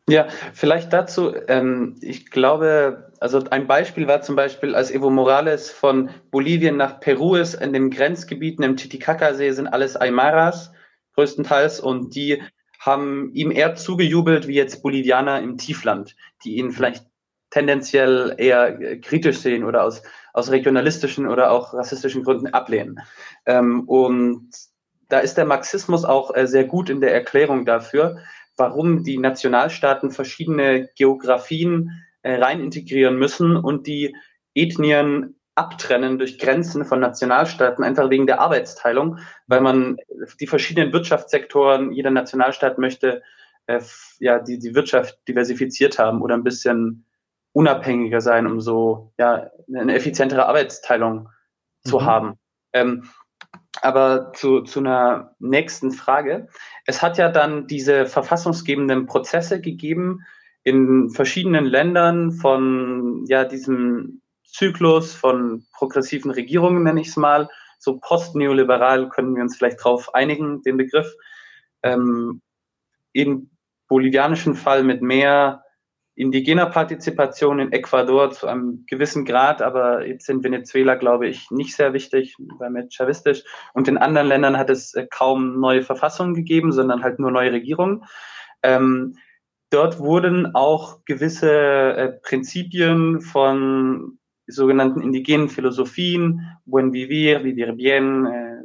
Ja, 0.08 0.26
vielleicht 0.52 0.92
dazu, 0.92 1.32
ähm, 1.46 1.96
ich 2.00 2.30
glaube, 2.30 3.12
also 3.20 3.44
ein 3.50 3.66
Beispiel 3.66 4.08
war 4.08 4.22
zum 4.22 4.34
Beispiel, 4.34 4.74
als 4.74 4.90
Evo 4.90 5.10
Morales 5.10 5.70
von 5.70 6.10
Bolivien 6.30 6.76
nach 6.76 6.98
Peru 6.98 7.36
ist, 7.36 7.54
in 7.54 7.72
den 7.72 7.90
Grenzgebieten 7.90 8.64
im 8.64 8.76
Titicaca-See 8.76 9.52
sind 9.52 9.68
alles 9.68 9.96
Aymaras 9.96 10.72
größtenteils 11.14 11.78
und 11.78 12.14
die 12.16 12.42
haben 12.80 13.30
ihm 13.32 13.52
eher 13.52 13.76
zugejubelt 13.76 14.48
wie 14.48 14.54
jetzt 14.54 14.82
Bolivianer 14.82 15.40
im 15.40 15.56
Tiefland, 15.56 16.16
die 16.44 16.56
ihn 16.56 16.72
vielleicht 16.72 17.04
tendenziell 17.52 18.34
eher 18.38 18.80
äh, 18.80 18.98
kritisch 18.98 19.38
sehen 19.38 19.62
oder 19.62 19.84
aus, 19.84 20.02
aus 20.32 20.50
regionalistischen 20.50 21.28
oder 21.28 21.52
auch 21.52 21.74
rassistischen 21.74 22.24
Gründen 22.24 22.48
ablehnen. 22.48 23.00
Ähm, 23.46 23.88
und 23.88 24.48
da 25.08 25.20
ist 25.20 25.36
der 25.36 25.44
Marxismus 25.44 26.04
auch 26.04 26.34
äh, 26.34 26.46
sehr 26.46 26.64
gut 26.64 26.90
in 26.90 27.00
der 27.00 27.14
Erklärung 27.14 27.64
dafür, 27.64 28.18
warum 28.56 29.04
die 29.04 29.18
Nationalstaaten 29.18 30.10
verschiedene 30.10 30.88
Geografien 30.96 31.90
äh, 32.22 32.36
rein 32.36 32.60
integrieren 32.60 33.18
müssen 33.18 33.56
und 33.56 33.86
die 33.86 34.16
Ethnien 34.54 35.36
abtrennen 35.54 36.18
durch 36.18 36.38
Grenzen 36.38 36.86
von 36.86 37.00
Nationalstaaten, 37.00 37.84
einfach 37.84 38.08
wegen 38.08 38.26
der 38.26 38.40
Arbeitsteilung, 38.40 39.18
weil 39.46 39.60
man 39.60 39.98
die 40.40 40.46
verschiedenen 40.46 40.94
Wirtschaftssektoren, 40.94 41.92
jeder 41.92 42.10
Nationalstaat 42.10 42.78
möchte 42.78 43.22
äh, 43.66 43.80
ja 44.18 44.38
die, 44.38 44.58
die 44.58 44.74
Wirtschaft 44.74 45.18
diversifiziert 45.28 45.98
haben 45.98 46.22
oder 46.22 46.34
ein 46.34 46.44
bisschen 46.44 47.04
unabhängiger 47.52 48.20
sein, 48.20 48.46
um 48.46 48.60
so 48.60 49.12
ja 49.18 49.50
eine 49.74 49.94
effizientere 49.94 50.46
Arbeitsteilung 50.46 51.28
zu 51.84 52.00
mhm. 52.00 52.04
haben. 52.04 52.38
Ähm, 52.72 53.08
aber 53.80 54.32
zu, 54.34 54.60
zu 54.62 54.80
einer 54.80 55.34
nächsten 55.38 55.92
Frage. 55.92 56.48
Es 56.86 57.02
hat 57.02 57.18
ja 57.18 57.28
dann 57.28 57.66
diese 57.66 58.06
verfassungsgebenden 58.06 59.06
Prozesse 59.06 59.60
gegeben 59.60 60.20
in 60.64 61.10
verschiedenen 61.10 61.64
Ländern 61.64 62.32
von 62.32 63.24
ja, 63.26 63.44
diesem 63.44 64.22
Zyklus 64.44 65.14
von 65.14 65.66
progressiven 65.72 66.30
Regierungen, 66.30 66.82
nenne 66.82 67.00
ich 67.00 67.08
es 67.08 67.16
mal. 67.16 67.48
So 67.78 67.98
postneoliberal 67.98 69.08
können 69.08 69.34
wir 69.34 69.42
uns 69.42 69.56
vielleicht 69.56 69.82
drauf 69.82 70.14
einigen, 70.14 70.62
den 70.62 70.76
Begriff. 70.76 71.12
Ähm, 71.82 72.42
Im 73.12 73.50
bolivianischen 73.88 74.54
Fall 74.54 74.84
mit 74.84 75.02
mehr 75.02 75.61
indigener 76.14 76.66
Partizipation 76.66 77.58
in 77.58 77.72
Ecuador 77.72 78.30
zu 78.30 78.46
einem 78.46 78.84
gewissen 78.86 79.24
Grad, 79.24 79.62
aber 79.62 80.06
jetzt 80.06 80.28
in 80.28 80.44
Venezuela, 80.44 80.94
glaube 80.94 81.26
ich, 81.26 81.50
nicht 81.50 81.74
sehr 81.74 81.94
wichtig, 81.94 82.36
weil 82.58 82.70
mit 82.70 82.92
chavistisch. 82.92 83.44
Und 83.72 83.88
in 83.88 83.96
anderen 83.96 84.28
Ländern 84.28 84.58
hat 84.58 84.68
es 84.68 84.94
äh, 84.94 85.06
kaum 85.10 85.58
neue 85.58 85.82
Verfassungen 85.82 86.34
gegeben, 86.34 86.72
sondern 86.72 87.02
halt 87.02 87.18
nur 87.18 87.30
neue 87.30 87.52
Regierungen. 87.52 88.04
Ähm, 88.62 89.16
dort 89.70 89.98
wurden 89.98 90.54
auch 90.54 91.04
gewisse 91.06 91.50
äh, 91.50 92.08
Prinzipien 92.22 93.22
von 93.22 94.18
sogenannten 94.46 95.00
indigenen 95.00 95.48
Philosophien, 95.48 96.58
Buen 96.66 96.92
Vivir, 96.92 97.42
Vivir 97.42 97.72
Bien, 97.72 98.26
äh, 98.26 98.62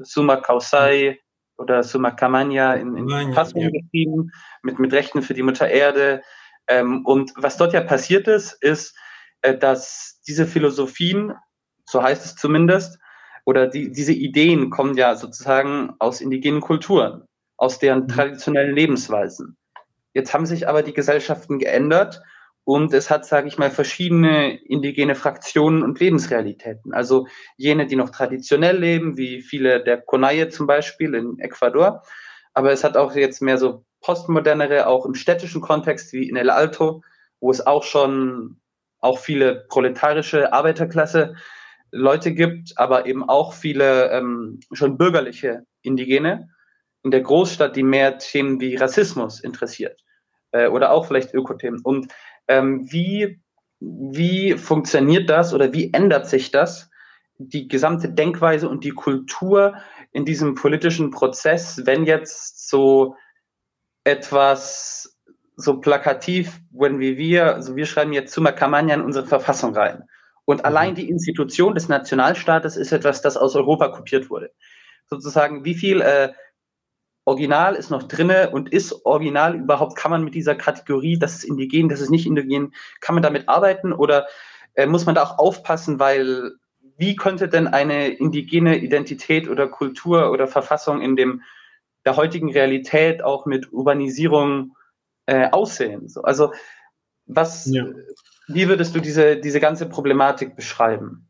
Summa 0.00 0.36
Causai 0.36 1.20
oder 1.56 1.84
Summa 1.84 2.10
Camania 2.10 2.74
in, 2.74 2.96
in 2.96 3.08
Verfassung 3.08 3.62
ja. 3.62 3.70
geschrieben, 3.70 4.32
mit, 4.62 4.78
mit 4.78 4.92
Rechten 4.92 5.22
für 5.22 5.34
die 5.34 5.42
Mutter 5.42 5.68
Erde, 5.68 6.22
ähm, 6.68 7.04
und 7.04 7.32
was 7.36 7.56
dort 7.56 7.72
ja 7.72 7.80
passiert 7.80 8.28
ist, 8.28 8.52
ist, 8.62 8.96
äh, 9.42 9.56
dass 9.56 10.20
diese 10.26 10.46
Philosophien, 10.46 11.34
so 11.86 12.02
heißt 12.02 12.24
es 12.24 12.36
zumindest, 12.36 12.98
oder 13.44 13.66
die, 13.66 13.90
diese 13.90 14.12
Ideen 14.12 14.70
kommen 14.70 14.96
ja 14.96 15.16
sozusagen 15.16 15.94
aus 15.98 16.20
indigenen 16.20 16.60
Kulturen, 16.60 17.24
aus 17.56 17.78
deren 17.78 18.02
mhm. 18.02 18.08
traditionellen 18.08 18.74
Lebensweisen. 18.74 19.56
Jetzt 20.12 20.34
haben 20.34 20.46
sich 20.46 20.68
aber 20.68 20.82
die 20.82 20.92
Gesellschaften 20.92 21.58
geändert 21.58 22.20
und 22.64 22.92
es 22.92 23.08
hat, 23.08 23.24
sage 23.24 23.48
ich 23.48 23.56
mal, 23.56 23.70
verschiedene 23.70 24.62
indigene 24.62 25.14
Fraktionen 25.14 25.82
und 25.82 25.98
Lebensrealitäten. 25.98 26.92
Also 26.92 27.26
jene, 27.56 27.86
die 27.86 27.96
noch 27.96 28.10
traditionell 28.10 28.76
leben, 28.76 29.16
wie 29.16 29.40
viele 29.40 29.82
der 29.82 30.02
Konaye 30.02 30.50
zum 30.50 30.66
Beispiel 30.66 31.14
in 31.14 31.38
Ecuador. 31.38 32.02
Aber 32.52 32.70
es 32.70 32.84
hat 32.84 32.98
auch 32.98 33.14
jetzt 33.14 33.40
mehr 33.40 33.56
so 33.56 33.86
postmodernere, 34.00 34.86
auch 34.86 35.06
im 35.06 35.14
städtischen 35.14 35.60
Kontext 35.60 36.12
wie 36.12 36.28
in 36.28 36.36
El 36.36 36.50
Alto, 36.50 37.02
wo 37.40 37.50
es 37.50 37.66
auch 37.66 37.82
schon 37.82 38.60
auch 39.00 39.18
viele 39.18 39.66
proletarische 39.68 40.52
Arbeiterklasse 40.52 41.34
Leute 41.90 42.34
gibt, 42.34 42.76
aber 42.76 43.06
eben 43.06 43.28
auch 43.28 43.52
viele 43.52 44.10
ähm, 44.10 44.60
schon 44.72 44.98
bürgerliche 44.98 45.64
Indigene 45.82 46.48
in 47.02 47.10
der 47.10 47.22
Großstadt, 47.22 47.76
die 47.76 47.82
mehr 47.82 48.18
Themen 48.18 48.60
wie 48.60 48.76
Rassismus 48.76 49.40
interessiert 49.40 50.02
äh, 50.52 50.68
oder 50.68 50.90
auch 50.90 51.06
vielleicht 51.06 51.32
Ökothemen. 51.32 51.80
Und 51.82 52.12
ähm, 52.48 52.90
wie, 52.90 53.40
wie 53.80 54.54
funktioniert 54.54 55.30
das 55.30 55.54
oder 55.54 55.72
wie 55.72 55.92
ändert 55.92 56.26
sich 56.26 56.50
das, 56.50 56.90
die 57.38 57.68
gesamte 57.68 58.10
Denkweise 58.10 58.68
und 58.68 58.84
die 58.84 58.90
Kultur 58.90 59.76
in 60.12 60.24
diesem 60.24 60.54
politischen 60.54 61.10
Prozess, 61.10 61.82
wenn 61.84 62.04
jetzt 62.04 62.68
so 62.68 63.14
etwas 64.04 65.18
so 65.56 65.80
plakativ, 65.80 66.60
wenn 66.70 67.00
wir, 67.00 67.54
also 67.54 67.74
wir 67.74 67.86
schreiben 67.86 68.12
jetzt 68.12 68.32
Summa 68.32 68.52
Camania 68.52 68.94
in 68.94 69.02
unsere 69.02 69.26
Verfassung 69.26 69.74
rein. 69.74 70.04
Und 70.44 70.58
mhm. 70.58 70.64
allein 70.64 70.94
die 70.94 71.10
Institution 71.10 71.74
des 71.74 71.88
Nationalstaates 71.88 72.76
ist 72.76 72.92
etwas, 72.92 73.22
das 73.22 73.36
aus 73.36 73.56
Europa 73.56 73.88
kopiert 73.88 74.30
wurde. 74.30 74.52
Sozusagen, 75.06 75.64
wie 75.64 75.74
viel 75.74 76.00
äh, 76.00 76.32
Original 77.24 77.74
ist 77.74 77.90
noch 77.90 78.04
drinne 78.04 78.50
und 78.50 78.72
ist 78.72 79.04
Original 79.04 79.56
überhaupt, 79.56 79.96
kann 79.96 80.10
man 80.10 80.24
mit 80.24 80.34
dieser 80.34 80.54
Kategorie, 80.54 81.18
das 81.18 81.34
ist 81.34 81.44
indigen, 81.44 81.88
das 81.88 82.00
ist 82.00 82.10
nicht 82.10 82.26
indigen, 82.26 82.72
kann 83.00 83.14
man 83.14 83.22
damit 83.22 83.48
arbeiten 83.48 83.92
oder 83.92 84.26
äh, 84.74 84.86
muss 84.86 85.04
man 85.06 85.14
da 85.14 85.24
auch 85.24 85.38
aufpassen, 85.38 85.98
weil 85.98 86.52
wie 86.96 87.16
könnte 87.16 87.48
denn 87.48 87.66
eine 87.66 88.08
indigene 88.08 88.78
Identität 88.78 89.48
oder 89.48 89.68
Kultur 89.68 90.30
oder 90.30 90.46
Verfassung 90.46 91.00
in 91.02 91.16
dem 91.16 91.42
der 92.04 92.16
heutigen 92.16 92.52
Realität 92.52 93.22
auch 93.22 93.46
mit 93.46 93.72
Urbanisierung 93.72 94.76
äh, 95.26 95.50
aussehen. 95.50 96.08
So, 96.08 96.22
also 96.22 96.52
was, 97.26 97.66
ja. 97.66 97.86
wie 98.48 98.68
würdest 98.68 98.94
du 98.94 99.00
diese, 99.00 99.36
diese 99.36 99.60
ganze 99.60 99.86
Problematik 99.86 100.56
beschreiben? 100.56 101.28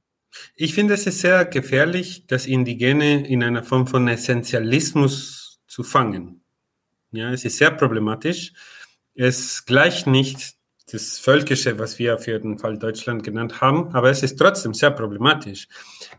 Ich 0.55 0.75
finde 0.75 0.95
es 0.95 1.07
ist 1.07 1.21
sehr 1.21 1.45
gefährlich, 1.45 2.27
das 2.27 2.47
Indigene 2.47 3.27
in 3.27 3.43
einer 3.43 3.63
Form 3.63 3.87
von 3.87 4.07
Essentialismus 4.09 5.61
zu 5.67 5.83
fangen. 5.83 6.43
Ja, 7.11 7.33
es 7.33 7.45
ist 7.45 7.57
sehr 7.57 7.71
problematisch. 7.71 8.53
Es 9.15 9.65
gleicht 9.65 10.07
nicht 10.07 10.55
das 10.93 11.19
Völkische, 11.19 11.79
was 11.79 11.99
wir 11.99 12.19
für 12.19 12.39
den 12.39 12.59
Fall 12.59 12.79
Deutschland 12.79 13.23
genannt 13.25 13.61
haben, 13.61 13.95
aber 13.95 14.11
es 14.11 14.23
ist 14.23 14.37
trotzdem 14.37 14.75
sehr 14.75 14.91
problematisch. 14.91 15.69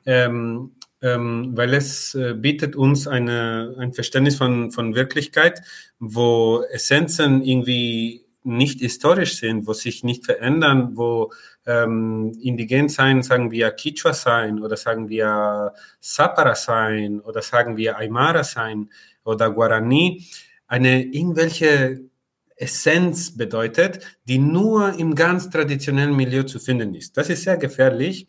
Ähm, 0.06 0.76
ähm, 1.02 1.52
weil 1.56 1.74
es 1.74 2.14
äh, 2.16 2.34
bietet 2.34 2.76
uns 2.76 3.08
eine, 3.08 3.76
ein 3.80 3.94
Verständnis 3.94 4.36
von, 4.36 4.72
von 4.72 4.96
Wirklichkeit, 4.96 5.62
wo 6.00 6.64
Essenzen 6.72 7.44
irgendwie 7.44 8.26
nicht 8.44 8.80
historisch 8.80 9.38
sind, 9.38 9.68
wo 9.68 9.74
sich 9.74 10.04
nicht 10.04 10.26
verändern, 10.26 10.92
wo 10.96 11.32
ähm, 11.66 12.32
indigen 12.42 12.90
sein, 12.90 13.22
sagen 13.22 13.52
wir 13.52 13.72
Quichua 13.72 14.14
sein 14.14 14.62
oder 14.62 14.78
sagen 14.78 15.10
wir 15.10 15.74
Zapara 16.00 16.56
sein 16.56 17.20
oder 17.20 17.42
sagen 17.42 17.78
wir 17.78 17.98
Aymara 17.98 18.44
sein 18.44 18.90
oder 19.24 19.52
Guarani, 19.52 20.26
eine 20.68 21.04
irgendwelche 21.04 22.02
Essenz 22.56 23.36
bedeutet, 23.36 24.00
die 24.26 24.38
nur 24.38 24.94
im 24.98 25.16
ganz 25.16 25.50
traditionellen 25.50 26.16
Milieu 26.16 26.44
zu 26.44 26.60
finden 26.60 26.94
ist. 26.94 27.16
Das 27.18 27.30
ist 27.30 27.44
sehr 27.44 27.58
gefährlich, 27.58 28.28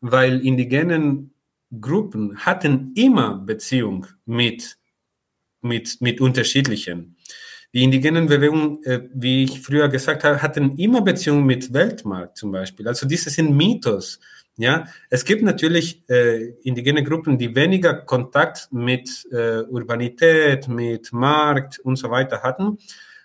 weil 0.00 0.44
indigenen 0.44 1.32
Gruppen 1.80 2.38
hatten 2.38 2.92
immer 2.96 3.36
Beziehung 3.36 4.06
mit, 4.26 4.78
mit, 5.60 6.00
mit 6.00 6.20
unterschiedlichen. 6.20 7.16
Die 7.74 7.82
indigenen 7.82 8.26
Bewegungen, 8.26 8.82
äh, 8.84 9.08
wie 9.14 9.44
ich 9.44 9.62
früher 9.62 9.88
gesagt 9.88 10.24
habe, 10.24 10.42
hatten 10.42 10.76
immer 10.76 11.00
Beziehung 11.00 11.44
mit 11.44 11.72
Weltmarkt 11.72 12.36
zum 12.36 12.52
Beispiel. 12.52 12.86
Also 12.86 13.06
diese 13.06 13.30
sind 13.30 13.56
Mythos. 13.56 14.20
Ja, 14.58 14.84
es 15.08 15.24
gibt 15.24 15.42
natürlich 15.42 16.06
äh, 16.10 16.50
indigene 16.62 17.02
Gruppen, 17.02 17.38
die 17.38 17.54
weniger 17.54 17.94
Kontakt 17.94 18.68
mit 18.70 19.26
äh, 19.32 19.62
Urbanität, 19.62 20.68
mit 20.68 21.10
Markt 21.14 21.78
und 21.78 21.96
so 21.96 22.10
weiter 22.10 22.42
hatten. 22.42 22.76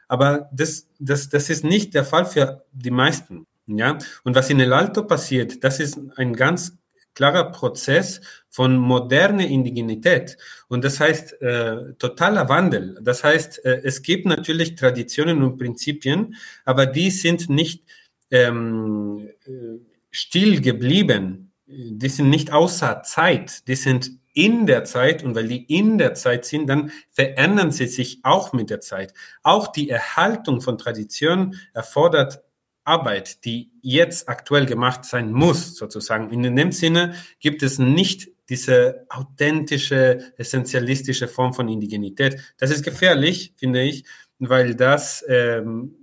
Aber 0.08 0.50
das, 0.54 0.88
das, 1.00 1.28
das 1.28 1.50
ist 1.50 1.66
nicht 1.66 1.93
der 1.93 2.06
Fall 2.06 2.26
für 2.26 2.64
die 2.72 2.91
meisten. 2.91 3.45
Ja, 3.66 3.98
und 4.24 4.36
was 4.36 4.50
in 4.50 4.62
El 4.62 4.72
Alto 4.72 5.04
passiert, 5.04 5.62
das 5.66 5.82
ist 5.82 6.00
ein 6.16 6.34
ganz 6.34 6.78
klarer 7.18 7.51
Prozess 7.51 8.22
von 8.47 8.78
moderner 8.78 9.47
Indigenität. 9.47 10.38
Und 10.68 10.84
das 10.84 10.99
heißt 10.99 11.41
äh, 11.41 11.93
totaler 11.97 12.47
Wandel. 12.47 12.99
Das 13.01 13.24
heißt, 13.24 13.65
äh, 13.65 13.82
es 13.84 14.03
gibt 14.03 14.28
natürlich 14.28 14.76
Traditionen 14.76 15.41
und 15.41 15.57
Prinzipien, 15.57 16.36
aber 16.63 16.86
die 16.86 17.09
sind 17.09 17.49
nicht 17.49 17.84
ähm, 18.30 19.30
äh, 19.47 19.80
still 20.11 20.61
geblieben. 20.61 21.51
Die 21.65 22.09
sind 22.09 22.30
nicht 22.30 22.53
außer 22.53 23.01
Zeit. 23.01 23.68
Die 23.68 23.76
sind 23.76 24.11
in 24.34 24.68
der 24.68 24.84
Zeit 24.84 25.24
und 25.24 25.34
weil 25.34 25.47
die 25.47 25.63
in 25.63 25.97
der 25.97 26.13
Zeit 26.13 26.45
sind, 26.45 26.68
dann 26.68 26.91
verändern 27.11 27.72
sie 27.72 27.88
sich 27.88 28.20
auch 28.22 28.53
mit 28.53 28.70
der 28.70 28.80
Zeit. 28.80 29.15
Auch 29.41 29.72
die 29.72 29.89
Erhaltung 29.89 30.61
von 30.61 30.78
Traditionen 30.78 31.59
erfordert 31.74 32.43
Arbeit, 32.88 33.44
die 33.46 33.72
jetzt 33.82 34.30
aktuell 34.30 34.66
gemacht 34.66 35.06
sein 35.06 35.32
muss, 35.32 35.76
sozusagen. 35.76 36.30
In 36.32 36.56
dem 36.56 36.72
Sinne 36.72 37.16
gibt 37.40 37.64
es 37.64 37.80
nicht 37.80 38.30
diese 38.50 39.06
authentische, 39.10 40.34
essentialistische 40.38 41.28
Form 41.28 41.54
von 41.54 41.68
Indigenität. 41.68 42.38
Das 42.58 42.72
ist 42.72 42.84
gefährlich, 42.84 43.54
finde 43.58 43.82
ich, 43.82 44.06
weil 44.40 44.76
das 44.76 45.26
ähm, 45.28 45.96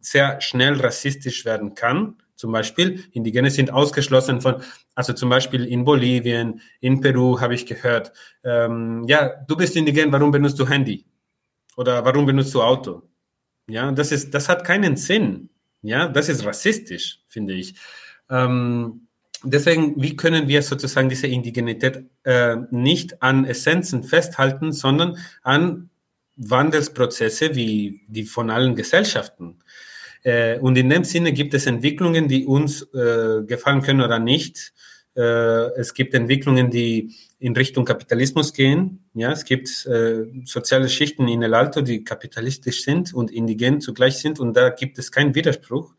sehr 0.00 0.40
schnell 0.40 0.80
rassistisch 0.80 1.44
werden 1.44 1.74
kann 1.74 2.16
zum 2.38 2.52
Beispiel. 2.52 3.04
Indigene 3.12 3.50
sind 3.50 3.72
ausgeschlossen 3.72 4.40
von, 4.40 4.62
also 4.94 5.12
zum 5.12 5.28
Beispiel 5.28 5.64
in 5.64 5.84
Bolivien, 5.84 6.60
in 6.80 7.00
Peru 7.00 7.40
habe 7.40 7.54
ich 7.54 7.66
gehört, 7.66 8.12
ähm, 8.44 9.04
ja, 9.08 9.30
du 9.46 9.56
bist 9.56 9.76
indigen, 9.76 10.12
warum 10.12 10.30
benutzt 10.30 10.58
du 10.58 10.68
Handy? 10.68 11.04
Oder 11.76 12.04
warum 12.04 12.26
benutzt 12.26 12.54
du 12.54 12.62
Auto? 12.62 13.02
Ja, 13.68 13.90
das 13.92 14.12
ist, 14.12 14.32
das 14.34 14.48
hat 14.48 14.64
keinen 14.64 14.96
Sinn. 14.96 15.50
Ja, 15.82 16.08
das 16.08 16.28
ist 16.28 16.44
rassistisch, 16.44 17.20
finde 17.26 17.54
ich. 17.54 17.74
Ähm, 18.30 19.08
deswegen, 19.42 20.00
wie 20.00 20.16
können 20.16 20.48
wir 20.48 20.62
sozusagen 20.62 21.08
diese 21.08 21.26
Indigenität 21.26 22.04
äh, 22.24 22.56
nicht 22.70 23.22
an 23.22 23.44
Essenzen 23.44 24.02
festhalten, 24.02 24.72
sondern 24.72 25.18
an 25.42 25.90
Wandelsprozesse 26.36 27.54
wie 27.54 28.02
die 28.08 28.24
von 28.24 28.50
allen 28.50 28.74
Gesellschaften. 28.76 29.58
Äh, 30.22 30.58
und 30.58 30.76
in 30.76 30.88
dem 30.88 31.04
Sinne 31.04 31.32
gibt 31.32 31.54
es 31.54 31.66
Entwicklungen, 31.66 32.28
die 32.28 32.46
uns 32.46 32.82
äh, 32.94 33.42
gefallen 33.46 33.82
können 33.82 34.00
oder 34.00 34.18
nicht. 34.18 34.72
Äh, 35.16 35.20
es 35.20 35.94
gibt 35.94 36.14
Entwicklungen, 36.14 36.70
die 36.70 37.14
in 37.38 37.54
Richtung 37.54 37.84
Kapitalismus 37.84 38.52
gehen. 38.52 39.04
Ja, 39.14 39.30
es 39.30 39.44
gibt 39.44 39.86
äh, 39.86 40.24
soziale 40.44 40.88
Schichten 40.88 41.28
in 41.28 41.42
El 41.42 41.54
Alto, 41.54 41.82
die 41.82 42.02
kapitalistisch 42.02 42.82
sind 42.82 43.14
und 43.14 43.30
indigen 43.30 43.80
zugleich 43.80 44.18
sind. 44.18 44.40
Und 44.40 44.56
da 44.56 44.70
gibt 44.70 44.98
es 44.98 45.12
keinen 45.12 45.34
Widerspruch. 45.34 45.94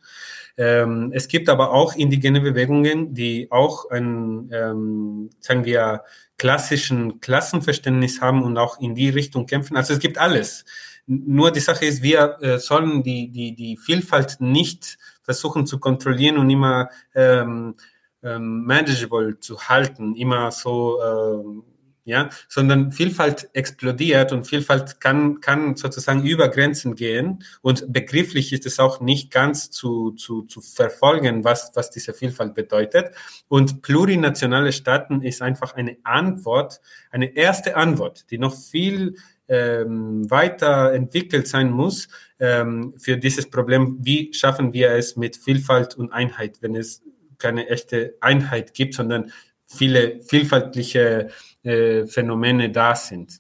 Ähm, 0.58 1.12
es 1.14 1.30
gibt 1.30 1.48
aber 1.48 1.72
auch 1.72 1.96
indigene 1.96 2.42
Bewegungen, 2.42 3.14
die 3.14 3.48
auch 3.50 3.90
ein, 3.90 4.50
ähm, 4.52 5.30
sagen 5.40 5.64
wir, 5.64 6.04
klassischen 6.38 7.22
Klassenverständnis 7.22 8.20
haben 8.20 8.44
und 8.44 8.58
auch 8.58 8.80
in 8.80 8.94
die 8.94 9.10
Richtung 9.10 9.46
kämpfen. 9.46 9.78
Also 9.78 9.94
es 9.94 10.00
gibt 10.00 10.18
alles. 10.18 10.66
Nur 11.08 11.52
die 11.52 11.62
Sache 11.62 11.86
ist, 11.86 12.04
wir 12.04 12.38
äh, 12.42 12.60
sollen 12.60 13.04
die, 13.04 13.32
die, 13.32 13.56
die 13.56 13.78
Vielfalt 13.78 14.38
nicht 14.42 14.98
versuchen 15.22 15.66
zu 15.66 15.80
kontrollieren 15.80 16.38
und 16.38 16.50
immer 16.50 16.90
ähm, 17.16 17.76
ähm, 18.24 18.66
manageable 18.66 19.40
zu 19.40 19.60
halten, 19.70 20.16
immer 20.16 20.52
so, 20.52 21.02
ähm, 21.02 21.64
ja, 22.06 22.30
sondern 22.48 22.92
Vielfalt 22.92 23.50
explodiert 23.54 24.32
und 24.32 24.48
Vielfalt 24.48 25.00
kann, 25.00 25.42
kann 25.42 25.76
sozusagen 25.76 26.26
über 26.26 26.50
Grenzen 26.50 26.96
gehen 26.96 27.44
und 27.62 27.94
begrifflich 27.94 28.52
ist 28.52 28.66
es 28.66 28.80
auch 28.80 29.00
nicht 29.00 29.32
ganz 29.32 29.70
zu, 29.70 30.12
zu, 30.12 30.42
zu 30.44 30.60
verfolgen, 30.60 31.44
was, 31.44 31.72
was 31.76 31.92
diese 31.92 32.14
Vielfalt 32.14 32.56
bedeutet. 32.56 33.12
Und 33.48 33.84
plurinationale 33.84 34.72
Staaten 34.72 35.22
ist 35.22 35.44
einfach 35.44 35.76
eine 35.76 35.98
Antwort, 36.04 36.82
eine 37.12 37.36
erste 37.36 37.76
Antwort, 37.76 38.32
die 38.32 38.40
noch 38.40 38.56
viel 38.56 39.16
ähm, 39.48 40.30
weiterentwickelt 40.30 41.48
sein 41.48 41.70
muss 41.70 42.08
ähm, 42.40 42.94
für 42.98 43.18
dieses 43.18 43.50
Problem. 43.50 43.98
Wie 44.00 44.34
schaffen 44.34 44.74
wir 44.74 44.92
es 44.92 45.16
mit 45.16 45.38
Vielfalt 45.38 45.96
und 45.96 46.12
Einheit, 46.12 46.58
wenn 46.62 46.76
es 46.76 47.04
keine 47.40 47.68
echte 47.70 48.16
Einheit 48.22 48.74
gibt, 48.74 48.94
sondern 48.94 49.32
viele 49.66 50.22
vielfältige 50.22 51.30
äh, 51.64 52.06
Phänomene 52.06 52.70
da 52.70 52.96
sind. 52.96 53.40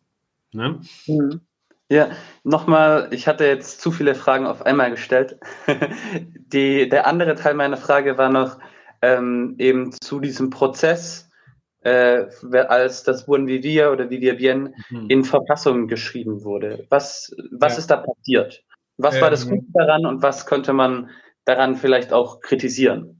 Ne? 0.52 0.80
Mhm. 1.08 1.42
Ja, 1.92 2.12
nochmal, 2.44 3.08
ich 3.12 3.28
hatte 3.28 3.46
jetzt 3.46 3.82
zu 3.82 3.92
viele 3.92 4.14
Fragen 4.14 4.46
auf 4.46 4.64
einmal 4.64 4.92
gestellt. 4.92 5.40
Die, 6.54 6.88
der 6.88 7.08
andere 7.08 7.36
Teil 7.36 7.56
meiner 7.56 7.78
Frage 7.78 8.18
war 8.18 8.30
noch 8.30 8.60
ähm, 9.02 9.56
eben 9.58 9.92
zu 10.00 10.20
diesem 10.20 10.52
Prozess 10.52 11.30
äh, 11.82 12.26
als 12.68 13.04
das 13.04 13.28
Wurden 13.28 13.48
wie 13.48 13.64
wir 13.64 13.92
oder 13.92 14.10
wie 14.10 14.22
wir 14.22 14.36
bien 14.36 14.76
mhm. 14.90 15.10
in 15.10 15.24
Verfassungen 15.24 15.88
geschrieben 15.88 16.44
wurde. 16.44 16.86
Was, 16.90 17.36
was 17.52 17.74
ja. 17.74 17.80
ist 17.80 17.88
da 17.88 17.98
passiert? 17.98 18.64
Was 18.98 19.16
ähm, 19.16 19.22
war 19.22 19.32
das 19.32 19.46
ähm. 19.46 19.52
Gute 19.52 19.72
daran 19.74 20.06
und 20.06 20.22
was 20.22 20.46
könnte 20.46 20.74
man 20.74 21.10
daran 21.46 21.76
vielleicht 21.76 22.14
auch 22.14 22.42
kritisieren? 22.42 23.19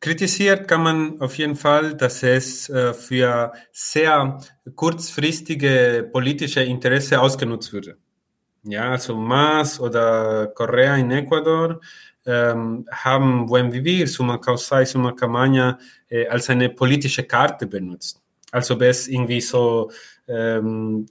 Kritisiert 0.00 0.68
kann 0.68 0.82
man 0.82 1.20
auf 1.20 1.36
jeden 1.38 1.56
Fall, 1.56 1.94
dass 1.94 2.22
es 2.22 2.68
äh, 2.68 2.94
für 2.94 3.52
sehr 3.72 4.38
kurzfristige 4.76 6.08
politische 6.12 6.62
Interesse 6.62 7.20
ausgenutzt 7.20 7.72
wurde. 7.72 7.96
Ja, 8.62 8.90
also 8.92 9.16
Mas 9.16 9.80
oder 9.80 10.48
Correa 10.48 10.96
in 10.96 11.10
Ecuador 11.10 11.80
ähm, 12.26 12.86
haben 12.90 13.46
Buen 13.46 13.72
Vivir, 13.72 14.06
Summa 14.06 14.38
Causai, 14.38 14.84
Summa 14.84 15.12
Camagna 15.12 15.78
äh, 16.08 16.28
als 16.28 16.48
eine 16.50 16.68
politische 16.68 17.24
Karte 17.24 17.66
benutzt. 17.66 18.22
Also 18.52 18.78
es 18.80 19.08
irgendwie 19.08 19.40
so 19.40 19.90
ähm, 20.28 21.06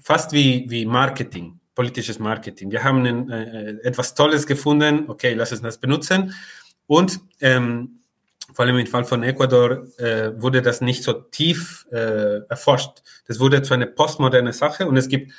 fast 0.00 0.32
wie, 0.32 0.66
wie 0.68 0.86
Marketing, 0.86 1.58
politisches 1.74 2.18
Marketing. 2.18 2.70
Wir 2.70 2.84
haben 2.84 3.04
ein, 3.04 3.30
äh, 3.30 3.70
etwas 3.82 4.14
Tolles 4.14 4.46
gefunden, 4.46 5.04
okay, 5.08 5.34
lass 5.34 5.52
uns 5.52 5.62
das 5.62 5.78
benutzen. 5.78 6.34
Und 6.86 7.20
ähm, 7.40 8.01
vor 8.52 8.64
allem 8.64 8.78
im 8.78 8.86
Fall 8.86 9.04
von 9.04 9.22
Ecuador 9.22 9.86
äh, 9.98 10.32
wurde 10.40 10.62
das 10.62 10.80
nicht 10.80 11.02
so 11.02 11.12
tief 11.12 11.86
äh, 11.90 12.40
erforscht. 12.48 13.02
Das 13.26 13.40
wurde 13.40 13.62
zu 13.62 13.74
einer 13.74 13.86
postmoderne 13.86 14.52
Sache 14.52 14.86
und 14.86 14.96
es 14.96 15.08
gibt, 15.08 15.32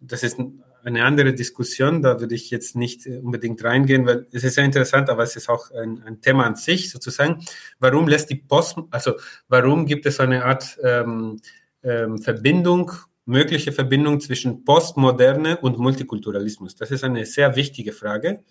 das 0.00 0.22
ist 0.22 0.38
eine 0.84 1.04
andere 1.04 1.34
Diskussion, 1.34 2.02
da 2.02 2.20
würde 2.20 2.34
ich 2.34 2.50
jetzt 2.50 2.76
nicht 2.76 3.06
äh, 3.06 3.18
unbedingt 3.18 3.62
reingehen, 3.64 4.06
weil 4.06 4.26
es 4.32 4.44
ist 4.44 4.54
sehr 4.54 4.64
interessant, 4.64 5.10
aber 5.10 5.22
es 5.22 5.36
ist 5.36 5.48
auch 5.48 5.70
ein, 5.70 6.02
ein 6.04 6.20
Thema 6.20 6.46
an 6.46 6.56
sich 6.56 6.90
sozusagen. 6.90 7.44
Warum 7.78 8.08
lässt 8.08 8.30
die 8.30 8.36
Post, 8.36 8.78
also 8.90 9.14
warum 9.48 9.86
gibt 9.86 10.06
es 10.06 10.20
eine 10.20 10.44
Art 10.44 10.78
ähm, 10.82 11.40
ähm, 11.82 12.18
Verbindung, 12.18 12.92
mögliche 13.24 13.72
Verbindung 13.72 14.20
zwischen 14.20 14.64
Postmoderne 14.64 15.58
und 15.58 15.78
Multikulturalismus? 15.78 16.76
Das 16.76 16.90
ist 16.90 17.04
eine 17.04 17.24
sehr 17.26 17.56
wichtige 17.56 17.92
Frage. 17.92 18.44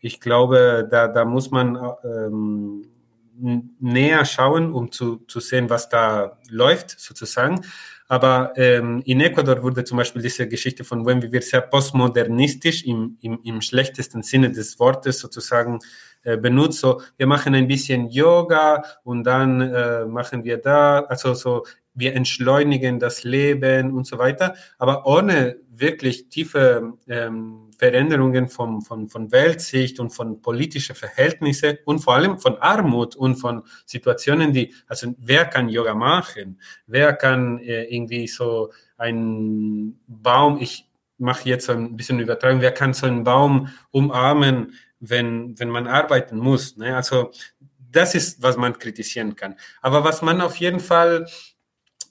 Ich 0.00 0.20
glaube, 0.20 0.86
da, 0.90 1.08
da 1.08 1.24
muss 1.24 1.50
man 1.50 1.78
ähm, 2.04 2.84
näher 3.38 4.24
schauen, 4.24 4.72
um 4.72 4.90
zu, 4.92 5.24
zu 5.26 5.40
sehen, 5.40 5.70
was 5.70 5.88
da 5.88 6.38
läuft, 6.48 6.98
sozusagen. 6.98 7.60
Aber 8.08 8.52
ähm, 8.56 9.02
in 9.04 9.20
Ecuador 9.20 9.62
wurde 9.62 9.82
zum 9.82 9.98
Beispiel 9.98 10.22
diese 10.22 10.46
Geschichte 10.48 10.84
von 10.84 11.02
Buen 11.02 11.22
Vivir 11.22 11.42
sehr 11.42 11.60
postmodernistisch 11.60 12.84
im, 12.84 13.18
im, 13.20 13.40
im 13.42 13.60
schlechtesten 13.60 14.22
Sinne 14.22 14.52
des 14.52 14.78
Wortes 14.78 15.18
sozusagen 15.18 15.80
äh, 16.22 16.36
benutzt. 16.36 16.80
So, 16.80 17.02
wir 17.16 17.26
machen 17.26 17.54
ein 17.54 17.66
bisschen 17.66 18.08
Yoga 18.08 18.84
und 19.02 19.24
dann 19.24 19.60
äh, 19.60 20.04
machen 20.06 20.44
wir 20.44 20.58
da, 20.58 21.00
also 21.00 21.34
so, 21.34 21.64
wir 21.96 22.14
entschleunigen 22.14 23.00
das 23.00 23.24
Leben 23.24 23.92
und 23.92 24.06
so 24.06 24.18
weiter, 24.18 24.54
aber 24.78 25.06
ohne 25.06 25.56
wirklich 25.70 26.28
tiefe 26.28 26.92
ähm, 27.08 27.70
Veränderungen 27.76 28.48
von, 28.48 28.82
von, 28.82 29.08
von 29.08 29.32
Weltsicht 29.32 29.98
und 29.98 30.10
von 30.10 30.40
politischen 30.40 30.94
Verhältnissen 30.94 31.78
und 31.84 31.98
vor 32.00 32.14
allem 32.14 32.38
von 32.38 32.56
Armut 32.58 33.16
und 33.16 33.36
von 33.36 33.62
Situationen, 33.84 34.52
die, 34.52 34.74
also 34.86 35.14
wer 35.18 35.46
kann 35.46 35.68
Yoga 35.68 35.94
machen? 35.94 36.60
Wer 36.86 37.12
kann 37.14 37.58
äh, 37.58 37.84
irgendwie 37.84 38.28
so 38.28 38.72
einen 38.96 39.98
Baum, 40.06 40.58
ich 40.60 40.88
mache 41.18 41.48
jetzt 41.48 41.68
ein 41.70 41.96
bisschen 41.96 42.20
Übertragung, 42.20 42.60
wer 42.60 42.72
kann 42.72 42.94
so 42.94 43.06
einen 43.06 43.24
Baum 43.24 43.68
umarmen, 43.90 44.74
wenn, 45.00 45.58
wenn 45.58 45.70
man 45.70 45.86
arbeiten 45.86 46.38
muss. 46.38 46.76
Ne? 46.76 46.94
Also 46.94 47.30
das 47.90 48.14
ist, 48.14 48.42
was 48.42 48.56
man 48.56 48.78
kritisieren 48.78 49.36
kann. 49.36 49.56
Aber 49.80 50.04
was 50.04 50.22
man 50.22 50.40
auf 50.40 50.56
jeden 50.56 50.80
Fall 50.80 51.26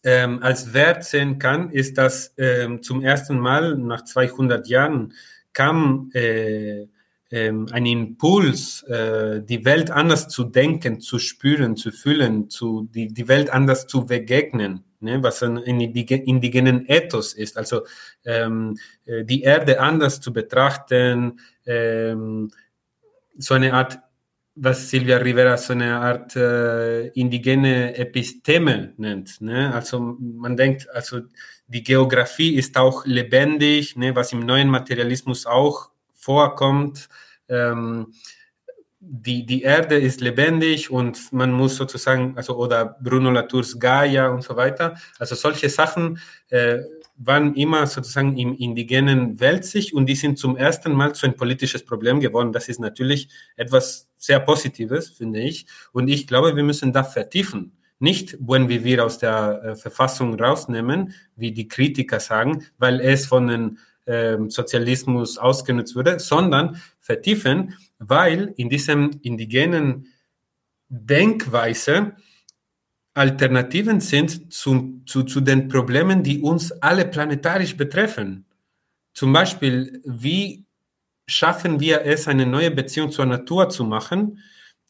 ähm, 0.05 0.41
als 0.41 0.73
Wert 0.73 1.03
sehen 1.03 1.39
kann, 1.39 1.71
ist, 1.71 1.97
dass 1.97 2.33
ähm, 2.37 2.81
zum 2.83 3.01
ersten 3.01 3.39
Mal 3.39 3.75
nach 3.75 4.03
200 4.03 4.67
Jahren 4.67 5.13
kam 5.51 6.11
äh, 6.13 6.85
ähm, 7.31 7.67
ein 7.71 7.85
Impuls, 7.87 8.83
äh, 8.83 9.41
die 9.41 9.65
Welt 9.65 9.89
anders 9.89 10.27
zu 10.27 10.43
denken, 10.43 11.01
zu 11.01 11.17
spüren, 11.17 11.75
zu 11.75 11.91
fühlen, 11.91 12.49
zu, 12.51 12.87
die, 12.93 13.07
die 13.07 13.27
Welt 13.27 13.49
anders 13.49 13.87
zu 13.87 14.05
begegnen, 14.05 14.83
ne? 14.99 15.23
was 15.23 15.41
ein 15.41 15.57
indigenen 15.57 16.85
Ethos 16.87 17.33
ist. 17.33 17.57
Also 17.57 17.81
ähm, 18.25 18.77
äh, 19.05 19.25
die 19.25 19.41
Erde 19.41 19.79
anders 19.79 20.21
zu 20.21 20.31
betrachten, 20.31 21.39
ähm, 21.65 22.51
so 23.37 23.55
eine 23.55 23.73
Art 23.73 23.99
was 24.55 24.89
Silvia 24.89 25.17
Rivera 25.17 25.57
so 25.57 25.73
eine 25.73 25.97
Art 25.97 26.35
äh, 26.35 27.07
indigene 27.09 27.95
Episteme 27.97 28.93
nennt. 28.97 29.41
Ne? 29.41 29.73
Also 29.73 29.99
man 29.99 30.55
denkt, 30.55 30.89
also 30.89 31.21
die 31.67 31.83
Geografie 31.83 32.55
ist 32.55 32.77
auch 32.77 33.05
lebendig, 33.05 33.97
ne? 33.97 34.15
was 34.15 34.31
im 34.31 34.45
neuen 34.45 34.69
Materialismus 34.69 35.45
auch 35.45 35.89
vorkommt. 36.13 37.09
Ähm, 37.49 38.13
die, 38.99 39.45
die 39.45 39.61
Erde 39.61 39.99
ist 39.99 40.21
lebendig 40.21 40.89
und 40.89 41.31
man 41.31 41.51
muss 41.51 41.75
sozusagen, 41.75 42.35
also 42.37 42.55
oder 42.55 42.97
Bruno 43.01 43.29
Latours 43.29 43.77
Gaia 43.77 44.29
und 44.29 44.41
so 44.41 44.55
weiter. 44.55 44.95
Also 45.19 45.35
solche 45.35 45.69
Sachen 45.69 46.19
äh, 46.49 46.79
waren 47.17 47.55
immer 47.55 47.87
sozusagen 47.87 48.37
im 48.37 48.55
indigenen 48.55 49.39
Weltsicht 49.39 49.93
und 49.93 50.07
die 50.07 50.15
sind 50.15 50.37
zum 50.37 50.57
ersten 50.57 50.93
Mal 50.93 51.15
zu 51.15 51.25
ein 51.25 51.35
politisches 51.35 51.85
Problem 51.85 52.19
geworden. 52.19 52.51
Das 52.51 52.67
ist 52.67 52.79
natürlich 52.79 53.29
etwas 53.55 54.09
sehr 54.15 54.39
Positives, 54.39 55.09
finde 55.09 55.41
ich. 55.41 55.65
Und 55.93 56.07
ich 56.07 56.27
glaube, 56.27 56.55
wir 56.55 56.63
müssen 56.63 56.91
das 56.91 57.13
vertiefen. 57.13 57.77
Nicht, 57.99 58.37
wenn 58.39 58.67
wir 58.67 58.83
wir 58.83 59.05
aus 59.05 59.17
der 59.17 59.61
äh, 59.63 59.75
Verfassung 59.75 60.37
rausnehmen, 60.39 61.13
wie 61.35 61.51
die 61.51 61.67
Kritiker 61.67 62.19
sagen, 62.19 62.65
weil 62.77 62.99
es 62.99 63.25
von 63.25 63.47
den 63.47 63.77
ähm, 64.05 64.49
Sozialismus 64.49 65.37
ausgenutzt 65.37 65.95
wurde, 65.95 66.19
sondern 66.19 66.81
vertiefen, 66.99 67.75
weil 67.97 68.53
in 68.57 68.69
diesem 68.69 69.11
indigenen 69.21 70.07
Denkweise 70.89 72.15
Alternativen 73.15 74.01
sind 74.01 74.53
zu, 74.53 75.01
zu, 75.05 75.23
zu 75.23 75.39
den 75.41 75.69
Problemen, 75.69 76.21
die 76.21 76.41
uns 76.41 76.71
alle 76.73 77.05
planetarisch 77.05 77.77
betreffen. 77.77 78.45
Zum 79.13 79.31
Beispiel, 79.31 80.01
wie 80.05 80.65
schaffen 81.25 81.79
wir 81.79 82.01
es, 82.01 82.27
eine 82.27 82.45
neue 82.45 82.71
Beziehung 82.71 83.11
zur 83.11 83.25
Natur 83.25 83.69
zu 83.69 83.85
machen, 83.85 84.39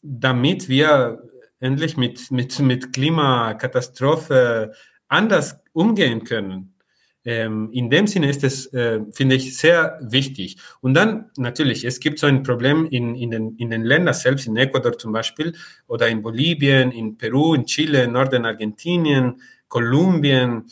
damit 0.02 0.68
wir 0.68 1.22
endlich 1.60 1.96
mit, 1.96 2.30
mit, 2.32 2.58
mit 2.58 2.92
Klimakatastrophe 2.92 4.72
anders 5.08 5.56
umgehen 5.72 6.24
können. 6.24 6.75
Ähm, 7.26 7.70
in 7.72 7.90
dem 7.90 8.06
Sinne 8.06 8.30
ist 8.30 8.44
es, 8.44 8.72
äh, 8.72 9.00
finde 9.12 9.34
ich, 9.34 9.58
sehr 9.58 9.98
wichtig. 10.00 10.58
Und 10.80 10.94
dann 10.94 11.30
natürlich, 11.36 11.84
es 11.84 11.98
gibt 11.98 12.20
so 12.20 12.28
ein 12.28 12.44
Problem 12.44 12.86
in, 12.86 13.16
in, 13.16 13.32
den, 13.32 13.56
in 13.56 13.68
den 13.68 13.82
Ländern 13.82 14.14
selbst, 14.14 14.46
in 14.46 14.56
Ecuador 14.56 14.96
zum 14.96 15.12
Beispiel, 15.12 15.52
oder 15.88 16.06
in 16.06 16.22
Bolivien, 16.22 16.92
in 16.92 17.16
Peru, 17.16 17.54
in 17.54 17.66
Chile, 17.66 18.06
Norden 18.06 18.46
Argentinien, 18.46 19.42
Kolumbien, 19.66 20.66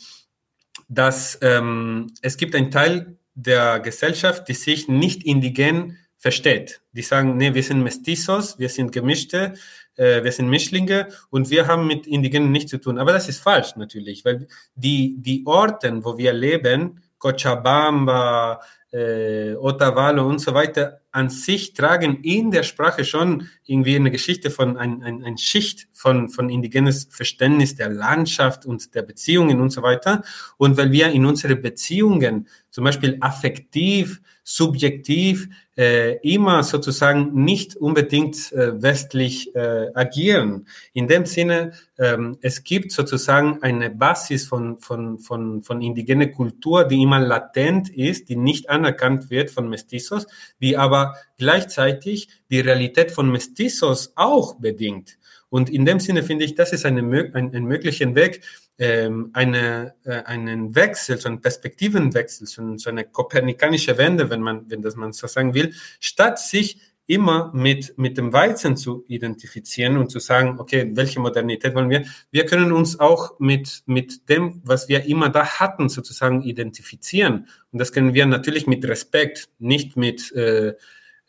dass 0.87 1.37
ähm, 1.41 2.13
es 2.21 2.37
gibt 2.37 2.55
einen 2.55 2.71
Teil 2.71 3.17
der 3.33 3.81
Gesellschaft, 3.81 4.47
die 4.47 4.53
sich 4.53 4.87
nicht 4.87 5.23
indigen 5.23 5.97
versteht. 6.17 6.81
Die 6.93 7.01
sagen, 7.01 7.35
nee, 7.35 7.53
wir 7.53 7.63
sind 7.63 7.83
Mestizos, 7.83 8.57
wir 8.59 8.69
sind 8.69 8.93
Gemischte, 8.93 9.55
äh, 9.95 10.23
wir 10.23 10.31
sind 10.31 10.49
Mischlinge 10.49 11.07
und 11.29 11.49
wir 11.49 11.67
haben 11.67 11.87
mit 11.87 12.07
Indigenen 12.07 12.51
nichts 12.51 12.71
zu 12.71 12.79
tun. 12.79 12.99
Aber 12.99 13.13
das 13.13 13.29
ist 13.29 13.39
falsch 13.39 13.75
natürlich, 13.75 14.25
weil 14.25 14.47
die, 14.75 15.15
die 15.19 15.43
Orten, 15.45 16.03
wo 16.03 16.17
wir 16.17 16.33
leben, 16.33 17.01
Cochabamba, 17.17 18.61
äh, 18.91 19.55
Otavalo 19.55 20.27
und 20.27 20.39
so 20.39 20.53
weiter, 20.53 21.01
an 21.11 21.29
sich 21.29 21.73
tragen 21.73 22.21
in 22.23 22.51
der 22.51 22.63
Sprache 22.63 23.03
schon 23.03 23.49
irgendwie 23.65 23.95
eine 23.95 24.11
Geschichte 24.11 24.49
von 24.49 24.77
ein, 24.77 25.03
ein, 25.03 25.23
ein 25.23 25.37
Schicht 25.37 25.87
von, 25.91 26.29
von 26.29 26.49
indigenes 26.49 27.07
Verständnis 27.11 27.75
der 27.75 27.89
Landschaft 27.89 28.65
und 28.65 28.95
der 28.95 29.01
Beziehungen 29.01 29.59
und 29.59 29.71
so 29.71 29.81
weiter. 29.81 30.23
Und 30.57 30.77
weil 30.77 30.91
wir 30.91 31.09
in 31.09 31.25
unsere 31.25 31.55
Beziehungen 31.55 32.47
zum 32.69 32.83
Beispiel 32.83 33.17
affektiv, 33.19 34.21
subjektiv 34.47 35.49
äh, 35.75 36.17
immer 36.19 36.63
sozusagen 36.63 37.43
nicht 37.43 37.75
unbedingt 37.75 38.53
äh, 38.53 38.79
westlich 38.79 39.53
äh, 39.55 39.89
agieren. 39.95 40.67
In 40.93 41.07
dem 41.07 41.25
Sinne, 41.25 41.71
ähm, 41.97 42.37
es 42.41 42.63
gibt 42.63 42.91
sozusagen 42.91 43.63
eine 43.63 43.89
Basis 43.89 44.45
von, 44.45 44.79
von, 44.79 45.17
von, 45.17 45.63
von 45.63 45.81
indigene 45.81 46.31
Kultur, 46.31 46.83
die 46.83 47.01
immer 47.01 47.19
latent 47.19 47.89
ist, 47.89 48.29
die 48.29 48.35
nicht 48.35 48.69
anerkannt 48.69 49.31
wird 49.31 49.49
von 49.49 49.67
Mestizos, 49.67 50.27
die 50.61 50.77
aber 50.77 51.15
gleichzeitig 51.37 52.29
die 52.51 52.59
Realität 52.59 53.11
von 53.11 53.31
Mestizos 53.31 54.13
auch 54.15 54.59
bedingt. 54.59 55.17
Und 55.49 55.71
in 55.71 55.85
dem 55.85 55.99
Sinne 55.99 56.21
finde 56.21 56.45
ich, 56.45 56.53
das 56.53 56.71
ist 56.71 56.85
eine, 56.85 57.01
ein, 57.33 57.55
ein 57.55 57.63
möglicher 57.65 58.13
Weg, 58.13 58.41
ähm, 58.77 59.29
eine, 59.33 59.95
äh, 60.03 60.23
einen 60.23 60.75
Wechsel, 60.75 61.17
so 61.17 61.29
einen 61.29 61.41
Perspektivenwechsel, 61.41 62.47
so, 62.47 62.77
so 62.77 62.89
eine 62.89 63.05
kopernikanische 63.05 63.97
Wende, 63.97 64.29
wenn 64.29 64.41
man, 64.41 64.69
wenn 64.69 64.81
das 64.81 64.95
man 64.95 65.13
so 65.13 65.27
sagen 65.27 65.53
will, 65.53 65.73
statt 65.99 66.39
sich 66.39 66.79
immer 67.07 67.51
mit, 67.53 67.97
mit 67.97 68.17
dem 68.17 68.33
Weizen 68.33 68.77
zu 68.77 69.05
identifizieren 69.07 69.97
und 69.97 70.09
zu 70.09 70.19
sagen, 70.19 70.59
okay, 70.59 70.89
welche 70.93 71.19
Modernität 71.19 71.75
wollen 71.75 71.89
wir? 71.89 72.05
Wir 72.31 72.45
können 72.45 72.71
uns 72.71 72.99
auch 72.99 73.39
mit, 73.39 73.83
mit 73.85 74.27
dem, 74.27 74.61
was 74.63 74.89
wir 74.89 75.05
immer 75.05 75.29
da 75.29 75.45
hatten, 75.59 75.87
sozusagen 75.87 76.41
identifizieren. 76.41 77.47
Und 77.71 77.79
das 77.79 77.91
können 77.91 78.13
wir 78.13 78.25
natürlich 78.25 78.65
mit 78.65 78.83
Respekt, 78.87 79.49
nicht 79.59 79.97
mit 79.97 80.31
äh, 80.31 80.73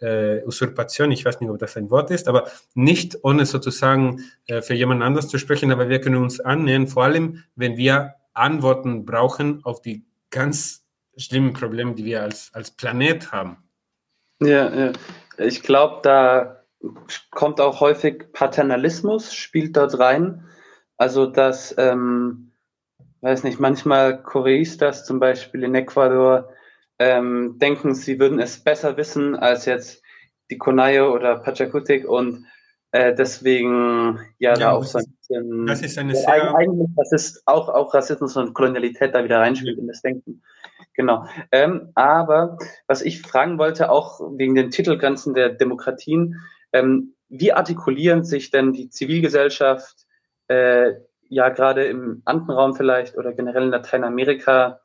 äh, 0.00 0.42
Usurpation, 0.44 1.10
ich 1.10 1.24
weiß 1.24 1.40
nicht, 1.40 1.50
ob 1.50 1.58
das 1.58 1.76
ein 1.76 1.90
Wort 1.90 2.10
ist, 2.10 2.28
aber 2.28 2.50
nicht 2.74 3.18
ohne 3.22 3.46
sozusagen 3.46 4.24
äh, 4.46 4.62
für 4.62 4.74
jemand 4.74 5.02
anders 5.02 5.28
zu 5.28 5.38
sprechen, 5.38 5.72
aber 5.72 5.88
wir 5.88 6.00
können 6.00 6.16
uns 6.16 6.40
annähern, 6.40 6.86
vor 6.86 7.04
allem 7.04 7.44
wenn 7.54 7.76
wir 7.76 8.14
Antworten 8.34 9.06
brauchen 9.06 9.64
auf 9.64 9.80
die 9.80 10.04
ganz 10.30 10.84
schlimmen 11.16 11.54
Probleme, 11.54 11.94
die 11.94 12.04
wir 12.04 12.22
als, 12.22 12.50
als 12.52 12.70
Planet 12.70 13.32
haben. 13.32 13.56
Ja, 14.40 14.74
ja. 14.74 14.92
ich 15.38 15.62
glaube, 15.62 16.00
da 16.02 16.62
kommt 17.30 17.60
auch 17.60 17.80
häufig 17.80 18.32
Paternalismus, 18.32 19.32
spielt 19.32 19.76
dort 19.76 19.98
rein. 19.98 20.44
Also, 20.98 21.26
dass, 21.26 21.74
ähm, 21.78 22.52
weiß 23.22 23.44
nicht, 23.44 23.60
manchmal 23.60 24.22
Choreistas 24.22 25.06
zum 25.06 25.20
Beispiel 25.20 25.62
in 25.64 25.74
Ecuador 25.74 26.50
ähm, 26.98 27.58
denken, 27.58 27.94
sie 27.94 28.18
würden 28.18 28.38
es 28.38 28.62
besser 28.62 28.96
wissen 28.96 29.36
als 29.36 29.66
jetzt 29.66 30.02
die 30.50 30.58
Konayo 30.58 31.12
oder 31.12 31.36
Pachakutik 31.38 32.08
und 32.08 32.46
äh, 32.92 33.14
deswegen 33.14 34.18
ja, 34.38 34.50
ja 34.50 34.54
da 34.54 34.72
auch 34.72 34.84
so 34.84 34.98
ein 34.98 35.04
bisschen. 35.18 35.66
Das 35.66 35.82
ist 35.82 35.98
eine 35.98 36.14
ja, 36.14 36.20
sehr. 36.20 36.54
Eigentlich, 36.54 36.88
das 36.96 37.12
ist 37.12 37.42
auch, 37.46 37.68
auch 37.68 37.92
Rassismus 37.92 38.36
und 38.36 38.54
Kolonialität 38.54 39.14
da 39.14 39.24
wieder 39.24 39.40
reinspielt 39.40 39.78
in 39.78 39.88
das 39.88 40.02
Denken. 40.02 40.42
Genau. 40.94 41.26
Ähm, 41.52 41.90
aber 41.94 42.56
was 42.86 43.02
ich 43.02 43.20
fragen 43.20 43.58
wollte, 43.58 43.90
auch 43.90 44.20
wegen 44.36 44.54
den 44.54 44.70
Titelgrenzen 44.70 45.34
der 45.34 45.50
Demokratien, 45.50 46.40
ähm, 46.72 47.14
wie 47.28 47.52
artikulieren 47.52 48.24
sich 48.24 48.50
denn 48.50 48.72
die 48.72 48.88
Zivilgesellschaft, 48.88 50.06
äh, 50.48 50.92
ja 51.28 51.48
gerade 51.48 51.84
im 51.84 52.22
Andenraum 52.24 52.74
vielleicht 52.76 53.16
oder 53.18 53.32
generell 53.32 53.64
in 53.64 53.70
Lateinamerika, 53.70 54.80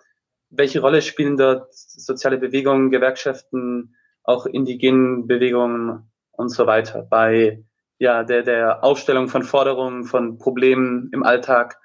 welche 0.52 0.82
Rolle 0.82 1.02
spielen 1.02 1.38
dort 1.38 1.74
soziale 1.74 2.38
Bewegungen, 2.38 2.92
Gewerkschaften, 2.92 3.96
auch 4.24 4.46
indigenen 4.46 5.28
Bewegungen 5.28 6.12
und 6.32 6.50
so 6.50 6.68
weiter 6.68 7.02
bei 7.10 7.64
ja, 7.98 8.24
der, 8.24 8.44
der 8.44 8.84
Aufstellung 8.84 9.30
von 9.30 9.44
Forderungen, 9.44 10.04
von 10.04 10.38
Problemen 10.38 11.10
im 11.14 11.24
Alltag? 11.24 11.80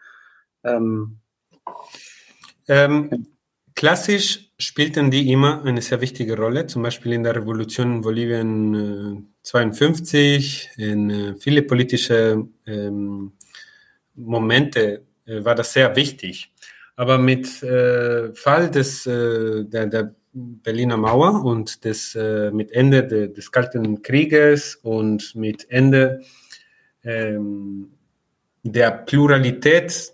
Ähm, 0.65 1.21
ähm, 2.69 3.27
klassisch 3.75 4.51
spielten 4.59 5.11
die 5.11 5.31
immer 5.31 5.63
eine 5.65 5.83
sehr 5.83 6.01
wichtige 6.01 6.37
Rolle, 6.37 6.67
zum 6.67 6.83
Beispiel 6.83 7.13
in 7.13 7.23
der 7.23 7.37
Revolution 7.37 7.97
in 7.97 8.01
Bolivien 8.01 8.75
äh, 8.75 9.23
52, 9.43 10.71
in 10.77 11.11
äh, 11.11 11.35
viele 11.39 11.63
politische 11.63 12.49
ähm, 12.67 13.33
Momente 14.15 15.07
äh, 15.27 15.45
war 15.45 15.55
das 15.55 15.73
sehr 15.73 15.95
wichtig. 15.95 16.53
Aber 16.97 17.19
mit 17.19 17.63
äh, 17.63 18.33
Fall 18.35 18.71
des, 18.71 19.07
äh, 19.07 19.65
der, 19.65 19.87
der 19.87 20.15
Berliner 20.33 20.97
Mauer 20.97 21.45
und 21.45 21.85
des, 21.85 22.15
äh, 22.15 22.51
mit 22.51 22.73
Ende 22.73 23.07
de, 23.07 23.33
des 23.33 23.51
Kalten 23.53 24.03
Krieges 24.03 24.77
und 24.77 25.35
mit 25.35 25.71
Ende 25.71 26.23
ähm, 27.05 27.91
der 28.63 28.91
Pluralität 28.91 30.13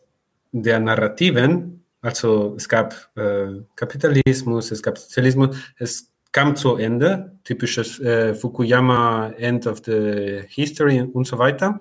der 0.53 0.81
Narrativen 0.81 1.83
Also 2.03 2.55
es 2.57 2.69
gab 2.69 3.11
äh, 3.15 3.63
Kapitalismus, 3.77 4.73
es 4.73 4.83
gab 4.83 4.99
Sozialismus, 4.99 5.57
es 5.79 6.11
kam 6.33 6.57
zu 6.57 6.77
Ende, 6.77 7.39
typisches 7.45 8.01
äh, 8.01 8.35
Fukuyama 8.35 9.31
End 9.39 9.69
of 9.69 9.83
the 9.85 10.43
History 10.49 11.01
und 11.01 11.27
so 11.27 11.39
weiter. 11.39 11.79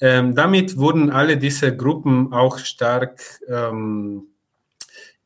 Ähm, 0.00 0.34
damit 0.34 0.76
wurden 0.76 1.10
alle 1.10 1.36
diese 1.36 1.76
Gruppen 1.76 2.32
auch 2.32 2.58
stark 2.58 3.22
ähm, 3.48 4.28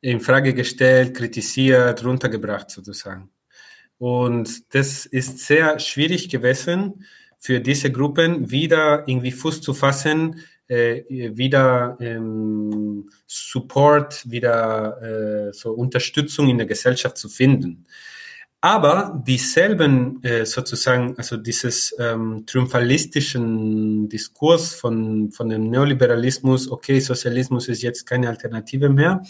in 0.00 0.20
Frage 0.20 0.54
gestellt, 0.54 1.14
kritisiert, 1.14 2.04
runtergebracht 2.04 2.70
sozusagen. 2.70 3.30
Und 3.98 4.74
das 4.74 5.06
ist 5.06 5.40
sehr 5.40 5.78
schwierig 5.80 6.28
gewesen 6.28 7.04
für 7.38 7.60
diese 7.60 7.90
Gruppen 7.90 8.50
wieder 8.50 9.04
irgendwie 9.06 9.32
Fuß 9.32 9.60
zu 9.60 9.74
fassen, 9.74 10.40
äh, 10.68 11.02
wieder 11.08 11.96
ähm, 12.00 13.10
Support, 13.26 14.30
wieder 14.30 15.48
äh, 15.48 15.52
so 15.52 15.72
Unterstützung 15.72 16.48
in 16.48 16.58
der 16.58 16.66
Gesellschaft 16.66 17.16
zu 17.16 17.28
finden. 17.28 17.86
Aber 18.60 19.22
dieselben 19.24 20.22
äh, 20.24 20.44
sozusagen, 20.44 21.16
also 21.16 21.36
dieses 21.36 21.94
ähm, 22.00 22.44
triumphalistischen 22.44 24.08
Diskurs 24.08 24.74
von, 24.74 25.30
von 25.30 25.48
dem 25.48 25.70
Neoliberalismus, 25.70 26.68
okay, 26.68 26.98
Sozialismus 26.98 27.68
ist 27.68 27.82
jetzt 27.82 28.04
keine 28.04 28.28
Alternative 28.28 28.88
mehr, 28.88 29.22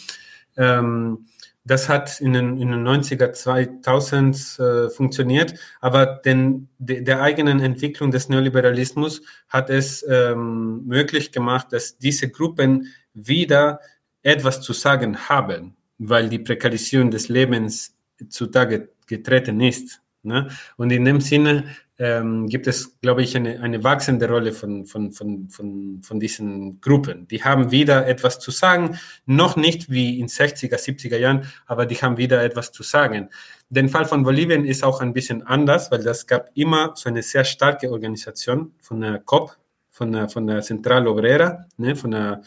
ähm, 0.57 1.27
das 1.69 1.91
hat 1.91 2.23
in 2.23 2.33
den, 2.33 2.57
in 2.57 2.71
den 2.71 2.83
90er, 2.83 3.33
2000 3.33 4.59
äh, 4.59 4.89
funktioniert, 4.89 5.53
aber 5.83 6.07
den, 6.07 6.71
de, 6.79 7.03
der 7.03 7.21
eigenen 7.21 7.61
Entwicklung 7.61 8.11
des 8.11 8.31
Neoliberalismus 8.31 9.21
hat 9.51 9.69
es 9.69 10.03
ähm, 10.09 10.87
möglich 10.87 11.31
gemacht, 11.31 11.67
dass 11.73 11.99
diese 11.99 12.31
Gruppen 12.31 12.95
wieder 13.13 13.81
etwas 14.23 14.63
zu 14.63 14.73
sagen 14.73 15.29
haben, 15.29 15.77
weil 15.99 16.31
die 16.31 16.39
Prekarisierung 16.39 17.11
des 17.11 17.29
Lebens 17.29 17.95
zutage 18.31 18.89
getreten 19.09 19.61
ist. 19.61 20.01
Ne? 20.23 20.49
Und 20.77 20.91
in 20.91 21.05
dem 21.05 21.21
Sinne 21.21 21.65
ähm, 21.99 22.47
gibt 22.49 22.67
es, 22.67 23.01
glaube 23.01 23.23
ich, 23.23 23.37
eine, 23.37 23.61
eine 23.61 23.83
wachsende 23.83 24.29
Rolle 24.29 24.53
von, 24.53 24.87
von, 24.87 25.13
von, 25.13 25.49
von, 25.51 26.01
von 26.03 26.21
diesen 26.21 26.81
Gruppen. 26.81 27.27
Die 27.29 27.43
haben 27.43 27.71
wieder 27.71 28.07
etwas 28.07 28.39
zu 28.39 28.51
sagen, 28.51 28.99
noch 29.27 29.57
nicht 29.57 29.91
wie 29.91 30.21
in 30.21 30.29
60er, 30.29 30.77
70er 30.77 31.17
Jahren, 31.17 31.47
aber 31.67 31.87
die 31.87 31.97
haben 31.97 32.17
wieder 32.17 32.43
etwas 32.43 32.71
zu 32.73 32.83
sagen. 32.83 33.31
Der 33.69 33.89
Fall 33.89 34.05
von 34.05 34.23
Bolivien 34.23 34.65
ist 34.65 34.85
auch 34.85 35.01
ein 35.01 35.13
bisschen 35.13 35.43
anders, 35.43 35.91
weil 35.91 36.03
das 36.03 36.27
gab 36.27 36.51
immer 36.55 36.93
so 36.95 37.09
eine 37.09 37.23
sehr 37.23 37.45
starke 37.45 37.91
Organisation 37.91 38.73
von 38.81 39.01
der 39.01 39.19
COP, 39.19 39.57
von 39.91 40.13
der, 40.13 40.29
von 40.29 40.47
der 40.47 40.63
Central 40.63 41.07
Obrera, 41.09 41.67
ne, 41.77 41.97
von 41.97 42.11
der 42.13 42.43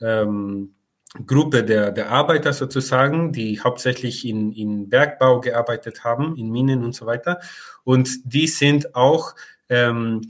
ähm, 0.00 0.74
Gruppe 1.24 1.64
der, 1.64 1.92
der 1.92 2.10
Arbeiter 2.10 2.52
sozusagen, 2.52 3.32
die 3.32 3.60
hauptsächlich 3.60 4.26
in, 4.26 4.52
in 4.52 4.88
Bergbau 4.88 5.40
gearbeitet 5.40 6.04
haben, 6.04 6.36
in 6.36 6.50
Minen 6.50 6.84
und 6.84 6.94
so 6.94 7.06
weiter. 7.06 7.40
Und 7.84 8.08
die 8.24 8.46
sind 8.46 8.94
auch, 8.94 9.34
ähm, 9.68 10.22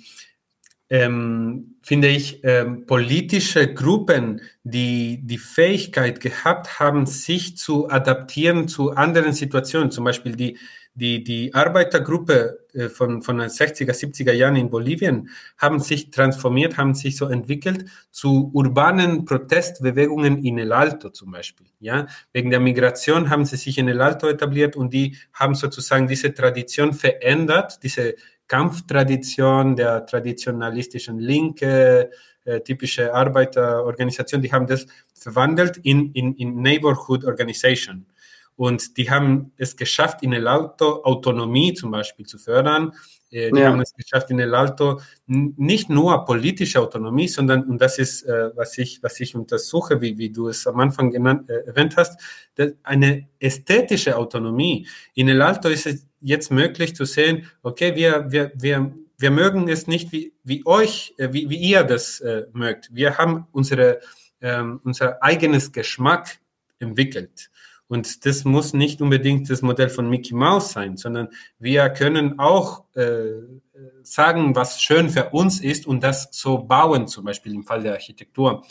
ähm, 0.88 1.76
finde 1.82 2.08
ich, 2.08 2.44
ähm, 2.44 2.86
politische 2.86 3.72
Gruppen, 3.72 4.40
die 4.62 5.20
die 5.24 5.38
Fähigkeit 5.38 6.20
gehabt 6.20 6.78
haben, 6.78 7.06
sich 7.06 7.56
zu 7.56 7.88
adaptieren 7.88 8.68
zu 8.68 8.92
anderen 8.92 9.32
Situationen. 9.32 9.90
Zum 9.90 10.04
Beispiel 10.04 10.36
die, 10.36 10.58
die, 10.94 11.24
die 11.24 11.52
Arbeitergruppe 11.54 12.66
äh, 12.72 12.88
von, 12.88 13.22
von 13.22 13.38
den 13.38 13.48
60er, 13.48 13.92
70er 13.92 14.32
Jahren 14.32 14.56
in 14.56 14.70
Bolivien 14.70 15.28
haben 15.58 15.80
sich 15.80 16.10
transformiert, 16.10 16.76
haben 16.76 16.94
sich 16.94 17.16
so 17.16 17.26
entwickelt 17.26 17.86
zu 18.10 18.50
urbanen 18.54 19.24
Protestbewegungen 19.24 20.44
in 20.44 20.58
El 20.58 20.72
Alto 20.72 21.10
zum 21.10 21.32
Beispiel. 21.32 21.66
Ja, 21.80 22.06
wegen 22.32 22.50
der 22.50 22.60
Migration 22.60 23.28
haben 23.28 23.44
sie 23.44 23.56
sich 23.56 23.76
in 23.78 23.88
El 23.88 24.00
Alto 24.00 24.28
etabliert 24.28 24.76
und 24.76 24.92
die 24.92 25.16
haben 25.32 25.54
sozusagen 25.56 26.06
diese 26.06 26.32
Tradition 26.32 26.92
verändert, 26.92 27.80
diese 27.82 28.14
Kampftradition 28.48 29.76
der 29.76 30.06
traditionalistischen 30.06 31.18
Linke, 31.18 32.10
äh, 32.44 32.60
typische 32.60 33.12
Arbeiterorganisation, 33.12 34.40
die 34.40 34.52
haben 34.52 34.66
das 34.66 34.86
verwandelt 35.14 35.78
in, 35.78 36.12
in, 36.12 36.34
in 36.34 36.62
Neighborhood 36.62 37.24
Organization. 37.24 38.06
Und 38.56 38.96
die 38.96 39.10
haben 39.10 39.52
es 39.58 39.76
geschafft, 39.76 40.22
in 40.22 40.32
El 40.32 40.48
Alto 40.48 41.02
Autonomie 41.02 41.74
zum 41.74 41.90
Beispiel 41.90 42.24
zu 42.24 42.38
fördern. 42.38 42.92
Äh, 43.30 43.50
die 43.50 43.60
ja. 43.60 43.66
haben 43.66 43.80
es 43.80 43.92
geschafft, 43.94 44.30
in 44.30 44.38
El 44.38 44.54
Alto 44.54 45.00
nicht 45.26 45.90
nur 45.90 46.24
politische 46.24 46.80
Autonomie, 46.80 47.28
sondern, 47.28 47.64
und 47.64 47.80
das 47.80 47.98
ist, 47.98 48.22
äh, 48.22 48.56
was 48.56 48.78
ich, 48.78 49.02
was 49.02 49.20
ich 49.20 49.34
untersuche, 49.34 50.00
wie, 50.00 50.16
wie 50.16 50.30
du 50.30 50.48
es 50.48 50.66
am 50.66 50.80
Anfang 50.80 51.10
genannt, 51.10 51.50
äh, 51.50 51.66
erwähnt 51.66 51.96
hast, 51.96 52.18
eine 52.82 53.28
ästhetische 53.38 54.16
Autonomie. 54.16 54.86
In 55.14 55.28
El 55.28 55.42
Alto 55.42 55.68
ist 55.68 55.86
es 55.86 56.05
jetzt 56.20 56.50
möglich 56.50 56.94
zu 56.96 57.04
sehen, 57.04 57.50
okay, 57.62 57.94
wir, 57.94 58.30
wir, 58.30 58.52
wir, 58.54 58.92
wir 59.18 59.30
mögen 59.30 59.68
es 59.68 59.86
nicht 59.86 60.12
wie, 60.12 60.32
wie 60.44 60.64
euch, 60.66 61.14
wie, 61.18 61.48
wie 61.50 61.56
ihr 61.56 61.84
das 61.84 62.20
äh, 62.20 62.46
mögt. 62.52 62.94
Wir 62.94 63.18
haben 63.18 63.46
unsere, 63.52 64.00
ähm, 64.40 64.80
unser 64.84 65.22
eigenes 65.22 65.72
Geschmack 65.72 66.38
entwickelt. 66.78 67.50
Und 67.88 68.26
das 68.26 68.44
muss 68.44 68.72
nicht 68.72 69.00
unbedingt 69.00 69.48
das 69.48 69.62
Modell 69.62 69.88
von 69.88 70.10
Mickey 70.10 70.34
Mouse 70.34 70.72
sein, 70.72 70.96
sondern 70.96 71.28
wir 71.58 71.88
können 71.90 72.38
auch 72.38 72.84
äh, 72.94 73.42
sagen, 74.02 74.56
was 74.56 74.82
schön 74.82 75.08
für 75.08 75.30
uns 75.30 75.60
ist 75.60 75.86
und 75.86 76.02
das 76.02 76.28
so 76.32 76.58
bauen, 76.58 77.06
zum 77.06 77.24
Beispiel 77.24 77.54
im 77.54 77.64
Fall 77.64 77.82
der 77.82 77.92
Architektur. 77.92 78.64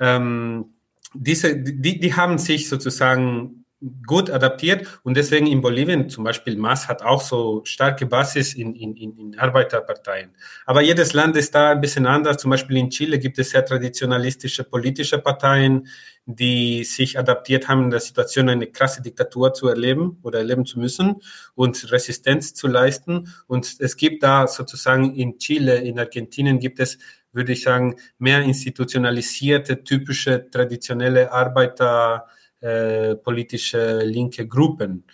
Ähm, 0.00 0.74
diese, 1.14 1.56
die, 1.56 2.00
die 2.00 2.14
haben 2.14 2.38
sich 2.38 2.68
sozusagen 2.68 3.61
gut 4.06 4.30
adaptiert 4.30 5.00
und 5.02 5.16
deswegen 5.16 5.46
in 5.46 5.60
Bolivien 5.60 6.08
zum 6.08 6.24
Beispiel 6.24 6.56
MAS 6.56 6.88
hat 6.88 7.02
auch 7.02 7.20
so 7.20 7.62
starke 7.64 8.06
Basis 8.06 8.54
in, 8.54 8.74
in, 8.74 8.96
in 8.96 9.38
Arbeiterparteien. 9.38 10.30
Aber 10.66 10.82
jedes 10.82 11.12
Land 11.12 11.36
ist 11.36 11.54
da 11.54 11.72
ein 11.72 11.80
bisschen 11.80 12.06
anders. 12.06 12.38
Zum 12.38 12.50
Beispiel 12.50 12.76
in 12.76 12.90
Chile 12.90 13.18
gibt 13.18 13.38
es 13.38 13.50
sehr 13.50 13.64
traditionalistische 13.64 14.64
politische 14.64 15.18
Parteien, 15.18 15.88
die 16.26 16.84
sich 16.84 17.18
adaptiert 17.18 17.68
haben, 17.68 17.84
in 17.84 17.90
der 17.90 18.00
Situation 18.00 18.48
eine 18.48 18.68
krasse 18.68 19.02
Diktatur 19.02 19.52
zu 19.54 19.68
erleben 19.68 20.18
oder 20.22 20.38
erleben 20.38 20.64
zu 20.64 20.78
müssen 20.78 21.16
und 21.54 21.90
Resistenz 21.90 22.54
zu 22.54 22.68
leisten. 22.68 23.34
Und 23.48 23.76
es 23.80 23.96
gibt 23.96 24.22
da 24.22 24.46
sozusagen 24.46 25.14
in 25.14 25.38
Chile, 25.38 25.76
in 25.78 25.98
Argentinien 25.98 26.60
gibt 26.60 26.78
es 26.78 26.98
würde 27.32 27.52
ich 27.52 27.62
sagen, 27.62 27.96
mehr 28.18 28.42
institutionalisierte, 28.42 29.84
typische, 29.84 30.50
traditionelle 30.50 31.32
Arbeiter, 31.32 32.26
äh, 32.62 33.16
politische 33.16 34.02
linke 34.04 34.46
Gruppen. 34.46 35.04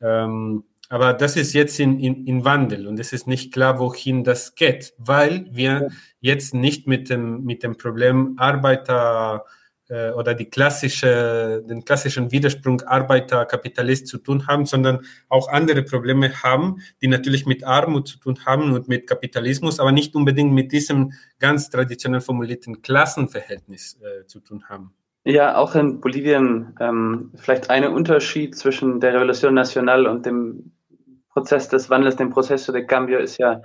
Ähm, 0.00 0.64
aber 0.88 1.14
das 1.14 1.36
ist 1.36 1.54
jetzt 1.54 1.80
in, 1.80 1.98
in, 1.98 2.26
in 2.26 2.44
Wandel 2.44 2.86
und 2.86 3.00
es 3.00 3.12
ist 3.12 3.26
nicht 3.26 3.52
klar, 3.52 3.78
wohin 3.78 4.22
das 4.22 4.54
geht, 4.54 4.94
weil 4.98 5.46
wir 5.50 5.88
jetzt 6.20 6.54
nicht 6.54 6.86
mit 6.86 7.08
dem, 7.10 7.44
mit 7.44 7.62
dem 7.62 7.76
Problem 7.76 8.34
Arbeiter 8.36 9.44
äh, 9.88 10.10
oder 10.10 10.34
die 10.34 10.46
klassische, 10.46 11.62
den 11.68 11.84
klassischen 11.84 12.32
Widersprung 12.32 12.80
Arbeiter-Kapitalist 12.82 14.06
zu 14.06 14.18
tun 14.18 14.46
haben, 14.46 14.66
sondern 14.66 15.00
auch 15.28 15.48
andere 15.48 15.82
Probleme 15.82 16.42
haben, 16.42 16.80
die 17.02 17.08
natürlich 17.08 17.44
mit 17.46 17.64
Armut 17.64 18.08
zu 18.08 18.18
tun 18.18 18.44
haben 18.46 18.72
und 18.72 18.88
mit 18.88 19.06
Kapitalismus, 19.06 19.80
aber 19.80 19.92
nicht 19.92 20.14
unbedingt 20.14 20.52
mit 20.52 20.72
diesem 20.72 21.12
ganz 21.38 21.70
traditionell 21.70 22.20
formulierten 22.20 22.82
Klassenverhältnis 22.82 23.98
äh, 24.00 24.26
zu 24.26 24.40
tun 24.40 24.64
haben. 24.68 24.94
Ja, 25.26 25.56
auch 25.56 25.74
in 25.74 26.00
Bolivien 26.00 26.76
ähm, 26.80 27.32
vielleicht 27.34 27.70
ein 27.70 27.86
Unterschied 27.86 28.56
zwischen 28.56 29.00
der 29.00 29.14
Revolution 29.14 29.54
Nacional 29.54 30.06
und 30.06 30.26
dem 30.26 30.72
Prozess 31.30 31.68
des 31.68 31.88
Wandels, 31.88 32.16
dem 32.16 32.28
Proceso 32.28 32.72
de 32.72 32.84
Cambio 32.84 33.18
ist 33.18 33.38
ja, 33.38 33.62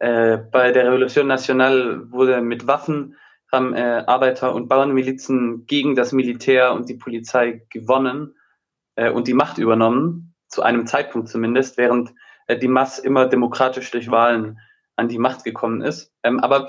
äh, 0.00 0.38
bei 0.38 0.72
der 0.72 0.86
Revolution 0.86 1.26
Nacional 1.26 2.10
wurde 2.10 2.40
mit 2.40 2.66
Waffen, 2.66 3.16
haben 3.52 3.74
äh, 3.74 4.02
Arbeiter- 4.06 4.54
und 4.54 4.68
Bauernmilizen 4.68 5.66
gegen 5.66 5.94
das 5.94 6.12
Militär 6.12 6.72
und 6.72 6.88
die 6.88 6.96
Polizei 6.96 7.66
gewonnen 7.68 8.34
äh, 8.96 9.10
und 9.10 9.28
die 9.28 9.34
Macht 9.34 9.58
übernommen, 9.58 10.34
zu 10.48 10.62
einem 10.62 10.86
Zeitpunkt 10.86 11.28
zumindest, 11.28 11.76
während 11.76 12.14
äh, 12.46 12.58
die 12.58 12.68
Mass 12.68 12.98
immer 12.98 13.26
demokratisch 13.26 13.90
durch 13.90 14.10
Wahlen 14.10 14.58
an 14.96 15.08
die 15.08 15.18
Macht 15.18 15.44
gekommen 15.44 15.82
ist. 15.82 16.12
Ähm, 16.22 16.40
aber 16.40 16.68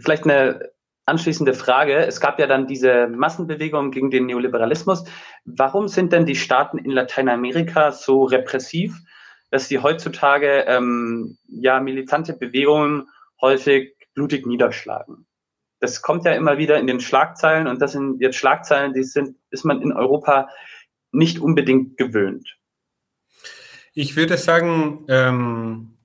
vielleicht 0.00 0.24
eine 0.24 0.70
anschließende 1.06 1.54
Frage. 1.54 2.06
Es 2.06 2.20
gab 2.20 2.38
ja 2.38 2.46
dann 2.46 2.66
diese 2.66 3.08
Massenbewegung 3.08 3.90
gegen 3.90 4.10
den 4.10 4.26
Neoliberalismus. 4.26 5.04
Warum 5.44 5.88
sind 5.88 6.12
denn 6.12 6.26
die 6.26 6.36
Staaten 6.36 6.78
in 6.78 6.90
Lateinamerika 6.90 7.92
so 7.92 8.24
repressiv, 8.24 8.96
dass 9.50 9.68
sie 9.68 9.80
heutzutage 9.80 10.64
ähm, 10.66 11.38
ja 11.48 11.80
militante 11.80 12.34
Bewegungen 12.34 13.08
häufig 13.40 13.96
blutig 14.14 14.46
niederschlagen? 14.46 15.26
Das 15.80 16.02
kommt 16.02 16.26
ja 16.26 16.32
immer 16.32 16.58
wieder 16.58 16.78
in 16.78 16.86
den 16.86 17.00
Schlagzeilen 17.00 17.66
und 17.66 17.80
das 17.80 17.92
sind 17.92 18.20
jetzt 18.20 18.36
Schlagzeilen, 18.36 18.92
die 18.92 19.02
sind, 19.02 19.36
ist 19.50 19.64
man 19.64 19.80
in 19.80 19.92
Europa 19.92 20.48
nicht 21.10 21.40
unbedingt 21.40 21.96
gewöhnt. 21.96 22.56
Ich 23.92 24.14
würde 24.14 24.36
sagen, 24.36 25.04
ähm, 25.08 25.96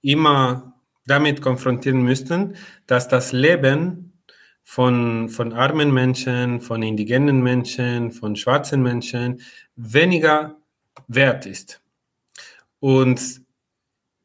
immer 0.00 0.75
damit 1.06 1.40
konfrontieren 1.40 2.02
müssten, 2.02 2.56
dass 2.86 3.08
das 3.08 3.32
Leben 3.32 4.12
von, 4.62 5.28
von 5.28 5.52
armen 5.52 5.94
Menschen, 5.94 6.60
von 6.60 6.82
indigenen 6.82 7.42
Menschen, 7.42 8.10
von 8.10 8.34
schwarzen 8.34 8.82
Menschen 8.82 9.40
weniger 9.76 10.56
wert 11.06 11.46
ist. 11.46 11.80
Und 12.80 13.42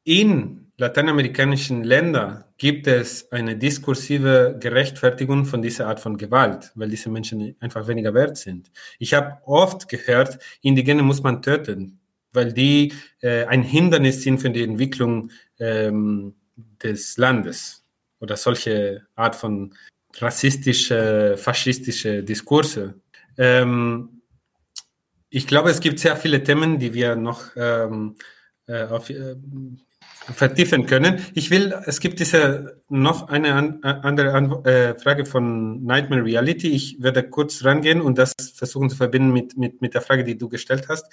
in 0.03 0.71
lateinamerikanischen 0.77 1.83
Ländern 1.83 2.43
gibt 2.57 2.87
es 2.87 3.31
eine 3.31 3.55
diskursive 3.55 4.57
Gerechtfertigung 4.59 5.45
von 5.45 5.61
dieser 5.61 5.87
Art 5.87 5.99
von 5.99 6.17
Gewalt, 6.17 6.71
weil 6.73 6.89
diese 6.89 7.09
Menschen 7.09 7.55
einfach 7.59 7.87
weniger 7.87 8.15
wert 8.15 8.37
sind. 8.37 8.71
Ich 8.97 9.13
habe 9.13 9.37
oft 9.45 9.87
gehört, 9.89 10.39
Indigene 10.61 11.03
muss 11.03 11.21
man 11.21 11.43
töten, 11.43 11.99
weil 12.33 12.51
die 12.51 12.93
äh, 13.21 13.45
ein 13.45 13.61
Hindernis 13.61 14.23
sind 14.23 14.39
für 14.39 14.49
die 14.49 14.63
Entwicklung 14.63 15.29
ähm, 15.59 16.33
des 16.55 17.17
Landes 17.17 17.83
oder 18.19 18.37
solche 18.37 19.07
Art 19.15 19.35
von 19.35 19.73
rassistische, 20.17 21.35
faschistische 21.37 22.23
Diskurse. 22.23 22.95
Ähm, 23.37 24.21
ich 25.29 25.47
glaube, 25.47 25.69
es 25.69 25.79
gibt 25.79 25.99
sehr 25.99 26.17
viele 26.17 26.43
Themen, 26.43 26.77
die 26.79 26.93
wir 26.93 27.15
noch 27.15 27.55
ähm, 27.55 28.15
äh, 28.67 28.83
auf, 28.83 29.09
äh, 29.09 29.35
vertiefen 30.33 30.85
können. 30.85 31.25
Ich 31.33 31.49
will, 31.49 31.73
es 31.85 31.99
gibt 31.99 32.19
diese 32.19 32.81
noch 32.89 33.29
eine 33.29 33.53
an, 33.53 33.83
andere 33.83 34.33
an, 34.33 34.65
äh, 34.65 34.95
Frage 34.99 35.25
von 35.25 35.83
Nightmare 35.83 36.23
Reality. 36.23 36.69
Ich 36.69 37.01
werde 37.01 37.23
kurz 37.23 37.63
rangehen 37.63 38.01
und 38.01 38.17
das 38.17 38.33
versuchen 38.53 38.89
zu 38.89 38.97
verbinden 38.97 39.31
mit, 39.31 39.57
mit, 39.57 39.81
mit 39.81 39.93
der 39.93 40.01
Frage, 40.01 40.23
die 40.23 40.37
du 40.37 40.49
gestellt 40.49 40.89
hast. 40.89 41.05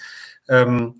Ähm, 0.47 0.95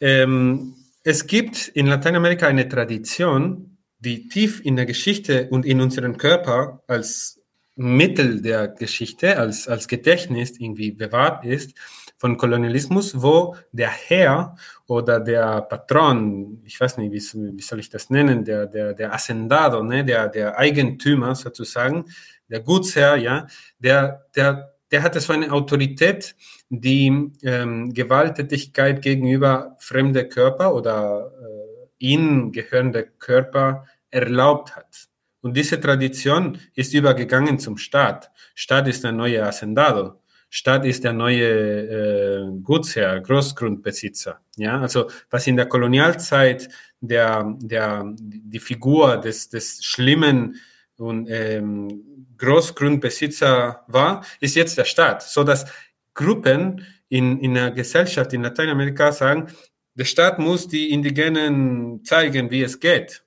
ähm, 0.00 0.74
es 1.02 1.26
gibt 1.26 1.68
in 1.68 1.86
Lateinamerika 1.86 2.46
eine 2.46 2.68
Tradition, 2.68 3.75
die 4.06 4.28
tief 4.28 4.64
in 4.64 4.76
der 4.76 4.86
Geschichte 4.86 5.48
und 5.50 5.66
in 5.66 5.80
unserem 5.80 6.16
Körper 6.16 6.80
als 6.86 7.40
Mittel 7.74 8.40
der 8.40 8.68
Geschichte, 8.68 9.36
als, 9.36 9.66
als 9.66 9.88
Gedächtnis 9.88 10.58
irgendwie 10.58 10.92
bewahrt 10.92 11.44
ist, 11.44 11.76
von 12.16 12.38
Kolonialismus, 12.38 13.20
wo 13.20 13.56
der 13.72 13.90
Herr 13.90 14.56
oder 14.86 15.20
der 15.20 15.60
Patron, 15.62 16.62
ich 16.64 16.80
weiß 16.80 16.96
nicht, 16.98 17.12
wie, 17.12 17.56
wie 17.56 17.62
soll 17.62 17.80
ich 17.80 17.90
das 17.90 18.08
nennen, 18.08 18.44
der, 18.44 18.66
der, 18.66 18.94
der 18.94 19.10
Hacendado, 19.10 19.82
ne, 19.82 20.04
der, 20.04 20.28
der 20.28 20.56
Eigentümer 20.56 21.34
sozusagen, 21.34 22.06
der 22.48 22.60
Gutsherr, 22.60 23.16
ja, 23.16 23.46
der, 23.80 24.24
der, 24.36 24.72
der 24.90 25.02
hatte 25.02 25.20
so 25.20 25.32
eine 25.32 25.50
Autorität, 25.50 26.36
die 26.70 27.32
ähm, 27.42 27.92
Gewalttätigkeit 27.92 29.02
gegenüber 29.02 29.76
fremde 29.80 30.28
Körper 30.28 30.74
oder 30.74 31.32
äh, 31.42 31.56
ihnen 31.98 32.52
gehörende 32.52 33.04
Körper 33.18 33.84
erlaubt 34.10 34.76
hat. 34.76 35.08
Und 35.40 35.56
diese 35.56 35.80
Tradition 35.80 36.58
ist 36.74 36.94
übergegangen 36.94 37.58
zum 37.58 37.76
Staat. 37.76 38.30
Staat 38.54 38.88
ist 38.88 39.04
der 39.04 39.12
neue 39.12 39.44
Hacendado. 39.44 40.20
Staat 40.48 40.84
ist 40.84 41.04
der 41.04 41.12
neue 41.12 41.48
äh, 41.48 42.60
Gutsherr, 42.62 43.20
Großgrundbesitzer. 43.20 44.40
Ja, 44.56 44.80
also 44.80 45.10
was 45.30 45.46
in 45.46 45.56
der 45.56 45.66
Kolonialzeit 45.66 46.68
der, 47.00 47.56
der, 47.60 48.12
die 48.16 48.58
Figur 48.58 49.18
des, 49.18 49.48
des 49.48 49.84
schlimmen 49.84 50.56
und 50.96 51.28
ähm, 51.28 52.26
Großgrundbesitzer 52.38 53.84
war, 53.86 54.24
ist 54.40 54.56
jetzt 54.56 54.78
der 54.78 54.84
Staat, 54.84 55.22
so 55.22 55.44
dass 55.44 55.66
Gruppen 56.14 56.86
in, 57.08 57.38
in 57.40 57.54
der 57.54 57.70
Gesellschaft 57.70 58.32
in 58.32 58.42
Lateinamerika 58.42 59.12
sagen, 59.12 59.48
der 59.94 60.04
Staat 60.04 60.38
muss 60.38 60.68
die 60.68 60.90
Indigenen 60.90 62.04
zeigen, 62.04 62.50
wie 62.50 62.62
es 62.62 62.80
geht. 62.80 63.22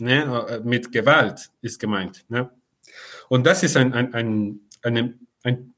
Ne? 0.00 0.60
Mit 0.64 0.92
Gewalt 0.92 1.50
ist 1.60 1.78
gemeint. 1.78 2.24
Ne? 2.28 2.50
Und 3.28 3.46
das 3.46 3.62
ist 3.62 3.76
ein, 3.76 3.92
ein, 3.92 4.14
ein, 4.14 4.60
eine, 4.82 5.14
ein, 5.42 5.74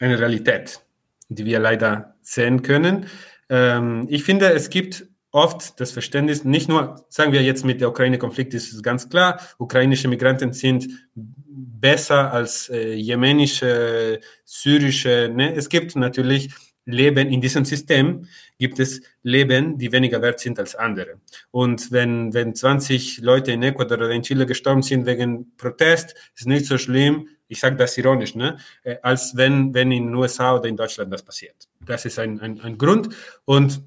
eine 0.00 0.18
Realität, 0.18 0.80
die 1.28 1.44
wir 1.44 1.58
leider 1.58 2.16
sehen 2.22 2.62
können. 2.62 3.06
Ähm, 3.48 4.06
ich 4.10 4.24
finde, 4.24 4.52
es 4.52 4.70
gibt 4.70 5.06
oft 5.30 5.78
das 5.80 5.90
Verständnis, 5.92 6.44
nicht 6.44 6.68
nur, 6.68 7.04
sagen 7.08 7.32
wir 7.32 7.42
jetzt 7.42 7.64
mit 7.64 7.80
der 7.80 7.90
Ukraine-Konflikt 7.90 8.54
ist 8.54 8.72
es 8.72 8.82
ganz 8.82 9.08
klar, 9.08 9.40
ukrainische 9.58 10.08
Migranten 10.08 10.52
sind 10.52 10.88
besser 11.14 12.32
als 12.32 12.70
äh, 12.70 12.94
jemenische, 12.94 14.20
syrische. 14.44 15.30
Ne? 15.34 15.54
Es 15.54 15.68
gibt 15.68 15.94
natürlich 15.94 16.50
Leben 16.86 17.28
in 17.28 17.40
diesem 17.40 17.64
System, 17.64 18.26
gibt 18.58 18.78
es 18.78 19.02
Leben, 19.22 19.76
die 19.76 19.92
weniger 19.92 20.22
wert 20.22 20.40
sind 20.40 20.58
als 20.58 20.74
andere. 20.74 21.20
Und 21.50 21.92
wenn, 21.92 22.32
wenn 22.32 22.54
20 22.54 23.18
Leute 23.18 23.52
in 23.52 23.62
Ecuador 23.62 23.98
oder 23.98 24.10
in 24.10 24.22
Chile 24.22 24.46
gestorben 24.46 24.82
sind 24.82 25.04
wegen 25.04 25.52
Protest, 25.56 26.14
ist 26.34 26.46
nicht 26.46 26.66
so 26.66 26.78
schlimm, 26.78 27.28
ich 27.48 27.60
sage 27.60 27.76
das 27.76 27.96
ironisch, 27.98 28.34
ne? 28.34 28.56
Äh, 28.82 28.96
als 29.02 29.36
wenn, 29.36 29.72
wenn 29.74 29.92
in 29.92 30.06
den 30.06 30.14
USA 30.14 30.56
oder 30.56 30.68
in 30.68 30.76
Deutschland 30.76 31.12
das 31.12 31.22
passiert. 31.22 31.68
Das 31.84 32.04
ist 32.04 32.18
ein, 32.18 32.40
ein, 32.40 32.60
ein 32.60 32.78
Grund. 32.78 33.08
Und 33.44 33.82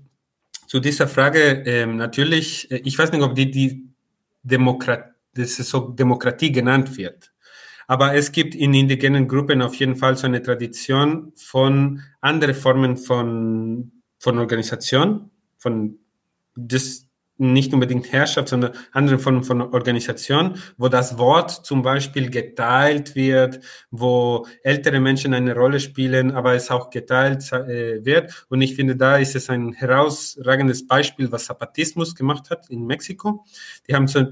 zu 0.67 0.79
dieser 0.79 1.07
Frage, 1.07 1.63
ähm, 1.65 1.97
natürlich, 1.97 2.69
äh, 2.71 2.77
ich 2.85 2.97
weiß 2.97 3.11
nicht, 3.11 3.21
ob 3.21 3.35
die, 3.35 3.51
die 3.51 3.85
Demokrat, 4.43 5.13
das 5.33 5.57
so 5.57 5.89
Demokratie 5.89 6.51
genannt 6.51 6.95
wird. 6.97 7.28
Aber 7.89 8.13
es 8.13 8.31
gibt 8.31 8.53
in 8.53 8.75
indigenen 8.75 9.27
Gruppen 9.27 9.63
auf 9.63 9.73
jeden 9.73 9.95
Fall 9.95 10.15
so 10.15 10.27
eine 10.27 10.43
Tradition 10.43 11.33
von 11.35 12.03
anderen 12.21 12.53
Formen 12.53 12.97
von, 12.97 13.91
von 14.19 14.37
Organisation, 14.37 15.31
von 15.57 15.97
das 16.55 17.07
nicht 17.37 17.73
unbedingt 17.73 18.11
Herrschaft, 18.11 18.49
sondern 18.49 18.73
andere 18.91 19.17
Formen 19.17 19.43
von 19.43 19.61
Organisation, 19.73 20.59
wo 20.77 20.87
das 20.87 21.17
Wort 21.17 21.49
zum 21.65 21.81
Beispiel 21.81 22.29
geteilt 22.29 23.15
wird, 23.15 23.59
wo 23.89 24.45
ältere 24.61 24.99
Menschen 24.99 25.33
eine 25.33 25.55
Rolle 25.55 25.79
spielen, 25.79 26.29
aber 26.29 26.53
es 26.53 26.69
auch 26.69 26.91
geteilt 26.91 27.51
äh, 27.51 28.05
wird. 28.05 28.45
Und 28.49 28.61
ich 28.61 28.75
finde, 28.75 28.97
da 28.97 29.17
ist 29.17 29.35
es 29.35 29.49
ein 29.49 29.73
herausragendes 29.73 30.85
Beispiel, 30.85 31.31
was 31.31 31.45
Zapatismus 31.45 32.13
gemacht 32.13 32.51
hat 32.51 32.69
in 32.69 32.85
Mexiko. 32.85 33.45
Die 33.87 33.95
haben 33.95 34.07
so 34.07 34.27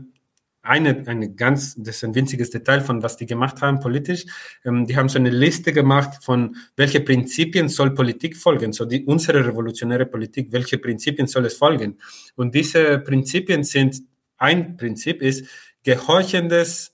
eine, 0.68 1.04
eine 1.08 1.34
ganz, 1.34 1.76
das 1.76 1.98
ist 1.98 2.04
ein 2.04 2.16
winziges 2.16 2.50
Detail 2.50 2.82
von 2.82 3.04
was 3.04 3.18
die 3.18 3.26
gemacht 3.26 3.62
haben 3.62 3.80
politisch. 3.80 4.26
Ähm, 4.66 4.86
die 4.86 4.98
haben 4.98 5.10
so 5.10 5.20
eine 5.20 5.30
Liste 5.30 5.74
gemacht 5.74 6.24
von 6.24 6.56
welche 6.76 7.02
Prinzipien 7.02 7.70
soll 7.70 7.94
Politik 7.94 8.38
folgen, 8.38 8.74
so 8.74 8.86
die 8.86 9.06
unsere 9.06 9.46
revolutionäre 9.46 10.06
Politik, 10.06 10.52
welche 10.52 10.78
Prinzipien 10.78 11.28
soll 11.28 11.46
es 11.46 11.56
folgen? 11.56 11.98
Und 12.36 12.54
diese 12.54 13.00
Prinzipien 13.00 13.64
sind 13.64 14.02
ein 14.38 14.78
Prinzip 14.78 15.22
ist 15.22 15.48
gehorchendes 15.84 16.94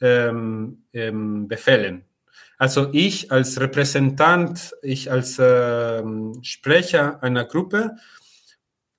ähm, 0.00 0.84
ähm, 0.92 1.48
Befehlen. 1.48 2.04
Also 2.58 2.90
ich 2.92 3.32
als 3.32 3.60
Repräsentant, 3.60 4.72
ich 4.82 5.10
als 5.10 5.38
ähm, 5.40 6.38
Sprecher 6.42 7.22
einer 7.22 7.44
Gruppe, 7.44 7.96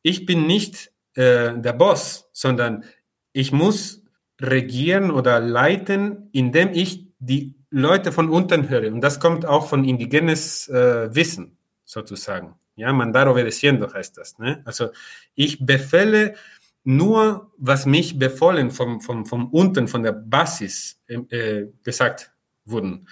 ich 0.02 0.26
bin 0.26 0.48
nicht 0.48 0.92
äh, 1.14 1.54
der 1.58 1.74
Boss, 1.74 2.30
sondern 2.34 2.84
ich 3.32 3.52
muss 3.52 4.03
regieren 4.42 5.12
oder 5.12 5.40
leiten, 5.40 6.30
indem 6.32 6.70
ich 6.74 7.08
die 7.20 7.56
Leute 7.70 8.12
von 8.12 8.30
unten 8.30 8.70
höre. 8.70 8.92
Und 8.92 9.02
das 9.02 9.20
kommt 9.20 9.46
auch 9.46 9.68
von 9.68 9.84
indigenes 9.84 10.68
äh, 10.68 11.14
Wissen, 11.16 11.58
sozusagen. 11.86 12.56
Ja, 12.76 12.92
mandar 12.92 13.30
obedeciendo 13.30 13.92
heißt 13.94 14.18
das. 14.18 14.38
Ne? 14.40 14.62
Also 14.66 14.90
ich 15.36 15.66
befehle 15.66 16.36
nur, 16.84 17.52
was 17.58 17.86
mich 17.86 18.20
befohlen 18.20 18.72
vom, 18.72 19.00
vom, 19.02 19.26
vom 19.26 19.48
unten, 19.50 19.88
von 19.88 20.04
der 20.04 20.12
Basis 20.12 21.00
äh, 21.08 21.66
gesagt 21.84 22.32
wurden. 22.66 23.08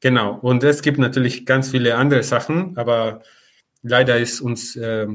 Genau. 0.00 0.38
Und 0.38 0.64
es 0.64 0.82
gibt 0.82 0.98
natürlich 0.98 1.46
ganz 1.46 1.70
viele 1.70 1.96
andere 1.96 2.22
Sachen, 2.22 2.76
aber 2.76 3.22
leider 3.82 4.18
ist 4.18 4.40
uns 4.40 4.76
äh, 4.76 5.06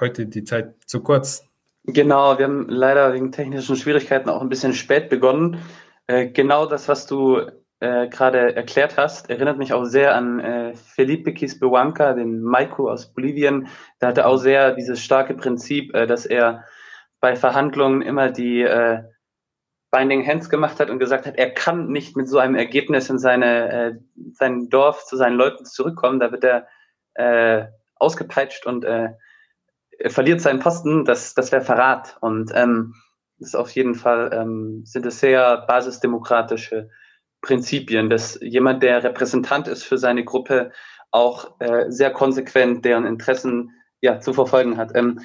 heute 0.00 0.26
die 0.26 0.44
Zeit 0.44 0.74
zu 0.86 1.00
kurz. 1.00 1.48
Genau, 1.86 2.38
wir 2.38 2.46
haben 2.46 2.66
leider 2.68 3.12
wegen 3.12 3.30
technischen 3.30 3.76
Schwierigkeiten 3.76 4.30
auch 4.30 4.40
ein 4.40 4.48
bisschen 4.48 4.72
spät 4.72 5.10
begonnen. 5.10 5.58
Äh, 6.06 6.28
genau 6.28 6.64
das, 6.64 6.88
was 6.88 7.06
du 7.06 7.42
äh, 7.80 8.08
gerade 8.08 8.56
erklärt 8.56 8.96
hast, 8.96 9.28
erinnert 9.28 9.58
mich 9.58 9.74
auch 9.74 9.84
sehr 9.84 10.14
an 10.14 10.40
äh, 10.40 10.74
Felipe 10.74 11.34
Quispehuanca, 11.34 12.14
den 12.14 12.42
Maiko 12.42 12.90
aus 12.90 13.12
Bolivien. 13.12 13.68
Der 14.00 14.08
hatte 14.08 14.26
auch 14.26 14.38
sehr 14.38 14.72
dieses 14.72 15.00
starke 15.00 15.34
Prinzip, 15.34 15.94
äh, 15.94 16.06
dass 16.06 16.24
er 16.24 16.64
bei 17.20 17.36
Verhandlungen 17.36 18.00
immer 18.00 18.30
die 18.30 18.62
äh, 18.62 19.02
Binding 19.90 20.26
Hands 20.26 20.48
gemacht 20.48 20.80
hat 20.80 20.88
und 20.88 20.98
gesagt 20.98 21.26
hat, 21.26 21.36
er 21.36 21.50
kann 21.50 21.88
nicht 21.88 22.16
mit 22.16 22.30
so 22.30 22.38
einem 22.38 22.54
Ergebnis 22.54 23.10
in 23.10 23.18
seine, 23.18 23.70
äh, 23.70 23.94
sein 24.32 24.70
Dorf 24.70 25.04
zu 25.04 25.16
seinen 25.16 25.36
Leuten 25.36 25.66
zurückkommen. 25.66 26.18
Da 26.18 26.32
wird 26.32 26.44
er 26.44 26.66
ausgepeitscht 27.94 28.66
und 28.66 28.84
äh, 28.84 29.10
verliert 30.06 30.40
seinen 30.40 30.60
Posten, 30.60 31.04
das, 31.04 31.34
das 31.34 31.52
wäre 31.52 31.62
Verrat. 31.62 32.16
Und 32.20 32.50
ähm, 32.54 32.94
das 33.38 33.48
ist 33.48 33.54
auf 33.54 33.70
jeden 33.70 33.94
Fall, 33.94 34.30
ähm, 34.32 34.82
sind 34.84 35.06
es 35.06 35.20
sehr 35.20 35.64
basisdemokratische 35.66 36.90
Prinzipien, 37.40 38.08
dass 38.08 38.38
jemand, 38.40 38.82
der 38.82 39.04
Repräsentant 39.04 39.68
ist 39.68 39.84
für 39.84 39.98
seine 39.98 40.24
Gruppe, 40.24 40.72
auch 41.10 41.60
äh, 41.60 41.90
sehr 41.90 42.10
konsequent 42.10 42.84
deren 42.84 43.06
Interessen 43.06 43.70
ja, 44.00 44.20
zu 44.20 44.32
verfolgen 44.32 44.76
hat. 44.76 44.92
Ähm, 44.94 45.20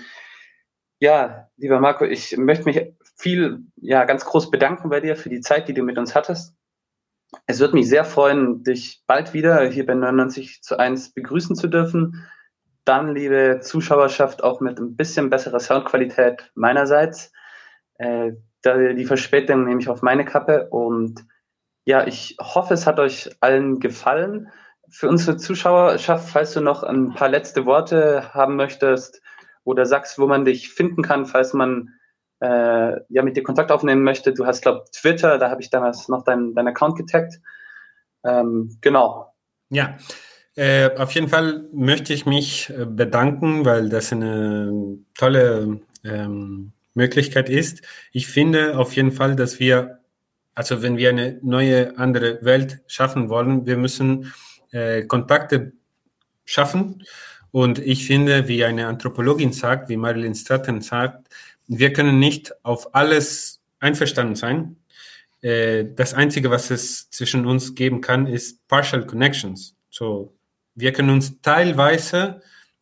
ja, 1.00 1.50
lieber 1.58 1.80
Marco, 1.80 2.06
ich 2.06 2.38
möchte 2.38 2.66
mich 2.66 2.94
viel, 3.16 3.64
ja, 3.78 4.06
ganz 4.06 4.26
groß 4.26 4.52
bedanken 4.52 4.90
bei 4.90 5.00
dir 5.00 5.16
für 5.16 5.30
die 5.30 5.42
Zeit, 5.42 5.68
die 5.68 5.74
du 5.74 5.84
mit 5.84 5.98
uns 5.98 6.14
hattest. 6.14 6.56
es 7.48 7.60
wird 7.60 7.74
mich 7.74 7.88
sehr 7.88 8.06
freuen, 8.06 8.64
dich 8.64 9.04
bald 9.08 9.34
wieder 9.34 9.64
hier 9.70 9.86
bei 9.86 9.94
99 9.94 10.62
zu 10.62 10.78
1 10.78 11.14
begrüßen 11.14 11.56
zu 11.56 11.68
dürfen. 11.68 12.26
Dann, 12.90 13.14
liebe 13.14 13.60
Zuschauerschaft, 13.62 14.44
auch 14.44 14.62
mit 14.62 14.80
ein 14.80 14.96
bisschen 14.96 15.30
besserer 15.30 15.60
Soundqualität 15.60 16.52
meinerseits. 16.56 17.32
Äh, 18.00 18.32
die 18.66 19.06
Verspätung 19.06 19.66
nehme 19.66 19.80
ich 19.80 19.90
auf 19.90 20.02
meine 20.02 20.26
Kappe 20.26 20.70
und 20.72 21.24
ja, 21.86 22.08
ich 22.08 22.36
hoffe, 22.42 22.74
es 22.74 22.88
hat 22.88 23.00
euch 23.00 23.30
allen 23.42 23.80
gefallen. 23.80 24.50
Für 24.90 25.08
unsere 25.08 25.38
Zuschauerschaft, 25.38 26.32
falls 26.32 26.54
du 26.54 26.62
noch 26.62 26.82
ein 26.82 27.14
paar 27.14 27.30
letzte 27.30 27.68
Worte 27.68 28.34
haben 28.34 28.56
möchtest 28.56 29.22
oder 29.64 29.86
sagst, 29.86 30.18
wo 30.18 30.26
man 30.26 30.44
dich 30.44 30.74
finden 30.74 31.04
kann, 31.04 31.28
falls 31.28 31.54
man 31.54 31.94
äh, 32.40 32.94
ja 33.08 33.22
mit 33.22 33.38
dir 33.38 33.44
Kontakt 33.44 33.72
aufnehmen 33.72 34.02
möchte. 34.02 34.34
Du 34.34 34.48
hast, 34.48 34.64
glaube 34.64 34.86
Twitter, 34.92 35.38
da 35.38 35.52
habe 35.52 35.62
ich 35.62 35.70
damals 35.70 36.08
noch 36.08 36.24
deinen 36.24 36.56
dein 36.56 36.68
Account 36.68 36.98
getaggt. 36.98 37.40
Ähm, 38.24 38.80
genau. 38.82 39.32
Ja, 39.70 39.96
äh, 40.60 40.94
auf 40.98 41.14
jeden 41.14 41.30
Fall 41.30 41.70
möchte 41.72 42.14
ich 42.14 42.26
mich 42.26 42.70
äh, 42.70 42.86
bedanken, 42.86 43.64
weil 43.64 43.88
das 43.88 44.12
eine 44.12 44.98
tolle 45.18 45.80
ähm, 46.04 46.74
Möglichkeit 46.94 47.50
ist. 47.50 47.82
Ich 48.12 48.28
finde 48.28 48.78
auf 48.78 48.94
jeden 48.94 49.14
Fall, 49.14 49.38
dass 49.38 49.62
wir, 49.62 50.00
also 50.56 50.82
wenn 50.82 50.98
wir 50.98 51.12
eine 51.12 51.40
neue, 51.42 51.98
andere 51.98 52.44
Welt 52.44 52.82
schaffen 52.88 53.30
wollen, 53.30 53.66
wir 53.66 53.78
müssen 53.78 54.34
äh, 54.72 55.04
Kontakte 55.04 55.72
schaffen. 56.44 57.04
Und 57.52 57.80
ich 57.80 58.06
finde, 58.06 58.50
wie 58.50 58.66
eine 58.66 58.88
Anthropologin 58.88 59.54
sagt, 59.54 59.88
wie 59.88 59.96
Marilyn 59.96 60.36
Stratton 60.36 60.82
sagt, 60.82 61.30
wir 61.68 61.94
können 61.94 62.20
nicht 62.20 62.54
auf 62.66 62.94
alles 62.94 63.62
einverstanden 63.80 64.36
sein. 64.36 64.76
Äh, 65.40 65.86
das 65.96 66.14
Einzige, 66.14 66.52
was 66.52 66.70
es 66.70 67.10
zwischen 67.12 67.46
uns 67.46 67.76
geben 67.76 68.02
kann, 68.02 68.28
ist 68.28 68.68
Partial 68.68 69.08
Connections. 69.08 69.78
So, 69.90 70.34
wir 70.80 70.94
können 70.94 71.10
uns 71.10 71.42
teilweise 71.42 72.42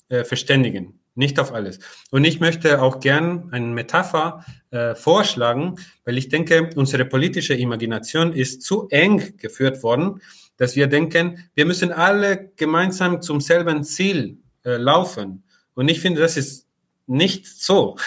äh, 0.10 0.24
verständigen, 0.24 1.00
nicht 1.16 1.40
auf 1.40 1.54
alles. 1.54 1.80
Und 2.12 2.26
ich 2.26 2.40
möchte 2.40 2.82
auch 2.82 3.00
gern 3.00 3.50
eine 3.52 3.68
Metapher 3.68 4.46
äh, 4.72 4.96
vorschlagen, 4.96 5.76
weil 6.06 6.18
ich 6.18 6.30
denke, 6.30 6.70
unsere 6.76 7.06
politische 7.06 7.54
Imagination 7.54 8.34
ist 8.34 8.62
zu 8.62 8.88
eng 8.90 9.38
geführt 9.38 9.84
worden, 9.84 10.22
dass 10.58 10.76
wir 10.76 10.88
denken, 10.88 11.50
wir 11.56 11.66
müssen 11.66 11.92
alle 11.92 12.52
gemeinsam 12.56 13.22
zum 13.22 13.42
selben 13.42 13.84
Ziel 13.84 14.40
äh, 14.64 14.78
laufen. 14.78 15.44
Und 15.74 15.88
ich 15.90 16.00
finde, 16.00 16.22
das 16.22 16.38
ist 16.38 16.68
nicht 17.06 17.48
so. 17.48 17.98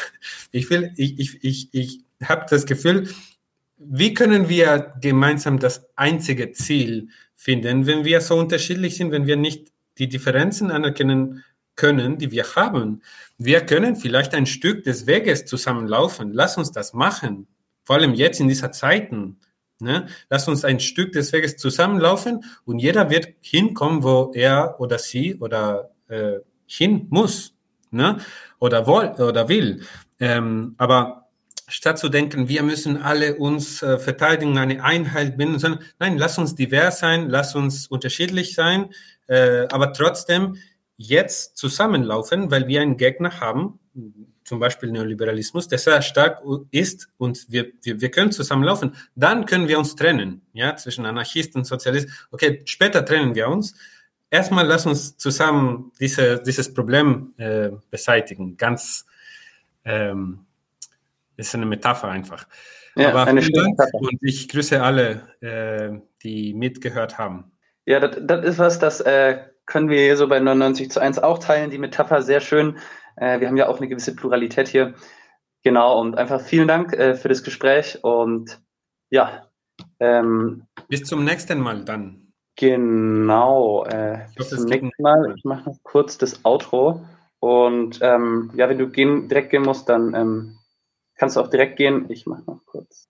Ich 0.53 0.69
will, 0.69 0.93
ich, 0.97 1.19
ich, 1.19 1.45
ich, 1.45 1.69
ich 1.73 2.01
habe 2.23 2.47
das 2.51 2.67
Gefühl, 2.67 3.09
wie 3.79 4.13
können 4.13 4.49
wir 4.49 4.93
gemeinsam 5.01 5.59
das 5.59 5.89
einzige 5.97 6.53
Ziel 6.53 7.09
finden, 7.35 7.87
wenn 7.87 8.05
wir 8.05 8.21
so 8.21 8.37
unterschiedlich 8.37 8.97
sind, 8.97 9.11
wenn 9.11 9.27
wir 9.27 9.37
nicht 9.37 9.70
die 10.01 10.09
Differenzen 10.09 10.71
anerkennen 10.71 11.45
können, 11.77 12.19
die 12.19 12.31
wir 12.31 12.45
haben. 12.57 13.03
Wir 13.39 13.61
können 13.61 13.97
vielleicht 13.97 14.35
ein 14.35 14.47
Stück 14.47 14.85
des 14.85 15.07
Weges 15.07 15.47
zusammenlaufen. 15.47 16.33
Lass 16.33 16.59
uns 16.59 16.73
das 16.73 16.93
machen. 16.93 17.47
Vor 17.85 17.97
allem 17.97 18.15
jetzt 18.15 18.41
in 18.41 18.49
dieser 18.49 18.73
Zeiten. 18.73 19.39
Ne? 19.79 20.07
Lass 20.29 20.47
uns 20.49 20.65
ein 20.65 20.81
Stück 20.81 21.13
des 21.13 21.33
Weges 21.33 21.57
zusammenlaufen 21.57 22.45
und 22.65 22.81
jeder 22.81 23.09
wird 23.09 23.29
hinkommen, 23.41 24.03
wo 24.03 24.31
er 24.35 24.79
oder 24.79 24.99
sie 24.99 25.37
oder 25.37 25.91
äh, 26.09 26.41
hin 26.67 27.07
muss 27.09 27.55
ne? 27.91 28.19
oder, 28.59 28.87
woll, 28.87 29.09
oder 29.19 29.49
will. 29.49 29.83
Ähm, 30.19 30.75
aber 30.77 31.20
statt 31.71 31.99
zu 31.99 32.09
denken, 32.09 32.49
wir 32.49 32.63
müssen 32.63 33.01
alle 33.01 33.37
uns 33.37 33.83
äh, 33.83 33.99
verteidigen, 33.99 34.59
eine 34.59 34.85
Einheit 34.85 35.37
binden, 35.37 35.59
sondern 35.59 35.83
nein, 35.99 36.19
lass 36.19 36.37
uns 36.39 36.55
divers 36.55 36.99
sein, 36.99 37.29
lass 37.29 37.55
uns 37.55 37.87
unterschiedlich 37.87 38.55
sein, 38.55 38.91
äh, 39.29 39.67
aber 39.71 39.93
trotzdem 39.93 40.57
jetzt 40.97 41.57
zusammenlaufen, 41.57 42.51
weil 42.51 42.67
wir 42.67 42.83
einen 42.83 42.99
Gegner 42.99 43.41
haben, 43.41 43.79
zum 44.45 44.59
Beispiel 44.59 44.91
Neoliberalismus, 44.91 45.69
der 45.69 45.79
sehr 45.79 46.03
stark 46.03 46.43
ist 46.73 47.09
und 47.17 47.47
wir, 47.49 47.71
wir, 47.83 48.01
wir 48.01 48.11
können 48.11 48.33
zusammenlaufen. 48.33 48.97
Dann 49.15 49.47
können 49.47 49.69
wir 49.69 49.79
uns 49.79 49.95
trennen, 49.95 50.43
ja, 50.53 50.77
zwischen 50.77 51.07
Anarchisten 51.07 51.65
Sozialisten. 51.65 52.13
Okay, 52.33 52.63
später 52.65 53.05
trennen 53.05 53.35
wir 53.35 53.49
uns, 53.49 53.75
erstmal 54.29 54.67
lass 54.67 54.87
uns 54.87 55.17
zusammen 55.17 55.93
diese, 56.01 56.43
dieses 56.43 56.75
Problem 56.75 57.33
äh, 57.37 57.71
beseitigen. 57.91 58.57
Ganz, 58.57 59.07
ähm, 59.85 60.47
ist 61.41 61.55
eine 61.55 61.67
Metapher 61.67 62.09
einfach. 62.09 62.47
Ja, 62.97 63.11
Aber 63.11 63.27
eine 63.27 63.43
vielen 63.43 63.77
Dank 63.77 63.95
und 63.95 64.19
ich 64.21 64.49
grüße 64.49 64.83
alle, 64.83 65.23
äh, 65.41 65.99
die 66.23 66.55
mitgehört 66.55 67.19
haben. 67.19 67.53
Ja, 67.87 68.01
das, 68.01 68.19
das 68.21 68.45
ist 68.45 68.59
was, 68.59 68.79
das 68.79 69.01
äh, 69.01 69.39
können 69.67 69.89
wir 69.89 69.99
hier 69.99 70.17
so 70.17 70.29
bei 70.29 70.41
99 70.41 70.91
zu 70.91 71.01
1 71.01 71.19
auch 71.21 71.39
teilen. 71.39 71.71
Die 71.71 71.79
Metapher 71.79 72.23
sehr 72.23 72.41
schön. 72.41 72.79
Äh, 73.17 73.41
wir 73.41 73.49
haben 73.49 73.57
ja 73.57 73.69
auch 73.69 73.79
eine 73.79 73.89
gewisse 73.89 74.15
Pluralität 74.15 74.69
hier. 74.69 74.95
Genau, 75.63 76.01
und 76.01 76.17
einfach 76.17 76.41
vielen 76.41 76.69
Dank 76.69 76.93
äh, 76.93 77.15
für 77.15 77.29
das 77.29 77.43
Gespräch 77.43 78.03
und 78.03 78.61
ja. 79.11 79.47
Ähm, 79.99 80.67
Bis 80.89 81.05
zum 81.05 81.25
nächsten 81.25 81.61
Mal 81.61 81.85
dann. 81.85 82.33
Genau. 82.57 83.85
Äh, 83.87 84.27
bis 84.37 84.51
zum 84.51 84.65
nächsten 84.65 84.91
Mal. 85.03 85.35
Ich 85.37 85.45
mache 85.45 85.71
noch 85.71 85.77
kurz 85.83 86.19
das 86.19 86.45
Outro. 86.45 87.05
Und 87.39 88.01
ähm, 88.03 88.51
ja, 88.55 88.69
wenn 88.69 88.79
du 88.79 88.89
gehen, 88.89 89.29
direkt 89.29 89.51
gehen 89.51 89.63
musst, 89.63 89.89
dann 89.89 90.15
ähm, 90.15 90.59
kannst 91.21 91.37
du 91.37 91.41
auch 91.41 91.51
direkt 91.51 91.77
gehen. 91.77 92.07
Ich 92.09 92.25
mache 92.25 92.43
noch 92.47 92.65
kurz. 92.65 93.09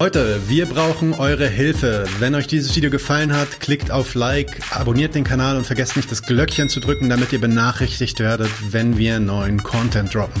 Leute, 0.00 0.40
wir 0.48 0.66
brauchen 0.66 1.12
eure 1.12 1.48
Hilfe. 1.48 2.04
Wenn 2.20 2.36
euch 2.36 2.46
dieses 2.46 2.76
Video 2.76 2.88
gefallen 2.88 3.36
hat, 3.36 3.58
klickt 3.58 3.90
auf 3.90 4.14
Like, 4.14 4.60
abonniert 4.70 5.16
den 5.16 5.24
Kanal 5.24 5.56
und 5.56 5.66
vergesst 5.66 5.96
nicht 5.96 6.08
das 6.12 6.22
Glöckchen 6.22 6.68
zu 6.68 6.78
drücken, 6.78 7.10
damit 7.10 7.32
ihr 7.32 7.40
benachrichtigt 7.40 8.20
werdet, 8.20 8.50
wenn 8.72 8.96
wir 8.96 9.18
neuen 9.18 9.60
Content 9.60 10.14
droppen. 10.14 10.40